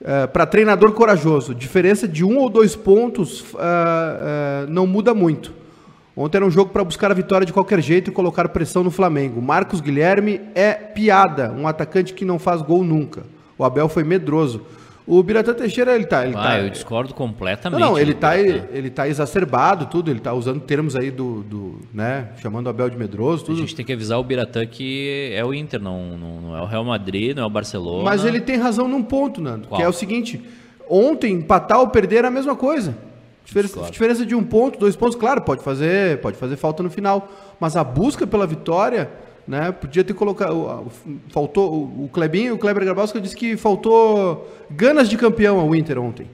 Uh, 0.00 0.26
para 0.32 0.44
treinador 0.46 0.92
corajoso, 0.92 1.54
diferença 1.54 2.08
de 2.08 2.24
um 2.24 2.38
ou 2.38 2.50
dois 2.50 2.74
pontos 2.74 3.40
uh, 3.40 3.54
uh, 3.54 4.66
não 4.68 4.84
muda 4.84 5.14
muito. 5.14 5.54
Ontem 6.16 6.36
era 6.36 6.46
um 6.46 6.50
jogo 6.50 6.70
para 6.70 6.84
buscar 6.84 7.10
a 7.10 7.14
vitória 7.14 7.44
de 7.44 7.52
qualquer 7.52 7.80
jeito 7.80 8.10
e 8.10 8.14
colocar 8.14 8.48
pressão 8.48 8.84
no 8.84 8.90
Flamengo. 8.90 9.42
Marcos 9.42 9.80
Guilherme 9.80 10.40
é 10.54 10.72
piada, 10.72 11.52
um 11.52 11.66
atacante 11.66 12.14
que 12.14 12.24
não 12.24 12.38
faz 12.38 12.62
gol 12.62 12.84
nunca. 12.84 13.24
O 13.58 13.64
Abel 13.64 13.88
foi 13.88 14.04
medroso. 14.04 14.62
O 15.06 15.22
Biratã 15.22 15.52
Teixeira, 15.52 15.94
ele 15.94 16.06
tá. 16.06 16.24
Ele 16.24 16.34
ah, 16.34 16.42
tá, 16.42 16.60
eu 16.60 16.70
discordo 16.70 17.12
completamente. 17.12 17.78
Não, 17.78 17.90
não 17.90 17.98
ele 17.98 18.14
tá, 18.14 18.38
ele, 18.38 18.62
ele 18.72 18.88
tá 18.88 19.06
exacerbado, 19.06 19.84
tudo. 19.86 20.10
Ele 20.10 20.20
tá 20.20 20.32
usando 20.32 20.60
termos 20.60 20.96
aí 20.96 21.10
do. 21.10 21.42
do 21.42 21.80
né, 21.92 22.30
chamando 22.38 22.68
o 22.68 22.70
Abel 22.70 22.88
de 22.88 22.96
medroso, 22.96 23.44
tudo. 23.44 23.58
A 23.58 23.60
gente 23.60 23.74
tem 23.74 23.84
que 23.84 23.92
avisar 23.92 24.18
o 24.18 24.24
Biratã 24.24 24.64
que 24.64 25.30
é 25.34 25.44
o 25.44 25.52
Inter, 25.52 25.78
não, 25.78 26.16
não, 26.16 26.40
não, 26.40 26.56
é 26.56 26.62
o 26.62 26.64
Real 26.64 26.84
Madrid, 26.84 27.36
não 27.36 27.42
é 27.42 27.46
o 27.46 27.50
Barcelona. 27.50 28.02
Mas 28.02 28.24
ele 28.24 28.40
tem 28.40 28.56
razão 28.56 28.88
num 28.88 29.02
ponto, 29.02 29.42
Nando, 29.42 29.68
Qual? 29.68 29.78
que 29.78 29.84
é 29.84 29.88
o 29.88 29.92
seguinte: 29.92 30.42
ontem, 30.88 31.34
empatar 31.34 31.80
ou 31.80 31.88
perder 31.88 32.24
é 32.24 32.28
a 32.28 32.30
mesma 32.30 32.56
coisa. 32.56 32.96
Diferença, 33.44 33.90
diferença 33.90 34.26
de 34.26 34.34
um 34.34 34.42
ponto, 34.42 34.78
dois 34.78 34.96
pontos, 34.96 35.16
claro, 35.16 35.42
pode 35.42 35.62
fazer, 35.62 36.20
pode 36.20 36.36
fazer 36.36 36.56
falta 36.56 36.82
no 36.82 36.90
final. 36.90 37.28
Mas 37.60 37.76
a 37.76 37.84
busca 37.84 38.26
pela 38.26 38.46
vitória 38.46 39.10
né? 39.46 39.72
Podia 39.72 40.02
ter 40.02 40.14
colocado. 40.14 40.90
Faltou. 41.28 41.84
O 41.84 42.08
Clebinho, 42.12 42.54
o 42.54 42.58
Kleber 42.58 42.84
Grabowska 42.84 43.20
disse 43.20 43.36
que 43.36 43.56
faltou 43.56 44.50
ganas 44.70 45.08
de 45.08 45.16
campeão 45.16 45.60
ao 45.60 45.74
Inter 45.74 45.98
ontem. 45.98 46.28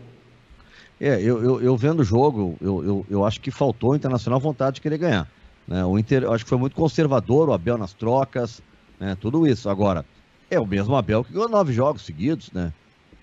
É, 1.00 1.20
eu, 1.20 1.42
eu, 1.42 1.62
eu 1.62 1.76
vendo 1.76 2.00
o 2.00 2.04
jogo, 2.04 2.56
eu, 2.60 2.84
eu, 2.84 3.06
eu 3.08 3.24
acho 3.24 3.40
que 3.40 3.50
faltou 3.50 3.92
o 3.92 3.96
Internacional 3.96 4.38
vontade 4.38 4.76
de 4.76 4.80
querer 4.82 4.98
ganhar. 4.98 5.26
Né? 5.66 5.84
O 5.84 5.98
Inter, 5.98 6.24
eu 6.24 6.32
acho 6.32 6.44
que 6.44 6.48
foi 6.48 6.58
muito 6.58 6.76
conservador, 6.76 7.48
o 7.48 7.52
Abel 7.54 7.78
nas 7.78 7.94
trocas, 7.94 8.62
né? 8.98 9.16
tudo 9.18 9.46
isso. 9.46 9.70
Agora, 9.70 10.04
é 10.50 10.60
o 10.60 10.66
mesmo 10.66 10.94
Abel 10.94 11.24
que 11.24 11.32
ganhou 11.32 11.48
nove 11.48 11.72
jogos 11.72 12.02
seguidos, 12.02 12.52
né? 12.52 12.72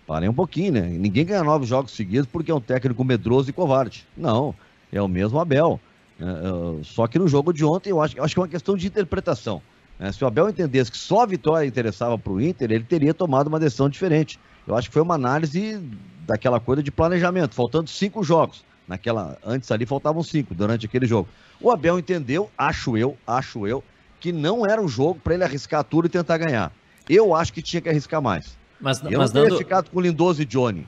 Parem 0.08 0.30
um 0.30 0.34
pouquinho, 0.34 0.72
né? 0.72 0.82
Ninguém 0.82 1.26
ganha 1.26 1.44
nove 1.44 1.66
jogos 1.66 1.92
seguidos 1.92 2.30
porque 2.32 2.50
é 2.50 2.56
um 2.56 2.62
técnico 2.62 3.04
medroso 3.04 3.50
e 3.50 3.54
covarde. 3.54 4.08
Não, 4.16 4.56
é 4.90 5.02
o 5.02 5.08
mesmo 5.08 5.38
Abel. 5.38 5.82
É, 6.18 6.24
é, 6.24 6.84
só 6.84 7.06
que 7.08 7.20
no 7.20 7.28
jogo 7.28 7.52
de 7.52 7.66
ontem, 7.66 7.90
eu 7.90 8.02
acho, 8.02 8.18
eu 8.18 8.24
acho 8.24 8.34
que 8.34 8.40
é 8.40 8.44
uma 8.44 8.48
questão 8.48 8.78
de 8.78 8.88
interpretação. 8.88 9.62
É, 10.00 10.10
se 10.12 10.24
o 10.24 10.28
Abel 10.28 10.48
entendesse 10.48 10.90
que 10.90 10.98
só 10.98 11.24
a 11.24 11.26
vitória 11.26 11.68
interessava 11.68 12.18
para 12.18 12.32
o 12.32 12.40
Inter, 12.40 12.72
ele 12.72 12.86
teria 12.86 13.14
tomado 13.14 13.48
uma 13.48 13.60
decisão 13.60 13.90
diferente. 13.90 14.40
Eu 14.66 14.78
acho 14.78 14.88
que 14.88 14.94
foi 14.94 15.02
uma 15.02 15.16
análise 15.16 15.78
daquela 16.26 16.60
coisa 16.60 16.82
de 16.82 16.90
planejamento, 16.92 17.54
faltando 17.54 17.90
cinco 17.90 18.24
jogos. 18.24 18.64
Naquela, 18.88 19.38
antes 19.46 19.70
ali 19.72 19.86
faltavam 19.86 20.24
cinco 20.24 20.56
durante 20.56 20.86
aquele 20.86 21.06
jogo. 21.06 21.28
O 21.60 21.70
Abel 21.70 22.00
entendeu, 22.00 22.50
acho 22.58 22.96
eu, 22.96 23.18
acho 23.28 23.68
eu, 23.68 23.84
que 24.22 24.32
não 24.32 24.66
era 24.66 24.82
um 24.82 24.88
jogo 24.88 25.20
para 25.22 25.34
ele 25.34 25.44
arriscar 25.44 25.84
tudo 25.84 26.06
e 26.06 26.10
tentar 26.10 26.38
ganhar. 26.38 26.72
Eu 27.10 27.36
acho 27.36 27.52
que 27.52 27.62
tinha 27.62 27.82
que 27.82 27.90
arriscar 27.90 28.22
mais. 28.22 28.58
Mas, 28.80 29.02
eu 29.04 29.18
mas 29.18 29.32
não 29.32 29.42
teria 29.42 29.50
dando... 29.50 29.58
ficado 29.58 29.90
com 29.90 30.00
Lindoso 30.00 30.42
e 30.42 30.46
Johnny. 30.46 30.88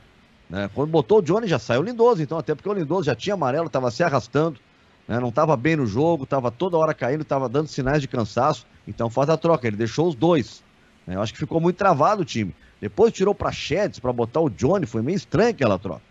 Né? 0.50 0.70
Quando 0.74 0.90
botou 0.90 1.20
o 1.20 1.22
Johnny 1.22 1.48
já 1.48 1.60
saiu 1.60 1.82
o 1.82 1.84
Lindoso, 1.84 2.22
então, 2.22 2.38
até 2.38 2.56
porque 2.56 2.70
o 2.70 2.74
Lindoso 2.74 3.04
já 3.04 3.16
tinha 3.16 3.34
amarelo, 3.34 3.68
estava 3.68 3.90
se 3.92 4.04
arrastando 4.04 4.60
né? 5.10 5.20
não 5.20 5.30
estava 5.30 5.58
bem 5.58 5.76
no 5.76 5.88
jogo, 5.88 6.24
estava 6.24 6.52
toda 6.52 6.78
hora 6.78 6.94
caindo, 6.94 7.24
estava 7.24 7.50
dando 7.50 7.68
sinais 7.68 8.00
de 8.00 8.08
cansaço. 8.08 8.68
Então 8.88 9.10
faz 9.10 9.28
a 9.28 9.36
troca. 9.36 9.66
Ele 9.66 9.76
deixou 9.76 10.08
os 10.08 10.14
dois. 10.14 10.64
Né? 11.08 11.16
Eu 11.16 11.22
acho 11.22 11.34
que 11.34 11.40
ficou 11.40 11.60
muito 11.60 11.78
travado 11.78 12.22
o 12.22 12.26
time. 12.26 12.56
Depois 12.80 13.12
tirou 13.12 13.34
para 13.34 13.52
Sheds 13.52 14.00
para 14.00 14.14
botar 14.14 14.40
o 14.40 14.50
Johnny. 14.50 14.86
Foi 14.86 15.02
meio 15.02 15.16
estranho 15.16 15.50
aquela 15.50 15.80
troca. 15.80 16.04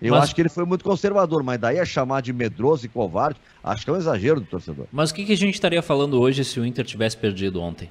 Eu 0.00 0.14
mas... 0.14 0.24
acho 0.24 0.34
que 0.36 0.40
ele 0.40 0.48
foi 0.48 0.64
muito 0.64 0.84
conservador, 0.84 1.42
mas 1.42 1.58
daí 1.58 1.80
a 1.80 1.84
chamar 1.84 2.22
de 2.22 2.32
medroso 2.32 2.86
e 2.86 2.88
covarde, 2.88 3.40
acho 3.62 3.84
que 3.84 3.90
é 3.90 3.92
um 3.92 3.96
exagero 3.96 4.40
do 4.40 4.46
torcedor. 4.46 4.86
Mas 4.92 5.10
o 5.10 5.14
que, 5.14 5.24
que 5.24 5.32
a 5.32 5.36
gente 5.36 5.54
estaria 5.54 5.82
falando 5.82 6.20
hoje 6.20 6.44
se 6.44 6.58
o 6.60 6.64
Inter 6.64 6.84
tivesse 6.84 7.16
perdido 7.16 7.60
ontem? 7.60 7.90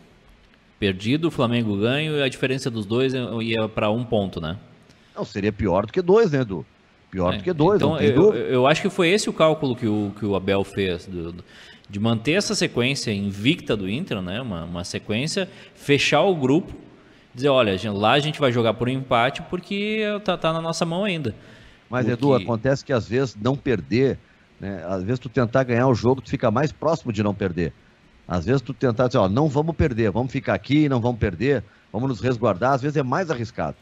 Perdido, 0.83 1.29
o 1.29 1.31
Flamengo 1.31 1.77
ganho 1.77 2.17
e 2.17 2.21
a 2.21 2.27
diferença 2.27 2.69
dos 2.69 2.85
dois 2.85 3.13
ia 3.13 3.69
para 3.69 3.89
um 3.89 4.03
ponto, 4.03 4.41
né? 4.41 4.57
Não, 5.15 5.23
seria 5.23 5.49
pior 5.49 5.85
do 5.85 5.93
que 5.93 6.01
dois, 6.01 6.29
né, 6.31 6.41
Edu? 6.41 6.65
Pior 7.09 7.33
é, 7.33 7.37
do 7.37 7.43
que 7.45 7.53
dois, 7.53 7.77
então, 7.77 7.97
eu, 8.01 8.33
eu, 8.33 8.67
acho 8.67 8.81
que 8.81 8.89
foi 8.89 9.07
esse 9.07 9.29
o 9.29 9.33
cálculo 9.33 9.77
que 9.77 9.87
o, 9.87 10.11
que 10.19 10.25
o 10.25 10.35
Abel 10.35 10.61
fez, 10.65 11.05
do, 11.05 11.31
do, 11.31 11.45
de 11.89 11.99
manter 12.01 12.33
essa 12.33 12.53
sequência 12.53 13.13
invicta 13.13 13.77
do 13.77 13.89
Inter, 13.89 14.21
né? 14.21 14.41
uma, 14.41 14.65
uma 14.65 14.83
sequência, 14.83 15.47
fechar 15.73 16.23
o 16.23 16.35
grupo, 16.35 16.73
dizer, 17.33 17.47
olha, 17.47 17.73
lá 17.93 18.11
a 18.11 18.19
gente 18.19 18.37
vai 18.37 18.51
jogar 18.51 18.73
por 18.73 18.89
um 18.89 18.91
empate 18.91 19.41
porque 19.43 20.01
tá, 20.25 20.37
tá 20.37 20.51
na 20.51 20.61
nossa 20.61 20.85
mão 20.85 21.05
ainda. 21.05 21.33
Mas, 21.89 22.05
porque... 22.05 22.25
Edu, 22.25 22.35
acontece 22.35 22.83
que 22.83 22.91
às 22.91 23.07
vezes 23.07 23.37
não 23.41 23.55
perder, 23.55 24.19
né? 24.59 24.83
às 24.85 25.01
vezes 25.01 25.19
tu 25.19 25.29
tentar 25.29 25.63
ganhar 25.63 25.87
o 25.87 25.95
jogo, 25.95 26.19
tu 26.19 26.29
fica 26.29 26.51
mais 26.51 26.73
próximo 26.73 27.13
de 27.13 27.23
não 27.23 27.33
perder. 27.33 27.71
Às 28.27 28.45
vezes 28.45 28.61
tu 28.61 28.73
tentar 28.73 29.07
dizer, 29.07 29.19
ó, 29.19 29.27
não 29.27 29.47
vamos 29.47 29.75
perder, 29.75 30.11
vamos 30.11 30.31
ficar 30.31 30.53
aqui, 30.53 30.87
não 30.87 31.01
vamos 31.01 31.19
perder, 31.19 31.63
vamos 31.91 32.09
nos 32.09 32.21
resguardar, 32.21 32.73
às 32.73 32.81
vezes 32.81 32.97
é 32.97 33.03
mais 33.03 33.29
arriscado. 33.29 33.75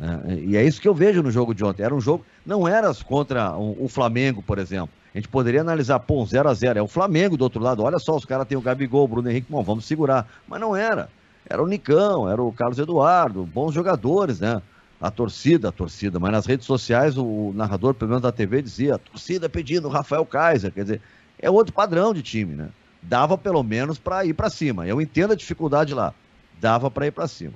É, 0.00 0.34
e 0.34 0.56
é 0.56 0.64
isso 0.64 0.80
que 0.80 0.88
eu 0.88 0.94
vejo 0.94 1.22
no 1.22 1.30
jogo 1.30 1.54
de 1.54 1.64
ontem. 1.64 1.82
Era 1.82 1.94
um 1.94 2.00
jogo, 2.00 2.24
não 2.44 2.66
era 2.66 2.92
contra 2.94 3.56
o, 3.56 3.88
Flamengo, 3.88 4.42
por 4.42 4.58
exemplo. 4.58 4.90
A 5.14 5.18
gente 5.18 5.28
poderia 5.28 5.60
analisar, 5.60 6.00
pô, 6.00 6.22
um 6.22 6.26
0x0. 6.26 6.76
É 6.76 6.82
o 6.82 6.88
Flamengo 6.88 7.36
do 7.36 7.42
outro 7.42 7.62
lado. 7.62 7.82
Olha 7.82 7.98
só, 7.98 8.16
os 8.16 8.24
caras 8.24 8.46
têm 8.48 8.58
o 8.58 8.60
Gabigol, 8.60 9.04
o 9.04 9.08
Bruno 9.08 9.30
Henrique, 9.30 9.46
bom, 9.50 9.62
vamos 9.62 9.84
segurar. 9.84 10.28
Mas 10.48 10.60
não 10.60 10.74
era. 10.74 11.08
Era 11.48 11.62
o 11.62 11.68
Nicão, 11.68 12.28
era 12.28 12.42
o 12.42 12.50
Carlos 12.52 12.78
Eduardo, 12.78 13.44
bons 13.44 13.72
jogadores, 13.72 14.40
né? 14.40 14.60
A 15.00 15.10
torcida, 15.10 15.68
a 15.68 15.72
torcida, 15.72 16.18
mas 16.18 16.32
nas 16.32 16.46
redes 16.46 16.66
sociais 16.66 17.18
o 17.18 17.52
narrador, 17.54 17.92
pelo 17.92 18.08
menos 18.08 18.22
da 18.22 18.32
TV, 18.32 18.62
dizia: 18.62 18.94
a 18.94 18.98
torcida 18.98 19.48
pedindo 19.48 19.88
Rafael 19.88 20.24
Kaiser. 20.24 20.72
Quer 20.72 20.82
dizer, 20.82 21.02
é 21.38 21.50
outro 21.50 21.74
padrão 21.74 22.14
de 22.14 22.22
time, 22.22 22.54
né? 22.54 22.70
Dava 23.04 23.36
pelo 23.36 23.62
menos 23.62 23.98
para 23.98 24.24
ir 24.24 24.34
para 24.34 24.50
cima. 24.50 24.86
Eu 24.86 25.00
entendo 25.00 25.32
a 25.32 25.36
dificuldade 25.36 25.94
lá. 25.94 26.14
Dava 26.60 26.90
para 26.90 27.06
ir 27.06 27.10
para 27.10 27.28
cima. 27.28 27.52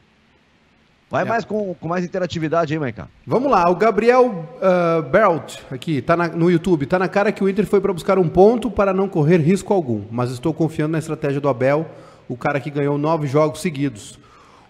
Vai 1.10 1.22
é. 1.22 1.24
mais 1.24 1.44
com, 1.44 1.74
com 1.74 1.88
mais 1.88 2.04
interatividade 2.04 2.72
aí, 2.72 2.78
Maica. 2.78 3.08
Vamos 3.26 3.50
lá, 3.50 3.68
o 3.70 3.74
Gabriel 3.74 4.26
uh, 4.26 5.02
Belt, 5.02 5.56
aqui, 5.70 6.02
tá 6.02 6.14
na, 6.14 6.28
no 6.28 6.50
YouTube, 6.50 6.84
tá 6.84 6.98
na 6.98 7.08
cara 7.08 7.32
que 7.32 7.42
o 7.42 7.48
Inter 7.48 7.66
foi 7.66 7.80
para 7.80 7.92
buscar 7.92 8.18
um 8.18 8.28
ponto 8.28 8.70
para 8.70 8.92
não 8.92 9.08
correr 9.08 9.38
risco 9.38 9.72
algum, 9.72 10.02
mas 10.10 10.30
estou 10.30 10.52
confiando 10.52 10.92
na 10.92 10.98
estratégia 10.98 11.40
do 11.40 11.48
Abel, 11.48 11.86
o 12.28 12.36
cara 12.36 12.60
que 12.60 12.70
ganhou 12.70 12.98
nove 12.98 13.26
jogos 13.26 13.62
seguidos. 13.62 14.18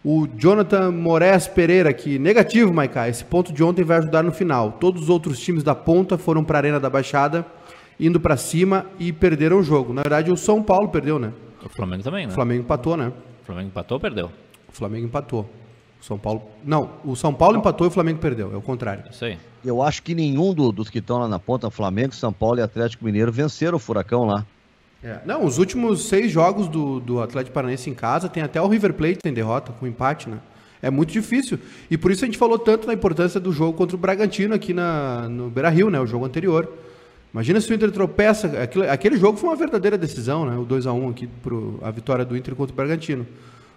O 0.04 0.28
Jonathan 0.36 0.92
Moraes 0.92 1.48
Pereira 1.48 1.90
aqui, 1.90 2.20
negativo, 2.20 2.72
Maica, 2.72 3.08
esse 3.08 3.24
ponto 3.24 3.52
de 3.52 3.64
ontem 3.64 3.82
vai 3.82 3.98
ajudar 3.98 4.22
no 4.22 4.30
final. 4.30 4.72
Todos 4.78 5.02
os 5.02 5.08
outros 5.08 5.40
times 5.40 5.64
da 5.64 5.74
ponta 5.74 6.16
foram 6.16 6.44
para 6.44 6.58
a 6.58 6.60
Arena 6.60 6.78
da 6.78 6.88
Baixada, 6.88 7.44
indo 7.98 8.20
para 8.20 8.36
cima 8.36 8.86
e 8.98 9.12
perderam 9.12 9.58
o 9.58 9.62
jogo. 9.62 9.92
Na 9.92 10.02
verdade, 10.02 10.30
o 10.30 10.36
São 10.36 10.62
Paulo 10.62 10.88
perdeu, 10.88 11.18
né? 11.18 11.32
O 11.64 11.68
Flamengo 11.68 12.02
também, 12.02 12.26
né? 12.26 12.32
O 12.32 12.34
Flamengo 12.34 12.62
empatou, 12.62 12.96
né? 12.96 13.12
O 13.42 13.46
Flamengo 13.46 13.68
empatou 13.68 13.96
ou 13.96 14.00
perdeu? 14.00 14.30
O 14.68 14.72
Flamengo 14.72 15.06
empatou. 15.06 15.48
O 16.00 16.04
São 16.04 16.18
Paulo. 16.18 16.42
Não, 16.64 16.90
o 17.04 17.16
São 17.16 17.34
Paulo 17.34 17.54
não. 17.54 17.60
empatou 17.60 17.86
e 17.86 17.88
o 17.88 17.90
Flamengo 17.90 18.20
perdeu. 18.20 18.52
É 18.52 18.56
o 18.56 18.62
contrário. 18.62 19.04
Isso 19.10 19.24
aí. 19.24 19.36
Eu 19.64 19.82
acho 19.82 20.02
que 20.02 20.14
nenhum 20.14 20.54
do, 20.54 20.70
dos 20.70 20.88
que 20.88 20.98
estão 20.98 21.18
lá 21.18 21.26
na 21.26 21.38
ponta, 21.38 21.70
Flamengo, 21.70 22.14
São 22.14 22.32
Paulo 22.32 22.60
e 22.60 22.62
Atlético 22.62 23.04
Mineiro, 23.04 23.32
venceram 23.32 23.76
o 23.76 23.80
Furacão 23.80 24.24
lá. 24.24 24.46
É. 25.02 25.20
Não, 25.24 25.44
os 25.44 25.58
últimos 25.58 26.08
seis 26.08 26.30
jogos 26.30 26.68
do, 26.68 27.00
do 27.00 27.20
Atlético 27.20 27.54
Paranaense 27.54 27.88
em 27.88 27.94
casa, 27.94 28.28
tem 28.28 28.42
até 28.42 28.60
o 28.60 28.66
River 28.66 28.94
Plate 28.94 29.18
tem 29.18 29.32
derrota, 29.32 29.72
com 29.72 29.86
empate, 29.86 30.28
né? 30.28 30.38
É 30.80 30.90
muito 30.90 31.12
difícil. 31.12 31.58
E 31.90 31.98
por 31.98 32.10
isso 32.10 32.24
a 32.24 32.26
gente 32.26 32.38
falou 32.38 32.58
tanto 32.58 32.86
da 32.86 32.94
importância 32.94 33.40
do 33.40 33.52
jogo 33.52 33.76
contra 33.76 33.96
o 33.96 33.98
Bragantino 33.98 34.54
aqui 34.54 34.72
na, 34.72 35.28
no 35.28 35.50
Beira 35.50 35.68
Rio, 35.68 35.90
né? 35.90 36.00
O 36.00 36.06
jogo 36.06 36.24
anterior. 36.24 36.72
Imagina 37.32 37.60
se 37.60 37.70
o 37.70 37.74
Inter 37.74 37.90
tropeça. 37.90 38.50
Aquele, 38.90 39.16
jogo 39.16 39.38
foi 39.38 39.50
uma 39.50 39.56
verdadeira 39.56 39.98
decisão, 39.98 40.46
né? 40.46 40.56
O 40.56 40.64
2x1 40.64 41.10
aqui, 41.10 41.26
pro, 41.26 41.78
a 41.82 41.90
vitória 41.90 42.24
do 42.24 42.36
Inter 42.36 42.54
contra 42.54 42.72
o 42.72 42.76
Bragantino. 42.76 43.26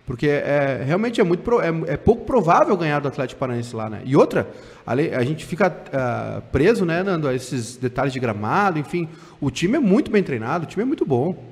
Porque 0.05 0.27
é, 0.27 0.83
realmente 0.85 1.21
é, 1.21 1.23
muito 1.23 1.61
é, 1.61 1.67
é, 1.93 1.97
pouco 1.97 2.25
provável 2.25 2.75
ganhar 2.75 2.99
do 2.99 3.07
Atlético 3.07 3.39
Paranaense 3.39 3.75
lá, 3.75 3.89
né? 3.89 4.01
E 4.03 4.15
outra, 4.15 4.49
a, 4.85 4.93
a 4.93 5.23
gente 5.23 5.45
fica 5.45 5.69
uh, 5.69 6.41
preso, 6.51 6.85
né, 6.85 7.03
Nando, 7.03 7.27
a 7.27 7.35
esses 7.35 7.77
detalhes 7.77 8.11
de 8.11 8.19
gramado, 8.19 8.79
enfim. 8.79 9.07
O 9.39 9.51
time 9.51 9.77
é 9.77 9.79
muito 9.79 10.09
bem 10.09 10.23
treinado, 10.23 10.65
o 10.65 10.67
time 10.67 10.83
é 10.83 10.85
muito 10.85 11.05
bom. 11.05 11.45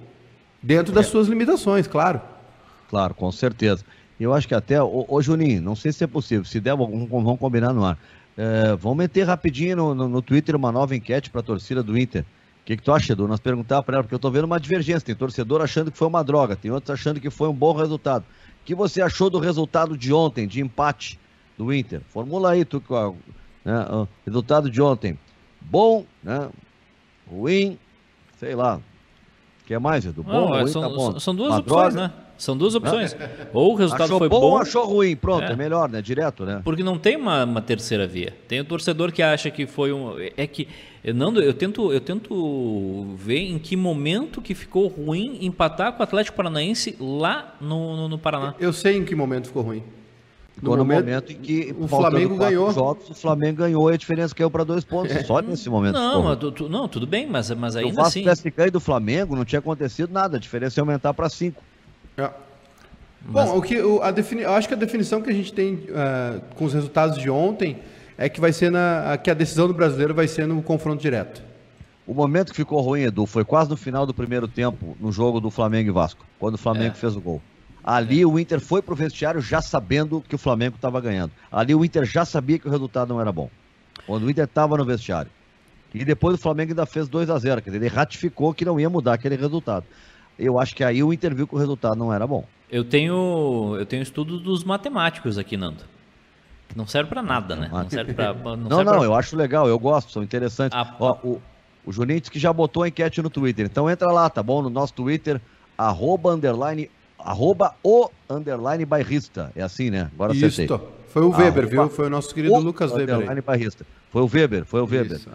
Dentro 0.62 0.92
das 0.92 1.06
é. 1.06 1.10
suas 1.10 1.28
limitações, 1.28 1.88
claro. 1.88 2.20
Claro, 2.90 3.14
com 3.14 3.32
certeza. 3.32 3.86
Eu 4.20 4.34
acho 4.34 4.48
que 4.48 4.56
até, 4.56 4.82
ô, 4.82 5.06
ô 5.08 5.22
Juninho, 5.22 5.62
não 5.62 5.76
sei 5.76 5.94
se 5.94 6.04
é 6.04 6.08
possível, 6.08 6.44
se 6.44 6.60
der, 6.60 6.76
vamos 6.76 7.40
combinar 7.40 7.72
no 7.72 7.86
ar. 7.86 7.98
É, 8.38 8.76
vamos 8.76 8.98
meter 8.98 9.24
rapidinho 9.28 9.76
no, 9.76 9.96
no, 9.96 10.08
no 10.10 10.22
Twitter 10.22 10.56
uma 10.56 10.72
nova 10.72 10.96
enquete 10.96 11.30
para 11.30 11.42
a 11.42 11.44
torcida 11.44 11.84
do 11.84 11.98
Inter. 11.98 12.24
O 12.62 12.66
que, 12.66 12.78
que 12.78 12.84
tu 12.84 12.92
acha, 12.92 13.14
Edu? 13.14 13.28
Nós 13.28 13.40
perguntar 13.40 13.82
para 13.84 13.96
ela, 13.96 14.04
porque 14.04 14.14
eu 14.14 14.18
estou 14.18 14.32
vendo 14.32 14.44
uma 14.46 14.60
divergência. 14.60 15.02
Tem 15.02 15.16
torcedor 15.16 15.62
achando 15.62 15.92
que 15.92 15.98
foi 15.98 16.08
uma 16.08 16.24
droga, 16.24 16.56
tem 16.56 16.70
outros 16.72 16.92
achando 16.92 17.20
que 17.20 17.30
foi 17.30 17.50
um 17.50 17.54
bom 17.54 17.74
resultado 17.74 18.24
que 18.70 18.76
você 18.76 19.02
achou 19.02 19.32
do 19.32 19.40
resultado 19.40 19.98
de 19.98 20.14
ontem, 20.14 20.48
de 20.48 20.62
empate 20.62 21.20
do 21.58 21.74
Inter? 21.74 22.02
Formula 22.10 22.52
aí, 22.52 22.64
tu, 22.64 22.84
né, 23.66 23.86
o 23.90 24.08
resultado 24.24 24.70
de 24.70 24.80
ontem. 24.80 25.18
Bom, 25.60 26.06
né? 26.24 26.50
Ruim, 27.28 27.80
sei 28.40 28.54
lá. 28.54 28.78
O 28.78 29.66
que 29.66 29.74
é 29.74 29.80
mais, 29.80 30.06
Edu? 30.06 30.22
Bom, 30.22 30.32
Não, 30.32 30.48
ruim, 30.50 30.68
são, 30.68 30.82
tá 30.84 30.90
bom. 30.90 31.20
são 31.20 31.34
duas 31.34 31.50
Uma 31.50 31.60
opções, 31.62 31.94
droga. 31.96 32.08
né? 32.10 32.14
São 32.40 32.58
duas 32.58 32.74
opções. 32.74 33.16
Ou 33.54 33.74
o 33.74 33.76
resultado 33.76 34.06
achou 34.06 34.18
foi 34.18 34.30
bom, 34.30 34.40
bom. 34.40 34.52
Ou 34.52 34.58
achou 34.58 34.86
ruim, 34.86 35.14
pronto, 35.14 35.44
é. 35.44 35.52
é. 35.52 35.56
melhor, 35.58 35.90
né? 35.90 36.02
Direto, 36.02 36.46
né? 36.46 36.62
Porque 36.64 36.82
não 36.82 36.98
tem 36.98 37.18
uma, 37.18 37.44
uma, 37.44 37.62
terceira 37.62 38.08
via. 38.08 38.34
Tem 38.48 38.62
o 38.62 38.66
torcedor 38.66 39.12
que 39.12 39.22
acha 39.22 39.52
que 39.52 39.68
foi 39.68 39.92
um. 39.92 40.16
É 40.38 40.48
que. 40.48 40.66
Eu, 41.04 41.14
não, 41.14 41.36
eu, 41.36 41.54
tento, 41.54 41.92
eu 41.92 42.00
tento 42.00 43.14
ver 43.18 43.40
em 43.40 43.60
que 43.60 43.76
momento 43.76 44.42
que 44.42 44.56
ficou 44.56 44.88
ruim 44.88 45.38
empatar 45.42 45.94
com 45.94 46.00
o 46.00 46.04
Atlético 46.04 46.38
Paranaense 46.38 46.96
lá 47.00 47.56
no, 47.60 47.96
no, 47.96 48.08
no 48.08 48.18
Paraná. 48.18 48.56
Eu 48.58 48.72
sei 48.72 48.98
em 48.98 49.04
que 49.04 49.14
momento 49.14 49.48
ficou 49.48 49.62
ruim. 49.62 49.84
No, 50.62 50.76
momento, 50.78 51.06
momento, 51.06 51.32
em 51.32 51.36
que 51.36 51.76
o 51.78 51.88
Flamengo 51.88 52.38
ganhou. 52.38 52.72
Jogos, 52.72 53.10
o 53.10 53.14
Flamengo 53.14 53.58
ganhou 53.60 53.92
e 53.92 53.94
a 53.94 53.98
diferença 53.98 54.34
caiu 54.34 54.52
para 54.52 54.64
dois 54.64 54.84
pontos. 54.84 55.14
É. 55.14 55.24
Só 55.24 55.42
nesse 55.42 55.70
momento. 55.70 55.96
Não, 55.96 56.24
mas, 56.24 56.38
tu, 56.38 56.70
não, 56.70 56.88
tudo 56.88 57.08
bem, 57.08 57.28
mas, 57.28 57.50
mas 57.52 57.76
ainda 57.76 57.90
Se 57.90 57.94
o 57.94 58.04
Vasco 58.04 58.20
tivesse 58.20 58.52
caído 58.52 58.74
do 58.74 58.80
Flamengo, 58.80 59.36
não 59.36 59.46
tinha 59.46 59.60
acontecido 59.60 60.12
nada. 60.12 60.38
A 60.38 60.40
diferença 60.40 60.80
ia 60.80 60.82
aumentar 60.82 61.14
para 61.14 61.30
cinco. 61.30 61.64
É. 62.26 62.32
Mas... 63.26 63.50
Bom, 63.50 63.58
o 63.58 63.62
que, 63.62 63.82
o, 63.82 64.02
a 64.02 64.12
defini... 64.12 64.42
eu 64.42 64.54
acho 64.54 64.68
que 64.68 64.74
a 64.74 64.78
definição 64.78 65.22
que 65.22 65.30
a 65.30 65.34
gente 65.34 65.52
tem 65.54 65.76
uh, 65.76 66.42
com 66.56 66.66
os 66.66 66.74
resultados 66.74 67.18
de 67.18 67.30
ontem 67.30 67.78
é 68.18 68.28
que 68.30 68.40
vai 68.40 68.52
ser 68.52 68.72
na, 68.72 69.18
que 69.22 69.30
a 69.30 69.34
decisão 69.34 69.68
do 69.68 69.74
brasileiro 69.74 70.14
vai 70.14 70.28
ser 70.28 70.48
no 70.48 70.62
confronto 70.62 71.02
direto. 71.02 71.42
O 72.06 72.14
momento 72.14 72.50
que 72.50 72.56
ficou 72.56 72.82
ruim, 72.82 73.04
Edu, 73.04 73.26
foi 73.26 73.46
quase 73.46 73.70
no 73.70 73.78
final 73.78 74.06
do 74.06 74.14
primeiro 74.14 74.48
tempo, 74.48 74.98
no 75.00 75.12
jogo 75.12 75.40
do 75.40 75.52
Flamengo 75.52 75.90
e 75.90 75.94
Vasco, 75.94 76.26
quando 76.40 76.56
o 76.56 76.58
Flamengo 76.58 76.94
é. 76.96 76.96
fez 76.96 77.16
o 77.16 77.22
gol. 77.22 77.42
Ali 77.84 78.26
o 78.26 78.38
Inter 78.38 78.60
foi 78.60 78.82
pro 78.82 78.96
vestiário 78.96 79.40
já 79.42 79.62
sabendo 79.62 80.24
que 80.28 80.36
o 80.36 80.38
Flamengo 80.38 80.76
estava 80.76 81.00
ganhando. 81.00 81.32
Ali 81.52 81.74
o 81.74 81.86
Inter 81.86 82.06
já 82.06 82.26
sabia 82.26 82.60
que 82.60 82.68
o 82.68 82.72
resultado 82.72 83.10
não 83.10 83.22
era 83.22 83.32
bom. 83.32 83.50
Quando 84.06 84.24
o 84.24 84.30
Inter 84.30 84.46
estava 84.46 84.76
no 84.76 84.84
vestiário. 84.84 85.32
E 85.94 86.04
depois 86.06 86.36
o 86.36 86.38
Flamengo 86.38 86.72
ainda 86.72 86.86
fez 86.86 87.08
2 87.08 87.30
a 87.30 87.38
0 87.38 87.62
quer 87.62 87.70
dizer, 87.70 87.84
ele 87.84 87.94
ratificou 87.94 88.54
que 88.54 88.66
não 88.66 88.80
ia 88.80 88.90
mudar 88.90 89.14
aquele 89.14 89.36
resultado. 89.36 89.86
Eu 90.40 90.58
acho 90.58 90.76
que 90.76 90.84
aí 90.84 91.04
o 91.04 91.12
Inter 91.12 91.36
viu 91.36 91.46
que 91.46 91.54
o 91.54 91.58
resultado 91.58 91.98
não 91.98 92.14
era 92.14 92.26
bom. 92.26 92.46
Eu 92.72 92.84
tenho 92.84 93.76
eu 93.78 93.86
tenho 93.86 94.02
estudo 94.02 94.40
dos 94.40 94.64
matemáticos 94.64 95.38
aqui, 95.38 95.58
Nando. 95.58 95.84
Que 96.70 96.78
não 96.78 96.88
serve 96.88 97.10
para 97.10 97.22
nada, 97.22 97.56
né? 97.56 97.70
Não 97.72 97.90
serve 97.90 98.14
para 98.14 98.34
Não, 98.34 98.56
não, 98.56 98.84
não 98.84 98.86
pra... 98.86 99.04
eu 99.04 99.14
acho 99.14 99.36
legal, 99.36 99.68
eu 99.68 99.78
gosto, 99.78 100.12
são 100.12 100.24
interessantes. 100.24 100.78
A... 100.78 100.96
Ó, 101.00 101.18
o, 101.24 101.42
o 101.86 101.92
Juninho 101.92 102.20
disse 102.20 102.32
que 102.32 102.40
já 102.40 102.54
botou 102.54 102.84
a 102.84 102.88
enquete 102.88 103.22
no 103.22 103.30
Twitter. 103.30 103.66
Então 103.66 103.90
entra 103.90 104.12
lá, 104.12 104.30
tá 104.30 104.42
bom? 104.42 104.62
No 104.62 104.70
nosso 104.70 104.94
Twitter, 104.94 105.42
arroba, 105.78 106.32
underline 106.34 106.90
arroba 107.18 107.76
o 107.84 108.10
underline 108.30 108.86
bairrista. 108.86 109.52
É 109.56 109.62
assim, 109.62 109.90
né? 109.90 110.10
Agora 110.14 110.32
acertei. 110.32 110.66
Isso. 110.66 110.82
Foi 111.10 111.24
o 111.24 111.32
Weber, 111.32 111.66
arroba, 111.66 111.84
viu? 111.84 111.90
Foi 111.90 112.06
o 112.06 112.10
nosso 112.10 112.34
querido 112.34 112.54
o 112.54 112.60
Lucas 112.60 112.92
Weber. 112.92 113.16
Underline 113.16 113.42
bairrista. 113.42 113.86
Foi 114.12 114.22
o 114.22 114.30
Weber, 114.32 114.64
foi 114.64 114.82
o 114.82 114.86
Weber. 114.86 115.18
Isso. 115.18 115.30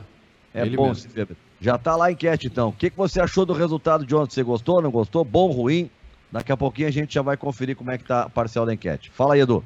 É 0.55 0.63
Ele 0.63 0.77
bom 0.77 0.93
esse 0.93 1.09
Weber. 1.15 1.37
Já 1.65 1.79
tá 1.79 1.97
lá 1.97 2.09
a 2.09 2.13
enquete, 2.13 2.47
então. 2.47 2.69
O 2.69 2.73
que, 2.73 2.91
que 2.91 2.97
você 2.97 3.23
achou 3.23 3.47
do 3.47 3.55
resultado 3.55 4.05
de 4.05 4.15
ontem? 4.15 4.35
Você 4.35 4.43
gostou, 4.43 4.83
não 4.83 4.91
gostou? 4.91 5.25
Bom, 5.25 5.51
ruim? 5.51 5.89
Daqui 6.31 6.53
a 6.53 6.57
pouquinho 6.59 6.89
a 6.89 6.91
gente 6.91 7.15
já 7.15 7.23
vai 7.23 7.39
conferir 7.39 7.75
como 7.75 7.91
é 7.91 7.97
que 7.97 8.05
tá 8.05 8.25
a 8.25 8.29
parcial 8.29 8.67
da 8.67 8.75
enquete. 8.75 9.11
Fala 9.11 9.33
aí, 9.33 9.41
Edu. 9.41 9.65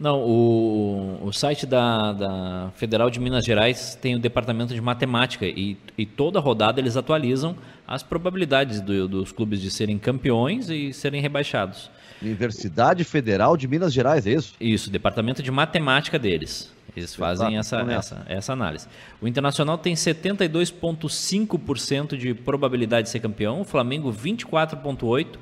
Não, 0.00 0.18
o, 0.18 1.20
o 1.22 1.32
site 1.32 1.64
da, 1.64 2.12
da 2.12 2.72
Federal 2.74 3.08
de 3.08 3.20
Minas 3.20 3.44
Gerais 3.44 3.94
tem 3.94 4.16
o 4.16 4.18
departamento 4.18 4.74
de 4.74 4.80
matemática 4.80 5.46
e, 5.46 5.76
e 5.96 6.04
toda 6.04 6.40
rodada 6.40 6.80
eles 6.80 6.96
atualizam 6.96 7.54
as 7.86 8.02
probabilidades 8.02 8.80
do, 8.80 9.06
dos 9.06 9.30
clubes 9.30 9.60
de 9.60 9.70
serem 9.70 9.96
campeões 9.96 10.68
e 10.68 10.92
serem 10.92 11.22
rebaixados. 11.22 11.88
Universidade 12.20 13.04
Federal 13.04 13.56
de 13.56 13.68
Minas 13.68 13.92
Gerais, 13.92 14.26
é 14.26 14.32
isso? 14.32 14.54
Isso, 14.60 14.90
departamento 14.90 15.40
de 15.40 15.52
matemática 15.52 16.18
deles. 16.18 16.76
Eles 16.98 17.14
fazem 17.14 17.56
essa, 17.56 17.80
essa, 17.80 18.26
essa 18.28 18.52
análise. 18.52 18.88
O 19.20 19.28
Internacional 19.28 19.78
tem 19.78 19.94
72,5% 19.94 22.16
de 22.16 22.34
probabilidade 22.34 23.04
de 23.04 23.10
ser 23.10 23.20
campeão, 23.20 23.60
o 23.60 23.64
Flamengo 23.64 24.12
24,8%, 24.12 25.36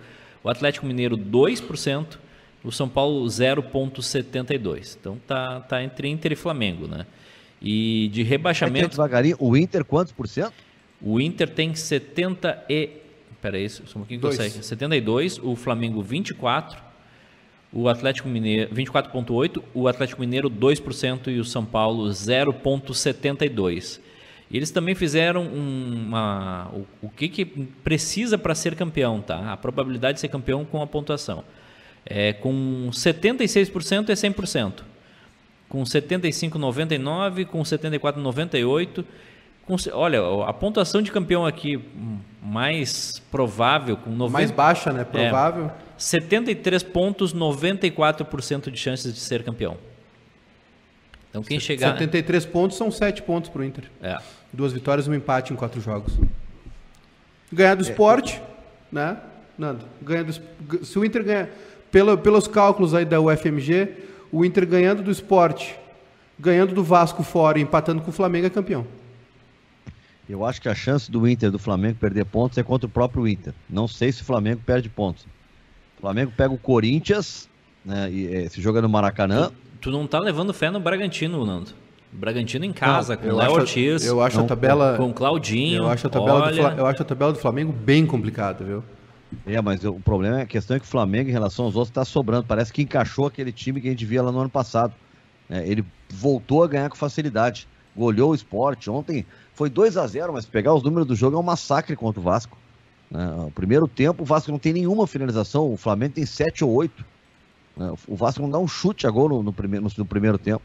o 0.45 0.49
Atlético 0.49 0.87
Mineiro 0.87 1.19
2%, 1.19 2.19
o 2.63 2.73
São 2.73 2.89
Paulo 2.89 3.25
0,72. 3.27 4.97
Então 5.01 5.19
tá, 5.27 5.61
tá 5.61 5.83
entre 5.83 6.09
Inter 6.09 6.33
e 6.33 6.37
Flamengo, 6.37 6.87
né? 6.87 7.07
E 7.61 8.09
de 8.13 8.23
rebaixamento. 8.23 8.87
É 8.87 8.91
devagarinho, 8.91 9.37
o 9.39 9.57
Inter 9.57 9.85
quantos 9.85 10.13
por 10.13 10.29
cento? 10.29 10.55
O 11.01 11.21
Inter 11.21 11.49
tem 11.49 11.75
70 11.75 12.65
e. 12.69 12.91
Peraí, 13.41 13.69
só 13.69 13.83
um 13.83 14.03
pouquinho 14.03 14.21
que 14.21 14.27
eu 14.27 14.33
sei. 14.33 14.51
72, 14.51 15.39
o 15.39 15.55
Flamengo 15.55 16.03
24, 16.03 16.83
o 17.77 17.91
Atlético 17.91 18.27
Mineiro 18.27 18.75
24,8, 18.75 19.63
o 19.75 19.87
Atlético 19.87 20.23
Mineiro 20.23 20.49
2% 20.49 21.29
e 21.29 21.39
o 21.39 21.45
São 21.45 21.63
Paulo 21.63 22.09
0,72. 22.09 24.01
E 24.51 24.57
eles 24.57 24.71
também 24.71 24.95
fizeram 24.95 25.43
uma, 25.43 26.71
o, 26.73 26.87
o 27.03 27.11
que, 27.11 27.29
que 27.29 27.45
precisa 27.45 28.39
para 28.39 28.55
ser 28.55 28.75
campeão, 28.77 29.21
tá? 29.21 29.53
A 29.53 29.57
probabilidade 29.59 30.15
de 30.15 30.21
ser 30.21 30.29
campeão 30.29 30.65
com 30.65 30.81
a 30.81 30.87
pontuação. 30.87 31.45
É, 32.07 32.33
com 32.33 32.89
76% 32.91 34.09
é 34.09 34.15
100%. 34.15 34.73
Com 35.69 35.83
75,99, 35.83 37.45
com 37.45 37.61
74,98. 37.61 39.05
Com, 39.67 39.77
olha, 39.93 40.21
a 40.47 40.53
pontuação 40.53 41.03
de 41.03 41.13
campeão 41.13 41.45
aqui 41.45 41.79
mais 42.41 43.21
provável, 43.31 43.99
com 43.99 44.11
90, 44.11 44.33
mais 44.33 44.51
baixa, 44.51 44.93
né? 44.93 45.05
Provável. 45.05 45.67
É, 45.67 45.86
73 45.99 46.83
pontos, 46.83 47.35
94% 47.35 48.71
de 48.71 48.79
chances 48.79 49.13
de 49.13 49.21
ser 49.21 49.43
campeão. 49.43 49.77
Então 51.31 51.43
quem 51.43 51.61
chegar. 51.61 51.93
73 51.93 52.47
pontos 52.47 52.77
são 52.77 52.91
7 52.91 53.23
pontos 53.23 53.51
para 53.51 53.61
o 53.61 53.65
Inter. 53.65 53.85
É. 54.03 54.19
Duas 54.53 54.73
vitórias 54.73 55.07
um 55.07 55.15
empate 55.15 55.53
em 55.53 55.57
quatro 55.57 55.81
jogos. 55.81 56.19
Ganhar 57.53 57.75
do 57.75 57.85
é. 57.85 57.91
esporte, 57.91 58.41
né? 58.91 59.19
Nando, 59.59 59.85
ganha 60.03 60.25
do, 60.25 60.33
se 60.85 60.99
o 60.99 61.05
Inter 61.05 61.25
ganhar 61.25 61.49
pelo, 61.91 62.19
pelos 62.19 62.47
cálculos 62.47 62.93
aí 62.93 63.05
da 63.05 63.21
UFMG, 63.21 63.89
o 64.31 64.45
Inter 64.45 64.67
ganhando 64.67 65.03
do 65.03 65.11
esporte, 65.11 65.75
ganhando 66.39 66.75
do 66.75 66.85
Vasco 66.85 67.23
fora 67.23 67.59
e 67.59 67.63
empatando 67.63 68.03
com 68.03 68.11
o 68.11 68.13
Flamengo 68.13 68.47
é 68.47 68.51
campeão. 68.51 68.87
Eu 70.29 70.45
acho 70.45 70.61
que 70.61 70.69
a 70.69 70.75
chance 70.75 71.11
do 71.11 71.27
Inter 71.27 71.51
do 71.51 71.59
Flamengo 71.59 71.99
perder 71.99 72.25
pontos 72.25 72.59
é 72.59 72.63
contra 72.63 72.87
o 72.87 72.91
próprio 72.91 73.27
Inter. 73.27 73.55
Não 73.71 73.87
sei 73.87 74.11
se 74.11 74.23
o 74.23 74.25
Flamengo 74.25 74.61
perde 74.67 74.89
pontos. 74.89 75.27
O 75.99 76.01
Flamengo 76.03 76.33
pega 76.37 76.53
o 76.53 76.59
Corinthians, 76.59 77.49
né, 77.85 78.11
e, 78.11 78.35
é, 78.35 78.49
se 78.49 78.61
joga 78.61 78.83
no 78.83 78.89
Maracanã. 78.89 79.49
Tu, 79.49 79.55
tu, 79.83 79.91
não 79.91 80.07
tá 80.07 80.19
levando 80.19 80.53
fé 80.53 80.71
no 80.71 80.81
Bragantino, 80.81 81.45
Nando. 81.45 81.71
Bragantino 82.13 82.65
em 82.65 82.73
casa, 82.73 83.15
não, 83.15 83.23
com 83.23 83.29
o 83.29 83.37
Léo 83.37 83.53
Ortiz. 83.53 84.05
Eu 84.05 84.23
acho 84.23 84.39
não, 84.39 84.45
a 84.45 84.49
tabela. 84.49 84.97
Com 84.97 85.11
o 85.11 85.15
Claudinho. 85.15 85.83
Eu 85.83 85.89
acho, 85.89 86.07
a 86.07 86.11
tabela 86.11 86.45
olha... 86.45 86.71
do, 86.71 86.79
eu 86.79 86.87
acho 86.87 87.03
a 87.03 87.05
tabela 87.05 87.33
do 87.33 87.39
Flamengo 87.39 87.73
bem 87.73 88.07
complicada, 88.07 88.65
viu? 88.65 88.83
É, 89.47 89.61
mas 89.61 89.85
o 89.85 89.95
problema 89.95 90.41
é 90.41 90.43
a 90.43 90.47
questão 90.47 90.77
é 90.77 90.81
que 90.81 90.87
o 90.87 90.89
Flamengo, 90.89 91.29
em 91.29 91.33
relação 91.33 91.65
aos 91.65 91.75
outros, 91.75 91.91
está 91.91 92.05
sobrando. 92.05 92.45
Parece 92.47 92.73
que 92.73 92.83
encaixou 92.83 93.27
aquele 93.27 93.53
time 93.53 93.81
que 93.81 93.89
a 93.89 93.91
gente 93.91 94.05
via 94.05 94.23
lá 94.23 94.33
no 94.33 94.39
ano 94.39 94.51
passado. 94.51 94.95
É, 95.51 95.67
ele 95.69 95.85
voltou 96.09 96.63
a 96.63 96.69
ganhar 96.69 96.89
com 96.89 96.97
facilidade. 96.97 97.69
Goleou 97.95 98.31
o 98.31 98.35
esporte. 98.35 98.89
Ontem 98.91 99.27
foi 99.55 99.69
2 99.69 99.97
a 99.97 100.07
0 100.07 100.33
mas 100.33 100.47
pegar 100.47 100.75
os 100.75 100.83
números 100.83 101.07
do 101.07 101.15
jogo 101.15 101.37
é 101.37 101.41
um 101.41 101.43
massacre 101.43 101.97
contra 101.97 102.21
o 102.21 102.23
Vasco. 102.23 102.57
É, 103.15 103.47
o 103.47 103.51
primeiro 103.51 103.87
tempo, 103.87 104.23
o 104.23 104.27
Vasco 104.27 104.51
não 104.51 104.59
tem 104.59 104.73
nenhuma 104.73 105.07
finalização. 105.07 105.73
O 105.73 105.77
Flamengo 105.77 106.15
tem 106.15 106.27
7 106.27 106.65
ou 106.65 106.73
8. 106.73 107.05
É, 107.79 107.83
o 108.09 108.17
Vasco 108.17 108.43
não 108.43 108.51
dá 108.51 108.59
um 108.59 108.69
chute 108.69 109.07
a 109.07 109.11
gol 109.11 109.29
no, 109.29 109.43
no, 109.43 109.53
primeiro, 109.53 109.85
no, 109.85 109.91
no 109.97 110.05
primeiro 110.05 110.39
tempo. 110.39 110.63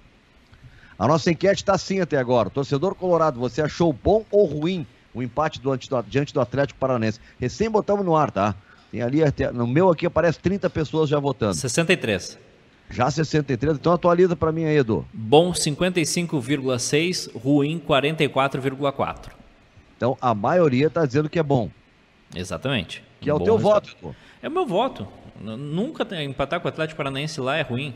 A 0.98 1.08
nossa 1.08 1.32
enquete 1.32 1.62
está 1.62 1.74
assim 1.74 2.00
até 2.00 2.18
agora. 2.18 2.50
Torcedor 2.50 2.96
Colorado, 2.96 3.40
você 3.40 3.62
achou 3.62 3.92
bom 3.92 4.24
ou 4.30 4.46
ruim 4.46 4.86
o 5.14 5.22
empate 5.22 5.60
do, 5.60 5.76
diante 6.08 6.34
do 6.34 6.40
Atlético 6.40 6.80
Paranense. 6.80 7.20
Recém 7.40 7.70
botamos 7.70 8.06
no 8.06 8.16
ar, 8.16 8.32
tá? 8.32 8.56
Tem 8.92 9.02
ali, 9.02 9.22
no 9.54 9.66
meu 9.66 9.90
aqui 9.90 10.06
aparece 10.06 10.40
30 10.40 10.70
pessoas 10.70 11.10
já 11.10 11.20
votando. 11.20 11.56
63. 11.56 12.38
Já 12.90 13.10
63, 13.10 13.78
então 13.78 13.94
atualiza 13.94 14.36
para 14.36 14.52
mim 14.52 14.66
aí, 14.66 14.78
Edu. 14.78 15.06
Bom 15.14 15.54
55,6, 15.54 17.32
ruim 17.34 17.80
44,4. 17.80 19.30
Então 19.96 20.18
a 20.20 20.36
maioria 20.36 20.88
está 20.88 21.06
dizendo 21.06 21.30
que 21.30 21.40
é 21.40 21.44
bom. 21.44 21.70
Exatamente. 22.36 23.04
Que 23.20 23.30
é 23.30 23.34
o 23.34 23.40
teu 23.40 23.56
resultado. 23.56 23.90
voto. 24.02 24.16
É 24.42 24.48
o 24.48 24.52
meu 24.52 24.66
voto. 24.66 25.08
Nunca 25.40 26.08
empatar 26.24 26.60
com 26.60 26.68
o 26.68 26.70
Atlético 26.70 26.98
Paranaense 26.98 27.40
lá 27.40 27.58
é 27.58 27.62
ruim. 27.62 27.94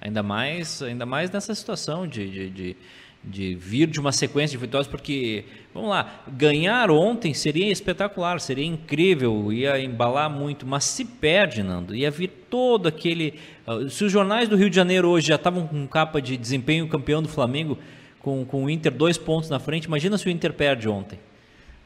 Ainda 0.00 0.22
mais, 0.22 0.82
ainda 0.82 1.04
mais 1.04 1.30
nessa 1.30 1.54
situação 1.54 2.06
de, 2.06 2.30
de, 2.30 2.50
de 2.50 2.76
de 3.22 3.54
vir 3.54 3.88
de 3.88 3.98
uma 3.98 4.12
sequência 4.12 4.56
de 4.56 4.64
vitórias, 4.64 4.86
porque, 4.86 5.44
vamos 5.74 5.90
lá, 5.90 6.22
ganhar 6.28 6.90
ontem 6.90 7.34
seria 7.34 7.70
espetacular, 7.70 8.40
seria 8.40 8.64
incrível, 8.64 9.52
ia 9.52 9.78
embalar 9.80 10.30
muito, 10.30 10.66
mas 10.66 10.84
se 10.84 11.04
perde, 11.04 11.62
Nando, 11.62 11.94
ia 11.94 12.10
vir 12.10 12.28
todo 12.48 12.86
aquele. 12.86 13.34
Ah, 13.66 13.88
se 13.88 14.04
os 14.04 14.12
jornais 14.12 14.48
do 14.48 14.56
Rio 14.56 14.70
de 14.70 14.76
Janeiro 14.76 15.08
hoje 15.08 15.28
já 15.28 15.34
estavam 15.34 15.66
com 15.66 15.86
capa 15.86 16.22
de 16.22 16.36
desempenho 16.36 16.88
campeão 16.88 17.20
do 17.20 17.28
Flamengo, 17.28 17.76
com, 18.20 18.44
com 18.44 18.64
o 18.64 18.70
Inter 18.70 18.92
dois 18.92 19.18
pontos 19.18 19.50
na 19.50 19.58
frente, 19.58 19.84
imagina 19.84 20.16
se 20.16 20.26
o 20.26 20.30
Inter 20.30 20.52
perde 20.52 20.88
ontem. 20.88 21.18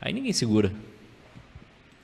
Aí 0.00 0.12
ninguém 0.12 0.32
segura. 0.32 0.72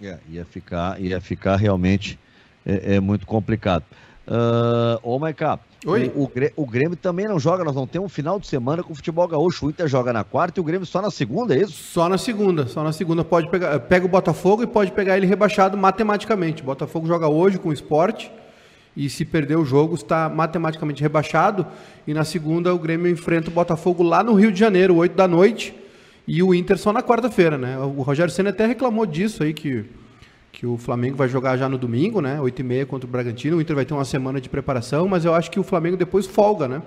É, 0.02 0.18
ia 0.28 0.44
ficar, 0.44 1.00
ia 1.00 1.20
ficar 1.20 1.56
realmente 1.56 2.18
é, 2.64 2.96
é 2.96 3.00
muito 3.00 3.26
complicado. 3.26 3.84
Uh, 4.26 5.00
ô, 5.02 5.18
Maiká, 5.18 5.58
Oi? 5.86 6.10
O, 6.14 6.28
o, 6.56 6.66
Grêmio 6.66 6.96
também 6.96 7.28
não 7.28 7.38
joga, 7.38 7.62
nós 7.62 7.74
vamos 7.74 7.88
ter 7.88 8.00
um 8.00 8.08
final 8.08 8.40
de 8.40 8.48
semana 8.48 8.82
com 8.82 8.92
o 8.92 8.96
futebol 8.96 9.28
gaúcho. 9.28 9.66
O 9.66 9.70
Inter 9.70 9.86
joga 9.86 10.12
na 10.12 10.24
quarta 10.24 10.58
e 10.58 10.60
o 10.60 10.64
Grêmio 10.64 10.84
só 10.84 11.00
na 11.00 11.10
segunda, 11.10 11.54
é 11.54 11.60
isso? 11.60 11.72
Só 11.72 12.08
na 12.08 12.18
segunda, 12.18 12.66
só 12.66 12.82
na 12.82 12.92
segunda. 12.92 13.24
Pode 13.24 13.48
pegar, 13.48 13.78
pega 13.80 14.04
o 14.04 14.08
Botafogo 14.08 14.64
e 14.64 14.66
pode 14.66 14.90
pegar 14.90 15.16
ele 15.16 15.26
rebaixado 15.26 15.76
matematicamente. 15.76 16.62
O 16.62 16.64
Botafogo 16.64 17.06
joga 17.06 17.28
hoje 17.28 17.58
com 17.58 17.68
o 17.68 17.72
esporte 17.72 18.30
e 18.96 19.08
se 19.08 19.24
perder 19.24 19.56
o 19.56 19.64
jogo 19.64 19.94
está 19.94 20.28
matematicamente 20.28 21.00
rebaixado. 21.00 21.64
E 22.08 22.12
na 22.12 22.24
segunda 22.24 22.74
o 22.74 22.78
Grêmio 22.78 23.08
enfrenta 23.08 23.48
o 23.48 23.52
Botafogo 23.52 24.02
lá 24.02 24.24
no 24.24 24.34
Rio 24.34 24.50
de 24.50 24.58
Janeiro, 24.58 24.96
8 24.96 25.14
da 25.14 25.28
noite. 25.28 25.72
E 26.28 26.42
o 26.42 26.54
Inter 26.54 26.78
só 26.78 26.92
na 26.92 27.02
quarta-feira, 27.02 27.58
né? 27.58 27.78
O 27.78 28.02
Rogério 28.02 28.32
Senna 28.32 28.50
até 28.50 28.66
reclamou 28.66 29.06
disso 29.06 29.42
aí, 29.42 29.52
que 29.54 29.84
que 30.58 30.66
o 30.66 30.76
Flamengo 30.76 31.16
vai 31.16 31.28
jogar 31.28 31.56
já 31.56 31.68
no 31.68 31.78
domingo, 31.78 32.20
né? 32.20 32.38
8h30 32.40 32.86
contra 32.86 33.06
o 33.06 33.10
Bragantino. 33.10 33.58
O 33.58 33.60
Inter 33.60 33.76
vai 33.76 33.84
ter 33.84 33.94
uma 33.94 34.04
semana 34.04 34.40
de 34.40 34.48
preparação, 34.48 35.06
mas 35.06 35.24
eu 35.24 35.32
acho 35.32 35.50
que 35.52 35.60
o 35.60 35.62
Flamengo 35.62 35.96
depois 35.96 36.26
folga, 36.26 36.66
né? 36.66 36.82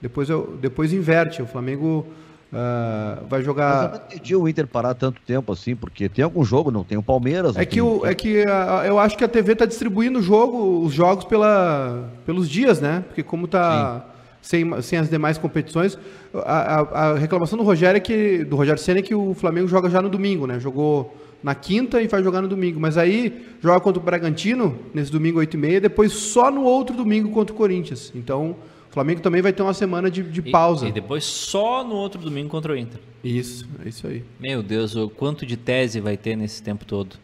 Depois, 0.00 0.28
eu, 0.28 0.58
depois 0.60 0.92
inverte. 0.92 1.40
O 1.40 1.46
Flamengo 1.46 2.04
uh, 2.52 3.24
vai 3.28 3.44
jogar. 3.44 3.74
Mas 3.74 3.84
eu 3.84 3.98
não 3.98 4.06
entendi 4.06 4.34
o 4.34 4.48
Inter 4.48 4.66
parar 4.66 4.94
tanto 4.94 5.20
tempo 5.22 5.52
assim, 5.52 5.76
porque 5.76 6.08
tem 6.08 6.24
algum 6.24 6.42
jogo, 6.42 6.72
não 6.72 6.82
tem 6.82 6.98
o 6.98 7.02
Palmeiras. 7.02 7.56
É 7.56 7.64
que, 7.64 7.80
o, 7.80 8.04
é 8.04 8.12
que 8.12 8.42
a, 8.48 8.82
eu 8.84 8.98
acho 8.98 9.16
que 9.16 9.22
a 9.22 9.28
TV 9.28 9.52
está 9.52 9.66
distribuindo 9.66 10.18
o 10.18 10.22
jogo, 10.22 10.84
os 10.84 10.92
jogos 10.92 11.24
pela, 11.26 12.10
pelos 12.26 12.48
dias, 12.48 12.80
né? 12.80 13.04
Porque 13.06 13.22
como 13.22 13.46
tá. 13.46 14.04
Sem, 14.42 14.80
sem 14.82 14.98
as 14.98 15.10
demais 15.10 15.38
competições. 15.38 15.98
A, 16.34 16.80
a, 16.80 16.80
a 16.80 17.18
reclamação 17.18 17.58
do 17.58 17.64
Rogério 17.64 17.96
é 17.96 18.00
que. 18.00 18.44
Do 18.44 18.56
Rogério 18.56 18.80
Senna 18.80 19.00
é 19.00 19.02
que 19.02 19.14
o 19.14 19.34
Flamengo 19.34 19.66
joga 19.66 19.90
já 19.90 20.00
no 20.00 20.08
domingo, 20.08 20.46
né? 20.46 20.60
Jogou 20.60 21.16
na 21.42 21.54
quinta 21.54 22.02
e 22.02 22.06
vai 22.06 22.22
jogar 22.22 22.42
no 22.42 22.48
domingo. 22.48 22.80
Mas 22.80 22.96
aí 22.96 23.46
joga 23.60 23.80
contra 23.80 24.00
o 24.00 24.04
Bragantino, 24.04 24.78
nesse 24.94 25.10
domingo 25.10 25.38
8 25.38 25.54
e 25.54 25.56
meia, 25.58 25.80
depois 25.80 26.12
só 26.12 26.50
no 26.50 26.62
outro 26.62 26.96
domingo 26.96 27.30
contra 27.30 27.54
o 27.54 27.56
Corinthians. 27.56 28.12
Então, 28.14 28.56
o 28.90 28.92
Flamengo 28.92 29.20
também 29.20 29.42
vai 29.42 29.52
ter 29.52 29.62
uma 29.62 29.74
semana 29.74 30.10
de, 30.10 30.22
de 30.22 30.42
pausa. 30.42 30.86
E, 30.86 30.88
e, 30.88 30.92
depois 30.92 31.24
só 31.24 31.84
no 31.84 31.94
outro 31.94 32.20
domingo 32.20 32.48
contra 32.48 32.72
o 32.72 32.76
Inter. 32.76 33.00
Isso, 33.22 33.68
é 33.84 33.88
isso 33.88 34.06
aí. 34.06 34.24
Meu 34.40 34.62
Deus, 34.62 34.94
o 34.96 35.08
quanto 35.08 35.44
de 35.44 35.56
tese 35.56 36.00
vai 36.00 36.16
ter 36.16 36.36
nesse 36.36 36.62
tempo 36.62 36.84
todo? 36.84 37.16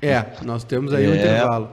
É, 0.00 0.24
nós 0.44 0.62
temos 0.62 0.94
aí 0.94 1.04
é. 1.04 1.08
um 1.08 1.14
intervalo. 1.14 1.68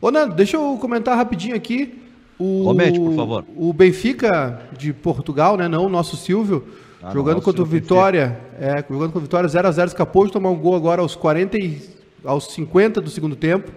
Ô, 0.00 0.10
Nando, 0.12 0.34
deixa 0.34 0.56
eu 0.56 0.78
comentar 0.80 1.16
rapidinho 1.16 1.56
aqui. 1.56 1.98
O, 2.38 2.64
Comente, 2.64 2.98
por 2.98 3.14
favor. 3.14 3.44
O 3.56 3.72
Benfica 3.72 4.60
de 4.76 4.92
Portugal, 4.92 5.56
né? 5.56 5.68
Não 5.68 5.86
o 5.86 5.88
nosso 5.88 6.16
Silvio 6.16 6.64
ah, 7.02 7.12
jogando 7.12 7.40
contra 7.40 7.62
o 7.62 7.64
Vitória, 7.64 8.38
é, 8.58 8.84
jogando 8.88 9.12
com 9.12 9.18
o 9.18 9.22
Vitória 9.22 9.48
0 9.48 9.68
a 9.68 9.70
0 9.70 9.88
escapou 9.88 10.26
de 10.26 10.32
tomar 10.32 10.50
um 10.50 10.56
gol 10.56 10.74
agora 10.74 11.00
aos 11.00 11.14
40 11.14 11.56
e, 11.56 11.80
aos 12.24 12.52
50 12.52 13.00
do 13.00 13.10
segundo 13.10 13.36
tempo. 13.36 13.70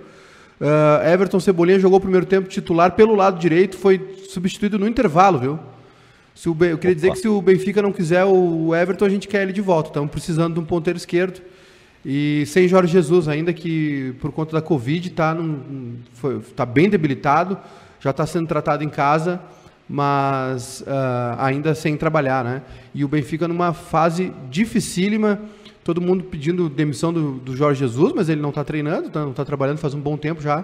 Uh, 0.59 1.07
Everton 1.07 1.39
Cebolinha 1.39 1.79
jogou 1.79 1.99
o 1.99 2.01
primeiro 2.01 2.25
tempo 2.25 2.49
titular 2.49 2.91
pelo 2.91 3.15
lado 3.15 3.39
direito, 3.39 3.77
foi 3.77 4.15
substituído 4.27 4.77
no 4.77 4.87
intervalo, 4.87 5.39
viu? 5.39 5.59
Se 6.35 6.49
o, 6.49 6.51
eu 6.51 6.77
queria 6.77 6.91
Opa. 6.91 6.95
dizer 6.95 7.11
que 7.11 7.19
se 7.19 7.27
o 7.27 7.41
Benfica 7.41 7.81
não 7.81 7.93
quiser 7.93 8.25
o 8.25 8.75
Everton, 8.75 9.05
a 9.05 9.09
gente 9.09 9.27
quer 9.27 9.43
ele 9.43 9.53
de 9.53 9.61
volta. 9.61 9.89
Estamos 9.89 10.11
precisando 10.11 10.53
de 10.55 10.59
um 10.59 10.65
ponteiro 10.65 10.97
esquerdo. 10.97 11.41
E 12.05 12.45
sem 12.47 12.67
Jorge 12.67 12.91
Jesus, 12.91 13.27
ainda 13.27 13.51
que 13.51 14.15
por 14.21 14.31
conta 14.31 14.53
da 14.53 14.61
Covid 14.61 15.07
está 15.09 15.35
tá 16.55 16.65
bem 16.65 16.89
debilitado, 16.89 17.57
já 17.99 18.11
está 18.11 18.25
sendo 18.25 18.47
tratado 18.47 18.83
em 18.83 18.89
casa 18.89 19.39
mas 19.89 20.81
uh, 20.81 21.35
ainda 21.39 21.73
sem 21.73 21.97
trabalhar, 21.97 22.43
né? 22.43 22.61
E 22.93 23.03
o 23.03 23.07
Benfica 23.07 23.47
numa 23.47 23.73
fase 23.73 24.31
dificílima, 24.47 25.41
todo 25.83 25.99
mundo 25.99 26.25
pedindo 26.25 26.69
demissão 26.69 27.11
do, 27.11 27.33
do 27.39 27.55
Jorge 27.55 27.79
Jesus, 27.79 28.13
mas 28.15 28.29
ele 28.29 28.39
não 28.39 28.49
está 28.49 28.63
treinando, 28.63 29.09
tá, 29.09 29.21
não 29.21 29.31
está 29.31 29.43
trabalhando 29.43 29.79
faz 29.79 29.95
um 29.95 29.99
bom 29.99 30.15
tempo 30.15 30.41
já, 30.41 30.63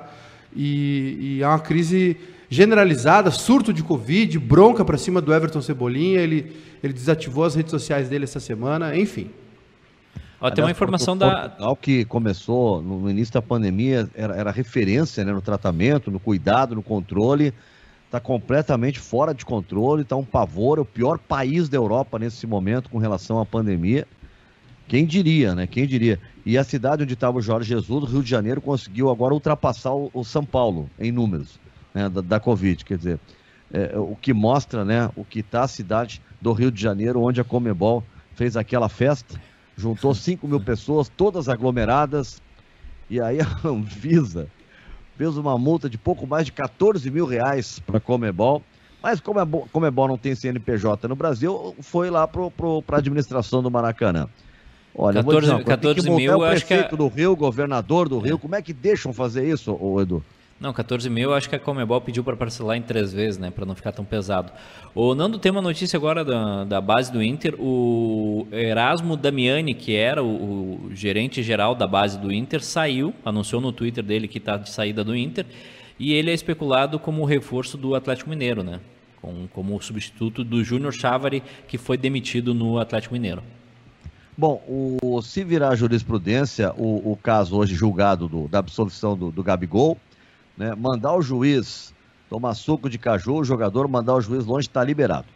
e, 0.56 1.38
e 1.38 1.44
há 1.44 1.50
uma 1.50 1.60
crise 1.60 2.16
generalizada, 2.48 3.32
surto 3.32 3.74
de 3.74 3.82
Covid, 3.82 4.38
bronca 4.38 4.86
para 4.86 4.98
cima 4.98 5.20
do 5.20 5.34
Everton 5.34 5.60
Cebolinha, 5.60 6.20
ele, 6.20 6.56
ele 6.84 6.94
desativou 6.94 7.44
as 7.44 7.56
redes 7.56 7.72
sociais 7.72 8.08
dele 8.08 8.26
essa 8.26 8.40
semana, 8.40 8.96
enfim. 8.96 9.32
Ó, 10.40 10.52
tem 10.52 10.64
uma 10.64 10.72
informação 10.72 11.18
da. 11.18 11.50
Portugal 11.50 11.76
que 11.76 12.06
começou 12.06 12.82
no 12.82 13.10
início 13.10 13.34
da 13.34 13.42
pandemia, 13.42 14.10
era, 14.14 14.36
era 14.36 14.52
referência 14.52 15.24
né, 15.24 15.32
no 15.32 15.42
tratamento, 15.42 16.12
no 16.12 16.20
cuidado, 16.20 16.76
no 16.76 16.84
controle 16.84 17.54
está 18.16 18.20
completamente 18.20 19.00
fora 19.00 19.34
de 19.34 19.46
controle, 19.46 20.04
está 20.04 20.16
um 20.16 20.24
pavor, 20.24 20.78
é 20.78 20.82
o 20.82 20.86
pior 20.86 21.18
país 21.20 21.68
da 21.68 21.78
Europa 21.78 22.18
nesse 22.18 22.48
momento 22.48 22.90
com 22.90 22.98
relação 22.98 23.40
à 23.40 23.46
pandemia. 23.46 24.08
Quem 24.88 25.06
diria, 25.06 25.56
né? 25.56 25.68
Quem 25.68 25.86
diria? 25.86 26.20
E 26.46 26.58
a 26.58 26.64
cidade 26.64 27.04
onde 27.04 27.14
estava 27.14 27.38
o 27.38 27.42
Jorge 27.42 27.68
Jesus, 27.68 28.04
o 28.04 28.06
Rio 28.06 28.24
de 28.24 28.30
Janeiro, 28.30 28.62
conseguiu 28.62 29.10
agora 29.10 29.34
ultrapassar 29.34 29.92
o, 29.92 30.10
o 30.14 30.24
São 30.24 30.46
Paulo 30.46 30.90
em 31.00 31.12
números 31.12 31.60
né, 31.94 32.08
da, 32.08 32.22
da, 32.22 32.40
Covid. 32.40 32.86
Quer 32.86 32.98
dizer, 32.98 33.20
é, 33.74 33.98
o 33.98 34.16
que 34.16 34.32
mostra 34.32 34.86
né, 34.86 35.10
o 35.16 35.26
que 35.26 35.40
está 35.40 35.64
a 35.64 35.68
cidade 35.68 36.22
do 36.40 36.54
Rio 36.54 36.72
de 36.72 36.80
Janeiro, 36.80 37.22
onde 37.22 37.42
a 37.42 37.44
Comebol 37.44 38.04
fez 38.36 38.56
aquela 38.56 38.88
festa, 38.88 39.42
juntou 39.78 40.14
5 40.14 40.48
mil 40.48 40.60
pessoas, 40.60 41.10
todas 41.10 41.50
aglomeradas, 41.50 42.42
e 43.10 43.20
aí 43.22 43.40
a 43.42 43.68
Anvisa 43.68 44.48
fez 45.18 45.38
uma 45.38 45.58
multa 45.58 45.90
de 45.90 45.98
pouco 45.98 46.28
mais 46.28 46.46
de 46.46 46.52
14 46.52 47.10
mil 47.10 47.26
reais 47.26 47.80
para 47.80 47.98
a 47.98 48.02
Comebol. 48.02 48.62
Mas 49.02 49.20
como 49.20 49.40
a 49.40 49.48
Comebol 49.72 50.08
não 50.08 50.18
tem 50.18 50.34
CNPJ 50.34 51.08
no 51.08 51.16
Brasil, 51.16 51.76
foi 51.80 52.10
lá 52.10 52.28
para 52.28 52.42
a 52.42 52.98
administração 52.98 53.62
do 53.62 53.70
Maracanã. 53.70 54.28
Olha, 54.98 55.24
14, 55.24 55.48
vou 55.48 55.58
dizer, 55.58 55.66
14 55.66 56.10
mil, 56.10 56.38
o 56.38 56.44
acho 56.44 56.66
que 56.66 56.74
é... 56.74 56.88
do 56.88 57.08
Rio, 57.08 57.36
governador 57.36 58.10
do 58.10 58.18
Rio, 58.18 58.40
como 58.40 58.56
é 58.56 58.62
que 58.62 58.74
deixam 58.74 59.14
fazer 59.14 59.48
isso, 59.48 59.78
Edu? 60.02 60.24
Não, 60.66 60.74
14 60.74 61.08
mil, 61.12 61.32
acho 61.32 61.48
que 61.48 61.56
a 61.56 61.60
Comebol 61.60 62.02
pediu 62.02 62.24
para 62.24 62.36
parcelar 62.36 62.76
em 62.76 62.82
três 62.82 63.14
vezes, 63.14 63.38
né? 63.38 63.52
Para 63.52 63.68
não 63.68 63.76
ficar 63.76 63.92
tão 63.92 64.04
pesado. 64.04 64.52
O 64.96 65.14
Nando 65.14 65.38
tem 65.38 65.52
uma 65.52 65.62
notícia 65.62 65.96
agora 65.96 66.26
da, 66.26 66.64
da 66.64 66.82
base 66.82 67.12
do 67.12 67.22
Inter. 67.22 67.54
O 67.60 68.48
Erasmo 68.52 69.16
Damiani, 69.16 69.76
que 69.76 69.96
era 69.96 70.24
o, 70.24 70.88
o 70.88 70.96
gerente 70.96 71.44
geral 71.44 71.76
da 71.76 71.86
base 71.86 72.18
do 72.18 72.34
Inter, 72.34 72.64
saiu, 72.64 73.14
anunciou 73.24 73.62
no 73.62 73.72
Twitter 73.72 74.04
dele 74.04 74.28
que 74.28 74.40
está 74.40 74.58
de 74.58 74.72
saída 74.72 75.04
do 75.04 75.16
Inter. 75.16 75.46
E 76.00 76.14
ele 76.14 76.32
é 76.32 76.34
especulado 76.34 76.98
como 76.98 77.24
reforço 77.26 77.78
do 77.78 77.94
Atlético 77.94 78.32
Mineiro, 78.32 78.64
né? 78.64 78.80
Com, 79.22 79.48
como 79.54 79.80
substituto 79.80 80.44
do 80.44 80.64
Júnior 80.64 80.94
Chávari, 80.94 81.44
que 81.68 81.78
foi 81.78 81.96
demitido 81.96 82.56
no 82.56 82.80
Atlético 82.80 83.14
Mineiro. 83.14 83.44
Bom, 84.36 84.64
o, 84.68 85.22
se 85.22 85.44
virar 85.44 85.76
jurisprudência, 85.76 86.74
o, 86.76 87.12
o 87.12 87.16
caso 87.22 87.56
hoje 87.56 87.76
julgado 87.76 88.28
do, 88.28 88.48
da 88.48 88.58
absolvição 88.58 89.16
do, 89.16 89.30
do 89.30 89.44
Gabigol, 89.44 89.96
né, 90.58 90.74
mandar 90.76 91.14
o 91.14 91.22
juiz 91.22 91.94
tomar 92.30 92.54
suco 92.54 92.90
de 92.90 92.98
caju, 92.98 93.36
o 93.36 93.44
jogador 93.44 93.88
mandar 93.88 94.16
o 94.16 94.22
juiz 94.22 94.46
longe 94.46 94.68
está 94.68 94.84
liberado. 94.84 95.28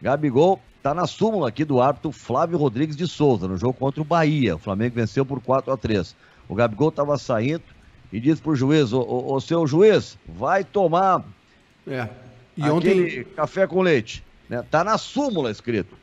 Gabigol 0.00 0.60
está 0.76 0.94
na 0.94 1.06
súmula 1.06 1.48
aqui 1.48 1.64
do 1.64 1.80
árbitro 1.80 2.12
Flávio 2.12 2.56
Rodrigues 2.56 2.96
de 2.96 3.06
Souza, 3.06 3.48
no 3.48 3.56
jogo 3.56 3.74
contra 3.74 4.00
o 4.00 4.04
Bahia. 4.04 4.54
O 4.54 4.58
Flamengo 4.58 4.94
venceu 4.94 5.26
por 5.26 5.40
4 5.40 5.72
a 5.72 5.76
3 5.76 6.14
O 6.48 6.54
Gabigol 6.54 6.90
estava 6.90 7.18
saindo 7.18 7.64
e 8.12 8.20
disse 8.20 8.40
para 8.40 8.52
o 8.52 8.56
juiz: 8.56 8.92
Ô 8.92 9.40
seu 9.40 9.66
juiz, 9.66 10.16
vai 10.26 10.62
tomar 10.62 11.24
é. 11.86 12.08
e 12.56 12.62
ontem... 12.70 13.24
café 13.36 13.66
com 13.66 13.82
leite. 13.82 14.24
Né? 14.48 14.64
Tá 14.70 14.84
na 14.84 14.96
súmula 14.96 15.50
escrito 15.50 15.97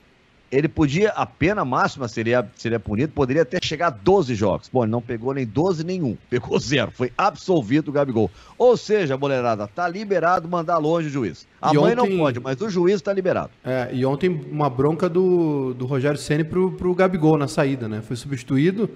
ele 0.56 0.70
podia, 0.70 1.10
a 1.10 1.26
pena 1.26 1.66
máxima 1.66 2.08
seria, 2.08 2.50
seria 2.56 2.80
punido, 2.80 3.12
poderia 3.12 3.42
até 3.42 3.60
chegar 3.62 3.88
a 3.88 3.90
12 3.90 4.34
jogos. 4.36 4.70
Bom, 4.72 4.84
ele 4.84 4.92
não 4.92 5.02
pegou 5.02 5.34
nem 5.34 5.46
12 5.46 5.84
nenhum, 5.84 6.16
pegou 6.30 6.58
zero, 6.60 6.92
foi 6.92 7.12
absolvido 7.18 7.90
o 7.90 7.92
Gabigol. 7.92 8.32
Ou 8.58 8.78
seja, 8.78 9.18
boleirada, 9.18 9.68
tá 9.68 9.88
liberado 9.88 10.48
mandar 10.48 10.78
longe 10.78 11.08
o 11.08 11.12
juiz. 11.12 11.46
A 11.62 11.74
e 11.74 11.78
mãe 11.78 11.94
ontem, 11.94 12.10
não 12.10 12.18
pode, 12.18 12.40
mas 12.40 12.62
o 12.62 12.70
juiz 12.70 13.02
tá 13.02 13.12
liberado. 13.12 13.52
É, 13.64 13.90
e 13.92 14.06
ontem 14.06 14.30
uma 14.30 14.70
bronca 14.70 15.10
do, 15.10 15.74
do 15.74 15.86
Rogério 15.86 16.18
Ceni 16.18 16.44
pro, 16.44 16.72
pro 16.72 16.96
Gabigol 16.96 17.38
na 17.38 17.48
saída, 17.48 17.90
né? 17.90 18.02
Foi 18.02 18.16
substituído 18.16 18.90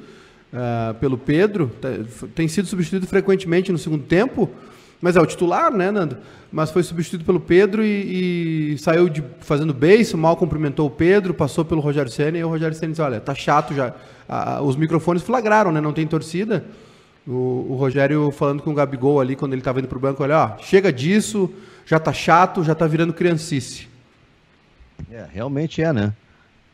uh, 0.53 0.93
pelo 0.95 1.18
Pedro, 1.18 1.72
tá, 1.82 1.89
tem 2.34 2.47
sido 2.47 2.68
substituído 2.68 3.05
frequentemente 3.05 3.72
no 3.72 3.78
segundo 3.78 4.05
tempo, 4.05 4.49
mas 5.02 5.16
é 5.16 5.22
o 5.22 5.26
titular, 5.26 5.72
né, 5.72 5.91
Nando? 5.91 6.18
Mas 6.52 6.72
foi 6.72 6.84
substituído 6.84 7.24
pelo 7.24 7.39
Pedro 7.39 7.84
e, 7.84 8.74
e 8.74 8.78
saiu 8.78 9.08
de, 9.08 9.24
fazendo 9.39 9.74
beijo, 9.74 10.18
mal 10.18 10.36
cumprimentou 10.36 10.88
o 10.88 10.91
Pedro, 10.91 11.34
passou 11.34 11.64
pelo 11.64 11.80
Rogério 11.80 12.12
Senna 12.12 12.38
e 12.38 12.43
o 12.43 12.50
Rogério 12.50 12.76
Senna 12.76 12.91
disse, 12.91 13.02
olha, 13.02 13.20
tá 13.20 13.36
chato 13.36 13.74
já. 13.74 13.93
os 14.64 14.76
microfones 14.76 15.22
flagraram, 15.22 15.72
né? 15.72 15.80
Não 15.80 15.93
tem 15.93 16.08
torcida. 16.08 16.66
O, 17.28 17.68
o, 17.70 17.76
Rogério 17.76 18.32
falando 18.32 18.64
com 18.64 18.72
o 18.72 18.74
Gabigol 18.74 19.22
ali, 19.22 19.36
quando 19.36 19.54
ele 19.54 19.62
estava 19.62 19.80
indo 19.80 19.88
pro 19.88 20.00
banco, 20.00 20.24
olha, 20.24 20.38
ó, 20.38 20.58
chega 20.58 20.91
disso, 20.91 21.50
já 21.86 22.00
tá 22.00 22.12
chato, 22.12 22.64
já 22.64 22.74
tá 22.74 22.88
virando 22.88 23.14
criancice. 23.14 23.88
É, 25.12 25.26
realmente 25.32 25.82
é, 25.82 25.93
né? 25.93 26.14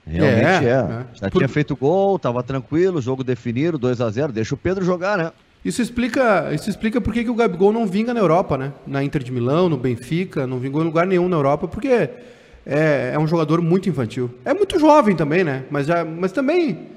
Realmente 0.08 0.66
é. 0.66 0.70
é. 0.70 0.72
é. 0.72 1.06
Já 1.14 1.30
Por... 1.30 1.40
tinha 1.40 1.50
feito 1.50 1.76
gol, 1.76 2.18
tava 2.18 2.42
tranquilo, 2.42 3.02
jogo 3.02 3.24
definido, 3.24 3.78
2 3.78 4.00
a 4.00 4.10
0 4.10 4.32
deixa 4.32 4.56
o 4.56 4.58
Pedro 4.58 4.86
jogar, 4.86 5.18
né? 5.18 5.32
Isso 5.66 5.82
explica, 5.82 6.54
isso 6.54 6.70
explica 6.70 7.02
por 7.02 7.12
que 7.12 7.28
o 7.28 7.34
Gabigol 7.34 7.74
não 7.74 7.88
vinga 7.88 8.14
na 8.14 8.20
Europa, 8.20 8.56
né? 8.56 8.72
Na 8.86 9.04
Inter 9.04 9.24
de 9.24 9.32
Milão, 9.32 9.68
no 9.68 9.78
Benfica, 9.78 10.46
não 10.46 10.60
vingou 10.60 10.84
em 10.84 10.86
lugar 10.86 11.08
nenhum 11.08 11.28
na 11.28 11.38
Europa, 11.38 11.68
porque 11.68 11.88
é, 11.88 13.12
é 13.12 13.18
um 13.18 13.26
jogador 13.26 13.60
muito 13.62 13.90
infantil. 13.90 14.30
É 14.46 14.54
muito 14.54 14.78
jovem 14.78 15.16
também, 15.16 15.44
né? 15.44 15.64
Mas, 15.72 15.88
já, 15.88 16.06
mas 16.06 16.32
também, 16.32 16.90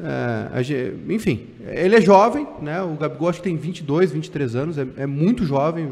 é, 0.00 0.60
enfim, 1.08 1.46
ele 1.64 1.94
é 1.94 2.00
jovem, 2.00 2.44
né? 2.60 2.82
O 2.82 2.96
Gabigol 2.96 3.28
acho 3.28 3.38
que 3.38 3.48
tem 3.48 3.56
22, 3.56 4.10
23 4.10 4.56
anos, 4.56 4.78
é, 4.78 4.86
é 4.96 5.06
muito 5.06 5.44
jovem 5.44 5.88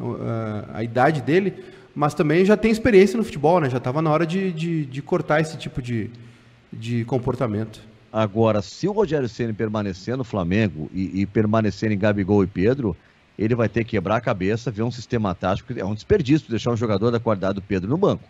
é, 0.00 0.64
a 0.72 0.82
idade 0.82 1.20
dele, 1.20 1.52
mas 1.94 2.14
também 2.14 2.46
já 2.46 2.56
tem 2.56 2.70
experiência 2.70 3.18
no 3.18 3.24
futebol, 3.24 3.60
né? 3.60 3.68
Já 3.68 3.76
estava 3.76 4.00
na 4.00 4.10
hora 4.10 4.26
de, 4.26 4.50
de, 4.52 4.86
de 4.86 5.02
cortar 5.02 5.42
esse 5.42 5.58
tipo 5.58 5.82
de, 5.82 6.10
de 6.72 7.04
comportamento. 7.04 7.82
Agora, 8.16 8.62
se 8.62 8.88
o 8.88 8.92
Rogério 8.92 9.28
Ceni 9.28 9.52
permanecer 9.52 10.16
no 10.16 10.24
Flamengo 10.24 10.88
e, 10.90 11.20
e, 11.20 11.26
permanecer 11.26 11.92
em 11.92 11.98
Gabigol 11.98 12.42
e 12.42 12.46
Pedro, 12.46 12.96
ele 13.38 13.54
vai 13.54 13.68
ter 13.68 13.84
que 13.84 13.90
quebrar 13.90 14.16
a 14.16 14.20
cabeça, 14.22 14.70
ver 14.70 14.84
um 14.84 14.90
sistema 14.90 15.34
tático. 15.34 15.78
É 15.78 15.84
um 15.84 15.92
desperdício 15.92 16.48
deixar 16.48 16.70
um 16.70 16.76
jogador 16.78 17.10
da 17.10 17.20
qualidade 17.20 17.56
do 17.56 17.60
Pedro 17.62 17.90
no 17.90 17.98
banco. 17.98 18.24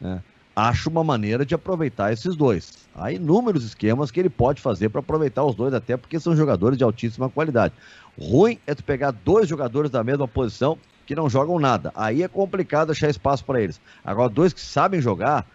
Né? 0.00 0.22
acho 0.56 0.88
uma 0.88 1.04
maneira 1.04 1.44
de 1.44 1.54
aproveitar 1.54 2.10
esses 2.10 2.34
dois. 2.34 2.88
Há 2.96 3.12
inúmeros 3.12 3.64
esquemas 3.64 4.10
que 4.10 4.18
ele 4.18 4.30
pode 4.30 4.62
fazer 4.62 4.88
para 4.88 5.00
aproveitar 5.00 5.44
os 5.44 5.54
dois, 5.54 5.74
até 5.74 5.94
porque 5.96 6.18
são 6.18 6.34
jogadores 6.34 6.78
de 6.78 6.82
altíssima 6.82 7.28
qualidade. 7.28 7.74
Ruim 8.18 8.58
é 8.66 8.74
tu 8.74 8.82
pegar 8.82 9.10
dois 9.10 9.46
jogadores 9.46 9.90
da 9.90 10.02
mesma 10.02 10.26
posição 10.26 10.78
que 11.06 11.14
não 11.14 11.28
jogam 11.28 11.60
nada. 11.60 11.92
Aí 11.94 12.22
é 12.22 12.28
complicado 12.28 12.90
achar 12.90 13.08
espaço 13.08 13.44
para 13.44 13.60
eles. 13.60 13.78
Agora, 14.02 14.28
dois 14.28 14.52
que 14.52 14.60
sabem 14.60 15.00
jogar, 15.00 15.46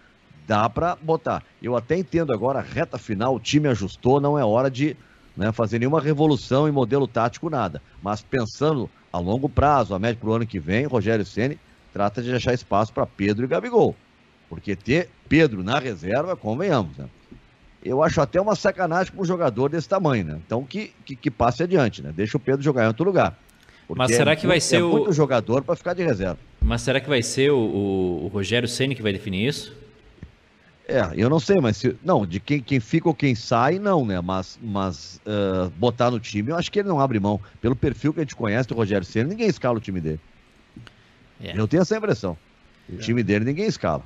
dá 0.47 0.69
para 0.69 0.95
botar. 0.95 1.43
Eu 1.61 1.75
até 1.75 1.97
entendo 1.97 2.33
agora, 2.33 2.61
reta 2.61 2.97
final, 2.97 3.35
o 3.35 3.39
time 3.39 3.67
ajustou, 3.67 4.19
não 4.19 4.37
é 4.37 4.43
hora 4.43 4.69
de 4.69 4.95
né, 5.35 5.51
fazer 5.51 5.79
nenhuma 5.79 6.01
revolução 6.01 6.67
em 6.67 6.71
modelo 6.71 7.07
tático, 7.07 7.49
nada. 7.49 7.81
Mas 8.01 8.21
pensando 8.21 8.89
a 9.11 9.19
longo 9.19 9.49
prazo, 9.49 9.93
a 9.93 9.99
médio 9.99 10.19
para 10.19 10.29
o 10.29 10.33
ano 10.33 10.45
que 10.45 10.59
vem, 10.59 10.85
Rogério 10.85 11.25
Ceni 11.25 11.59
trata 11.91 12.21
de 12.21 12.33
achar 12.33 12.53
espaço 12.53 12.91
para 12.91 13.05
Pedro 13.05 13.45
e 13.45 13.47
Gabigol. 13.47 13.95
Porque 14.49 14.75
ter 14.75 15.09
Pedro 15.29 15.63
na 15.63 15.79
reserva, 15.79 16.35
convenhamos, 16.35 16.97
né? 16.97 17.05
Eu 17.83 18.01
acho 18.01 18.21
até 18.21 18.39
uma 18.39 18.55
sacanagem 18.55 19.11
para 19.11 19.21
um 19.21 19.25
jogador 19.25 19.69
desse 19.69 19.89
tamanho, 19.89 20.23
né? 20.23 20.39
Então 20.45 20.63
que, 20.63 20.93
que, 21.05 21.15
que, 21.15 21.29
passe 21.29 21.63
adiante, 21.63 22.01
né? 22.01 22.13
Deixa 22.15 22.37
o 22.37 22.39
Pedro 22.39 22.61
jogar 22.61 22.85
em 22.85 22.87
outro 22.87 23.03
lugar. 23.03 23.37
Mas 23.89 24.15
será 24.15 24.31
é 24.31 24.35
que 24.35 24.47
vai 24.47 24.61
ser 24.61 24.77
é 24.77 24.83
o. 24.83 24.89
muito 24.89 25.11
jogador 25.11 25.63
para 25.63 25.75
ficar 25.75 25.93
de 25.93 26.01
reserva. 26.01 26.39
Mas 26.61 26.81
será 26.81 27.01
que 27.01 27.09
vai 27.09 27.21
ser 27.21 27.51
o, 27.51 27.57
o, 27.57 28.25
o 28.25 28.27
Rogério 28.27 28.67
Ceni 28.67 28.95
que 28.95 29.01
vai 29.01 29.11
definir 29.11 29.45
isso? 29.45 29.75
É, 30.87 31.09
eu 31.15 31.29
não 31.29 31.39
sei, 31.39 31.61
mas 31.61 31.77
se, 31.77 31.95
não, 32.03 32.25
de 32.25 32.39
quem, 32.39 32.61
quem 32.61 32.79
fica 32.79 33.07
ou 33.07 33.15
quem 33.15 33.33
sai, 33.33 33.79
não, 33.79 34.05
né? 34.05 34.19
Mas, 34.19 34.59
mas 34.61 35.21
uh, 35.25 35.69
botar 35.77 36.11
no 36.11 36.19
time, 36.19 36.51
eu 36.51 36.57
acho 36.57 36.71
que 36.71 36.79
ele 36.79 36.89
não 36.89 36.99
abre 36.99 37.19
mão. 37.19 37.39
Pelo 37.61 37.75
perfil 37.75 38.13
que 38.13 38.19
a 38.19 38.23
gente 38.23 38.35
conhece 38.35 38.67
do 38.67 38.75
Rogério 38.75 39.05
Ceni, 39.05 39.29
ninguém 39.29 39.47
escala 39.47 39.77
o 39.77 39.81
time 39.81 40.01
dele. 40.01 40.19
É. 41.41 41.57
Eu 41.57 41.67
tenho 41.67 41.81
essa 41.81 41.95
impressão. 41.95 42.37
O 42.89 42.95
é. 42.95 42.97
time 42.97 43.23
dele 43.23 43.45
ninguém 43.45 43.65
escala. 43.65 44.03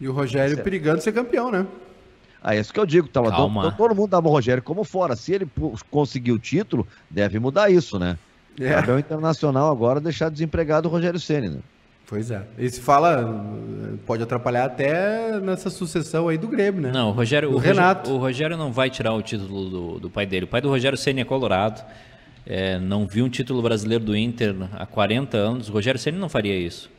E 0.00 0.08
o 0.08 0.12
Rogério 0.12 0.54
certo. 0.54 0.64
perigando 0.64 1.02
ser 1.02 1.12
campeão, 1.12 1.50
né? 1.50 1.66
Ah, 2.42 2.54
é 2.54 2.60
isso 2.60 2.72
que 2.72 2.80
eu 2.80 2.86
digo, 2.86 3.08
tava 3.08 3.30
todo, 3.30 3.72
todo 3.72 3.94
mundo 3.94 4.10
dava 4.10 4.28
o 4.28 4.30
Rogério 4.30 4.62
como 4.62 4.84
fora. 4.84 5.16
Se 5.16 5.32
ele 5.32 5.48
conseguir 5.90 6.32
o 6.32 6.38
título, 6.38 6.86
deve 7.08 7.38
mudar 7.38 7.70
isso, 7.70 7.98
né? 7.98 8.18
É. 8.58 8.74
Campeão 8.74 8.98
internacional 8.98 9.70
agora 9.70 10.00
deixar 10.00 10.30
desempregado 10.30 10.88
o 10.88 10.90
Rogério 10.90 11.20
Ceni, 11.20 11.48
né? 11.48 11.60
Pois 12.06 12.30
é. 12.30 12.42
E 12.58 12.68
se 12.68 12.80
fala, 12.80 13.44
pode 14.04 14.22
atrapalhar 14.22 14.66
até 14.66 15.40
nessa 15.40 15.70
sucessão 15.70 16.28
aí 16.28 16.36
do 16.36 16.46
Grêmio, 16.46 16.82
né? 16.82 16.92
Não, 16.92 17.08
o 17.08 17.12
Rogério, 17.12 17.50
o 17.50 17.56
Renato. 17.56 18.10
Rogério, 18.10 18.14
o 18.14 18.18
Rogério 18.18 18.56
não 18.56 18.72
vai 18.72 18.90
tirar 18.90 19.14
o 19.14 19.22
título 19.22 19.70
do, 19.70 20.00
do 20.00 20.10
pai 20.10 20.26
dele. 20.26 20.44
O 20.44 20.48
pai 20.48 20.60
do 20.60 20.68
Rogério 20.68 20.98
Ceni 20.98 21.22
é 21.22 21.24
colorado. 21.24 21.82
É, 22.46 22.78
não 22.78 23.06
viu 23.06 23.24
um 23.24 23.28
título 23.30 23.62
brasileiro 23.62 24.04
do 24.04 24.14
Inter 24.14 24.54
há 24.74 24.84
40 24.84 25.36
anos. 25.36 25.68
O 25.70 25.72
Rogério 25.72 25.98
Ceni 25.98 26.18
não 26.18 26.28
faria 26.28 26.54
isso. 26.54 26.90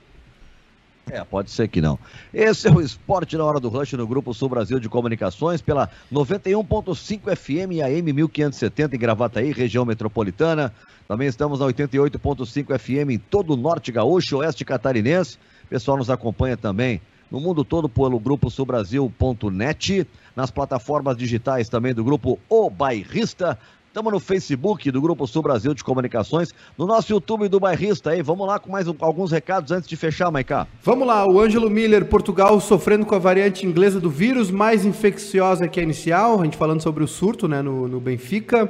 É, 1.11 1.23
pode 1.23 1.51
ser 1.51 1.67
que 1.67 1.81
não. 1.81 1.99
Esse 2.33 2.67
é 2.67 2.71
o 2.71 2.81
Esporte 2.81 3.37
na 3.37 3.43
Hora 3.43 3.59
do 3.59 3.69
Rush 3.69 3.93
no 3.93 4.07
Grupo 4.07 4.33
Sul 4.33 4.49
Brasil 4.49 4.79
de 4.79 4.89
Comunicações 4.89 5.61
pela 5.61 5.89
91.5 6.11 7.35
FM 7.35 7.73
e 7.73 7.81
AM 7.81 8.11
1570 8.11 8.95
em 8.95 8.99
Gravataí, 8.99 9.51
região 9.51 9.85
metropolitana. 9.85 10.73
Também 11.07 11.27
estamos 11.27 11.59
na 11.59 11.67
88.5 11.67 12.79
FM 12.79 13.11
em 13.11 13.19
todo 13.19 13.53
o 13.53 13.57
Norte 13.57 13.91
Gaúcho, 13.91 14.37
Oeste 14.37 14.65
Catarinense. 14.65 15.37
O 15.65 15.67
pessoal 15.67 15.97
nos 15.97 16.09
acompanha 16.09 16.57
também 16.57 16.99
no 17.29 17.39
mundo 17.39 17.63
todo 17.63 17.87
pelo 17.87 18.19
Grupo 18.19 18.49
Sulbrasil.net, 18.49 20.07
nas 20.35 20.49
plataformas 20.49 21.17
digitais 21.17 21.69
também 21.69 21.93
do 21.93 22.03
Grupo 22.03 22.39
O 22.49 22.69
Bairrista, 22.69 23.59
Estamos 23.95 24.11
no 24.11 24.19
Facebook 24.19 24.91
do 24.91 24.99
Grupo 24.99 25.25
Sul 25.25 25.41
Brasil 25.41 25.73
de 25.73 25.81
Comunicações, 25.81 26.53
no 26.77 26.85
nosso 26.85 27.13
YouTube 27.13 27.47
do 27.47 27.61
Bairrista 27.61 28.09
aí. 28.09 28.21
Vamos 28.21 28.45
lá 28.45 28.59
com 28.59 28.69
mais 28.69 28.89
um, 28.89 28.95
alguns 28.99 29.31
recados 29.31 29.71
antes 29.71 29.87
de 29.87 29.95
fechar, 29.95 30.29
Maiká. 30.29 30.67
Vamos 30.83 31.07
lá, 31.07 31.25
o 31.25 31.39
Ângelo 31.39 31.69
Miller, 31.69 32.03
Portugal, 32.03 32.59
sofrendo 32.59 33.05
com 33.05 33.15
a 33.15 33.19
variante 33.19 33.65
inglesa 33.65 33.97
do 33.97 34.09
vírus, 34.09 34.51
mais 34.51 34.85
infecciosa 34.85 35.65
que 35.69 35.79
a 35.79 35.83
inicial. 35.83 36.41
A 36.41 36.43
gente 36.43 36.57
falando 36.57 36.81
sobre 36.81 37.05
o 37.05 37.07
surto 37.07 37.47
né, 37.47 37.61
no, 37.61 37.87
no 37.87 38.01
Benfica. 38.01 38.65
Uh, 38.65 38.69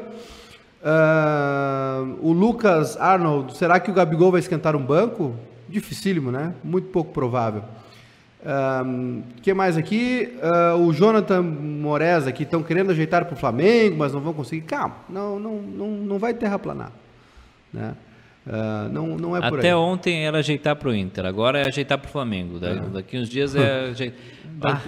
o 2.21 2.31
Lucas 2.31 2.95
Arnold, 2.95 3.57
será 3.57 3.79
que 3.79 3.89
o 3.89 3.95
Gabigol 3.95 4.29
vai 4.29 4.41
esquentar 4.41 4.75
um 4.75 4.85
banco? 4.85 5.33
Dificílimo, 5.67 6.31
né? 6.31 6.53
Muito 6.63 6.89
pouco 6.89 7.11
provável. 7.11 7.63
O 8.45 9.41
que 9.41 9.53
mais 9.53 9.75
aqui? 9.75 10.37
Uh, 10.37 10.85
o 10.85 10.93
Jonathan 10.93 11.41
Moreza 11.41 12.29
aqui 12.29 12.43
estão 12.43 12.61
querendo 12.61 12.91
ajeitar 12.91 13.25
para 13.25 13.33
o 13.33 13.37
Flamengo, 13.37 13.97
mas 13.97 14.13
não 14.13 14.21
vão 14.21 14.33
conseguir. 14.33 14.61
Calma, 14.61 14.97
não, 15.09 15.39
não, 15.39 15.61
não, 15.61 15.87
não 15.89 16.19
vai 16.19 16.33
terraplanar. 16.33 16.91
Né? 17.73 17.95
Uh, 18.45 18.89
não, 18.91 19.07
não 19.17 19.35
é 19.35 19.49
por 19.49 19.57
Até 19.57 19.75
ontem 19.75 20.27
era 20.27 20.37
ajeitar 20.37 20.75
para 20.75 20.89
o 20.89 20.93
Inter, 20.93 21.25
agora 21.25 21.61
é 21.61 21.67
ajeitar 21.67 21.97
para 21.97 22.07
o 22.07 22.11
Flamengo. 22.11 22.59
Da, 22.59 22.69
é. 22.69 22.79
Daqui 22.79 23.17
uns 23.17 23.27
dias 23.27 23.55
é 23.55 23.89
ajeitar. 23.89 24.19
Ah. 24.61 24.79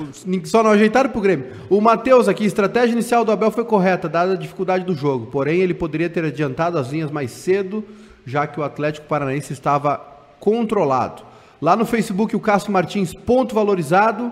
Só 0.46 0.62
não 0.62 0.70
ajeitaram 0.70 1.10
para 1.10 1.18
o 1.18 1.22
Grêmio. 1.22 1.48
O 1.68 1.82
Matheus 1.82 2.28
aqui, 2.28 2.46
estratégia 2.46 2.94
inicial 2.94 3.26
do 3.26 3.32
Abel 3.32 3.50
foi 3.50 3.66
correta, 3.66 4.08
dada 4.08 4.34
a 4.34 4.38
dificuldade 4.38 4.86
do 4.86 4.94
jogo. 4.94 5.26
Porém, 5.28 5.62
ele 5.62 5.74
poderia 5.74 6.10
ter 6.10 6.24
adiantado 6.24 6.78
as 6.78 6.92
linhas 6.92 7.10
mais 7.10 7.32
cedo, 7.32 7.84
já 8.24 8.46
que 8.46 8.60
o 8.60 8.64
Atlético 8.64 9.08
Paranaense 9.08 9.52
estava 9.52 10.00
controlado. 10.40 11.24
Lá 11.62 11.76
no 11.76 11.86
Facebook, 11.86 12.36
o 12.36 12.40
Cássio 12.40 12.72
Martins, 12.72 13.14
ponto 13.14 13.56
valorizado. 13.56 14.32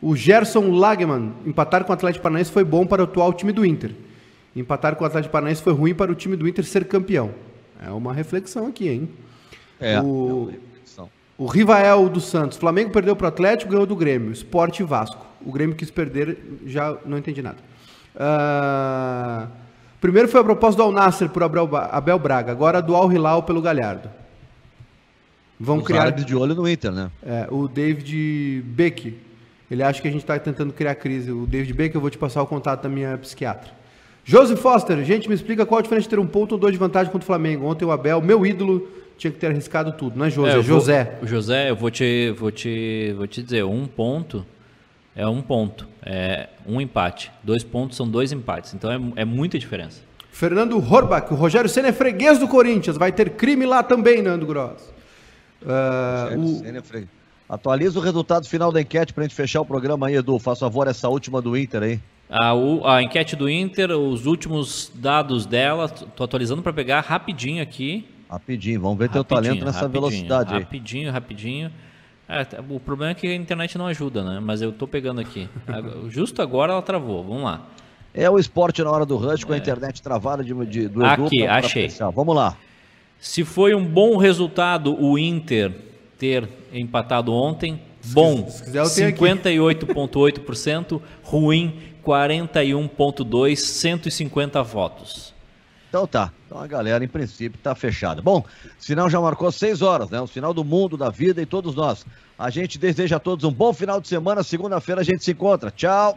O 0.00 0.16
Gerson 0.16 0.70
Lageman, 0.70 1.32
empatar 1.44 1.84
com 1.84 1.90
o 1.90 1.94
Atlético 1.94 2.22
Paranaense 2.22 2.50
foi 2.50 2.64
bom 2.64 2.86
para 2.86 3.02
o 3.02 3.04
atual 3.04 3.32
time 3.32 3.52
do 3.52 3.66
Inter. 3.66 3.94
Empatar 4.56 4.96
com 4.96 5.04
o 5.04 5.06
Atlético 5.06 5.32
Paranaense 5.32 5.62
foi 5.62 5.72
ruim 5.72 5.94
para 5.94 6.10
o 6.10 6.14
time 6.14 6.36
do 6.36 6.48
Inter 6.48 6.64
ser 6.64 6.86
campeão. 6.86 7.30
É 7.84 7.90
uma 7.90 8.12
reflexão 8.12 8.66
aqui, 8.66 8.88
hein? 8.88 9.08
É, 9.78 10.00
o, 10.00 10.50
é 10.52 11.02
o 11.36 11.46
Rivael 11.46 12.08
dos 12.08 12.24
Santos. 12.24 12.58
Flamengo 12.58 12.90
perdeu 12.90 13.16
para 13.16 13.26
o 13.26 13.28
Atlético, 13.28 13.72
ganhou 13.72 13.86
do 13.86 13.96
Grêmio. 13.96 14.30
Esporte 14.30 14.82
e 14.82 14.86
Vasco. 14.86 15.24
O 15.44 15.50
Grêmio 15.50 15.74
quis 15.74 15.90
perder, 15.90 16.38
já 16.66 16.96
não 17.06 17.16
entendi 17.16 17.42
nada. 17.42 17.56
Uh, 18.14 19.48
primeiro 20.00 20.28
foi 20.28 20.40
a 20.40 20.44
proposta 20.44 20.76
do 20.76 20.82
Al 20.82 20.92
Nasser 20.92 21.28
por 21.30 21.42
Abel 21.42 22.18
Braga, 22.18 22.52
agora 22.52 22.82
do 22.82 22.94
Al 22.94 23.10
Hilal 23.10 23.42
pelo 23.44 23.62
Galhardo. 23.62 24.10
Vão 25.60 25.78
Os 25.78 25.84
criar 25.84 26.10
de 26.10 26.34
olho 26.34 26.54
no 26.54 26.66
Inter, 26.66 26.90
né? 26.90 27.10
É, 27.22 27.46
o 27.50 27.68
David 27.68 28.62
Beck. 28.62 29.14
Ele 29.70 29.82
acha 29.82 30.00
que 30.00 30.08
a 30.08 30.10
gente 30.10 30.22
está 30.22 30.38
tentando 30.38 30.72
criar 30.72 30.94
crise. 30.94 31.30
O 31.30 31.46
David 31.46 31.74
Beck, 31.74 31.94
eu 31.94 32.00
vou 32.00 32.08
te 32.08 32.16
passar 32.16 32.42
o 32.42 32.46
contato 32.46 32.82
da 32.82 32.88
minha 32.88 33.18
psiquiatra. 33.18 33.70
Josi 34.24 34.56
Foster, 34.56 35.04
gente, 35.04 35.28
me 35.28 35.34
explica 35.34 35.66
qual 35.66 35.78
a 35.78 35.82
diferença 35.82 36.04
de 36.04 36.08
ter 36.08 36.18
um 36.18 36.26
ponto 36.26 36.52
ou 36.52 36.58
dois 36.58 36.72
de 36.72 36.78
vantagem 36.78 37.12
contra 37.12 37.24
o 37.24 37.26
Flamengo. 37.26 37.66
Ontem 37.66 37.84
o 37.84 37.90
Abel, 37.90 38.22
meu 38.22 38.44
ídolo, 38.46 38.88
tinha 39.18 39.30
que 39.30 39.38
ter 39.38 39.48
arriscado 39.48 39.92
tudo, 39.92 40.18
não 40.18 40.26
é 40.26 40.30
José? 40.30 40.58
É, 40.58 40.62
José. 40.62 41.16
Vou, 41.18 41.28
José, 41.28 41.70
eu 41.70 41.76
vou 41.76 41.90
te, 41.90 42.34
vou, 42.38 42.50
te, 42.50 43.12
vou 43.16 43.26
te 43.26 43.42
dizer, 43.42 43.64
um 43.64 43.86
ponto 43.86 44.44
é 45.14 45.26
um 45.26 45.42
ponto, 45.42 45.86
é 46.02 46.48
um 46.66 46.80
empate. 46.80 47.30
Dois 47.42 47.62
pontos 47.62 47.96
são 47.96 48.08
dois 48.08 48.32
empates, 48.32 48.72
então 48.72 48.90
é, 48.90 49.22
é 49.22 49.24
muita 49.24 49.58
diferença. 49.58 50.02
Fernando 50.30 50.78
Horbach, 50.78 51.30
o 51.32 51.36
Rogério 51.36 51.68
Senna 51.68 51.88
é 51.88 51.92
freguês 51.92 52.38
do 52.38 52.48
Corinthians, 52.48 52.96
vai 52.96 53.12
ter 53.12 53.30
crime 53.30 53.66
lá 53.66 53.82
também, 53.82 54.22
Nando 54.22 54.46
Gross. 54.46 54.89
Uh, 55.62 56.38
o... 56.38 57.08
Atualiza 57.48 57.98
o 57.98 58.02
resultado 58.02 58.46
final 58.46 58.70
da 58.70 58.80
enquete 58.80 59.12
para 59.12 59.24
a 59.24 59.26
gente 59.26 59.34
fechar 59.34 59.60
o 59.60 59.64
programa 59.64 60.06
aí, 60.06 60.14
Edu. 60.14 60.38
Faça 60.38 60.60
favor, 60.60 60.86
essa 60.86 61.08
última 61.08 61.42
do 61.42 61.56
Inter 61.56 61.82
aí. 61.82 62.00
A, 62.30 62.52
a 62.94 63.02
enquete 63.02 63.34
do 63.34 63.50
Inter, 63.50 63.90
os 63.90 64.24
últimos 64.24 64.92
dados 64.94 65.46
dela, 65.46 65.88
tô 65.88 66.22
atualizando 66.22 66.62
para 66.62 66.72
pegar 66.72 67.00
rapidinho 67.00 67.60
aqui. 67.60 68.08
Rapidinho, 68.30 68.80
vamos 68.80 68.98
ver 68.98 69.06
rapidinho, 69.06 69.24
teu 69.24 69.36
talento 69.36 69.64
nessa 69.64 69.88
velocidade 69.88 70.54
aí. 70.54 70.60
Rapidinho, 70.60 71.10
rapidinho. 71.10 71.72
É, 72.28 72.46
o 72.68 72.78
problema 72.78 73.10
é 73.10 73.14
que 73.14 73.26
a 73.26 73.34
internet 73.34 73.76
não 73.76 73.88
ajuda, 73.88 74.22
né? 74.22 74.38
Mas 74.40 74.62
eu 74.62 74.70
tô 74.70 74.86
pegando 74.86 75.20
aqui. 75.20 75.48
Justo 76.08 76.40
agora 76.40 76.72
ela 76.72 76.82
travou, 76.82 77.24
vamos 77.24 77.42
lá. 77.42 77.66
É 78.14 78.30
o 78.30 78.38
esporte 78.38 78.80
na 78.84 78.90
hora 78.92 79.04
do 79.04 79.16
rush 79.16 79.42
com 79.42 79.52
a 79.52 79.56
é. 79.56 79.58
internet 79.58 80.00
travada 80.00 80.44
de, 80.44 80.54
de, 80.66 80.86
do 80.86 81.04
Edu. 81.04 81.26
Aqui, 81.26 81.44
achei. 81.44 81.88
Vamos 82.14 82.36
lá. 82.36 82.56
Se 83.20 83.44
foi 83.44 83.74
um 83.74 83.84
bom 83.84 84.16
resultado 84.16 84.98
o 84.98 85.18
Inter 85.18 85.74
ter 86.18 86.48
empatado 86.72 87.34
ontem, 87.34 87.82
bom, 88.06 88.46
58,8%, 88.46 91.02
ruim, 91.22 91.78
41,2%, 92.04 93.56
150 93.56 94.62
votos. 94.62 95.34
Então 95.90 96.06
tá. 96.06 96.32
Então 96.46 96.58
a 96.58 96.66
galera, 96.66 97.04
em 97.04 97.08
princípio, 97.08 97.60
tá 97.62 97.74
fechada. 97.74 98.22
Bom, 98.22 98.42
sinal 98.78 99.10
já 99.10 99.20
marcou 99.20 99.52
seis 99.52 99.82
horas, 99.82 100.08
né? 100.08 100.18
O 100.20 100.26
final 100.26 100.54
do 100.54 100.64
mundo, 100.64 100.96
da 100.96 101.10
vida 101.10 101.42
e 101.42 101.46
todos 101.46 101.74
nós. 101.74 102.06
A 102.38 102.48
gente 102.48 102.78
deseja 102.78 103.16
a 103.16 103.20
todos 103.20 103.44
um 103.44 103.52
bom 103.52 103.72
final 103.72 104.00
de 104.00 104.08
semana. 104.08 104.42
Segunda-feira 104.42 105.02
a 105.02 105.04
gente 105.04 105.22
se 105.22 105.32
encontra. 105.32 105.70
Tchau. 105.70 106.16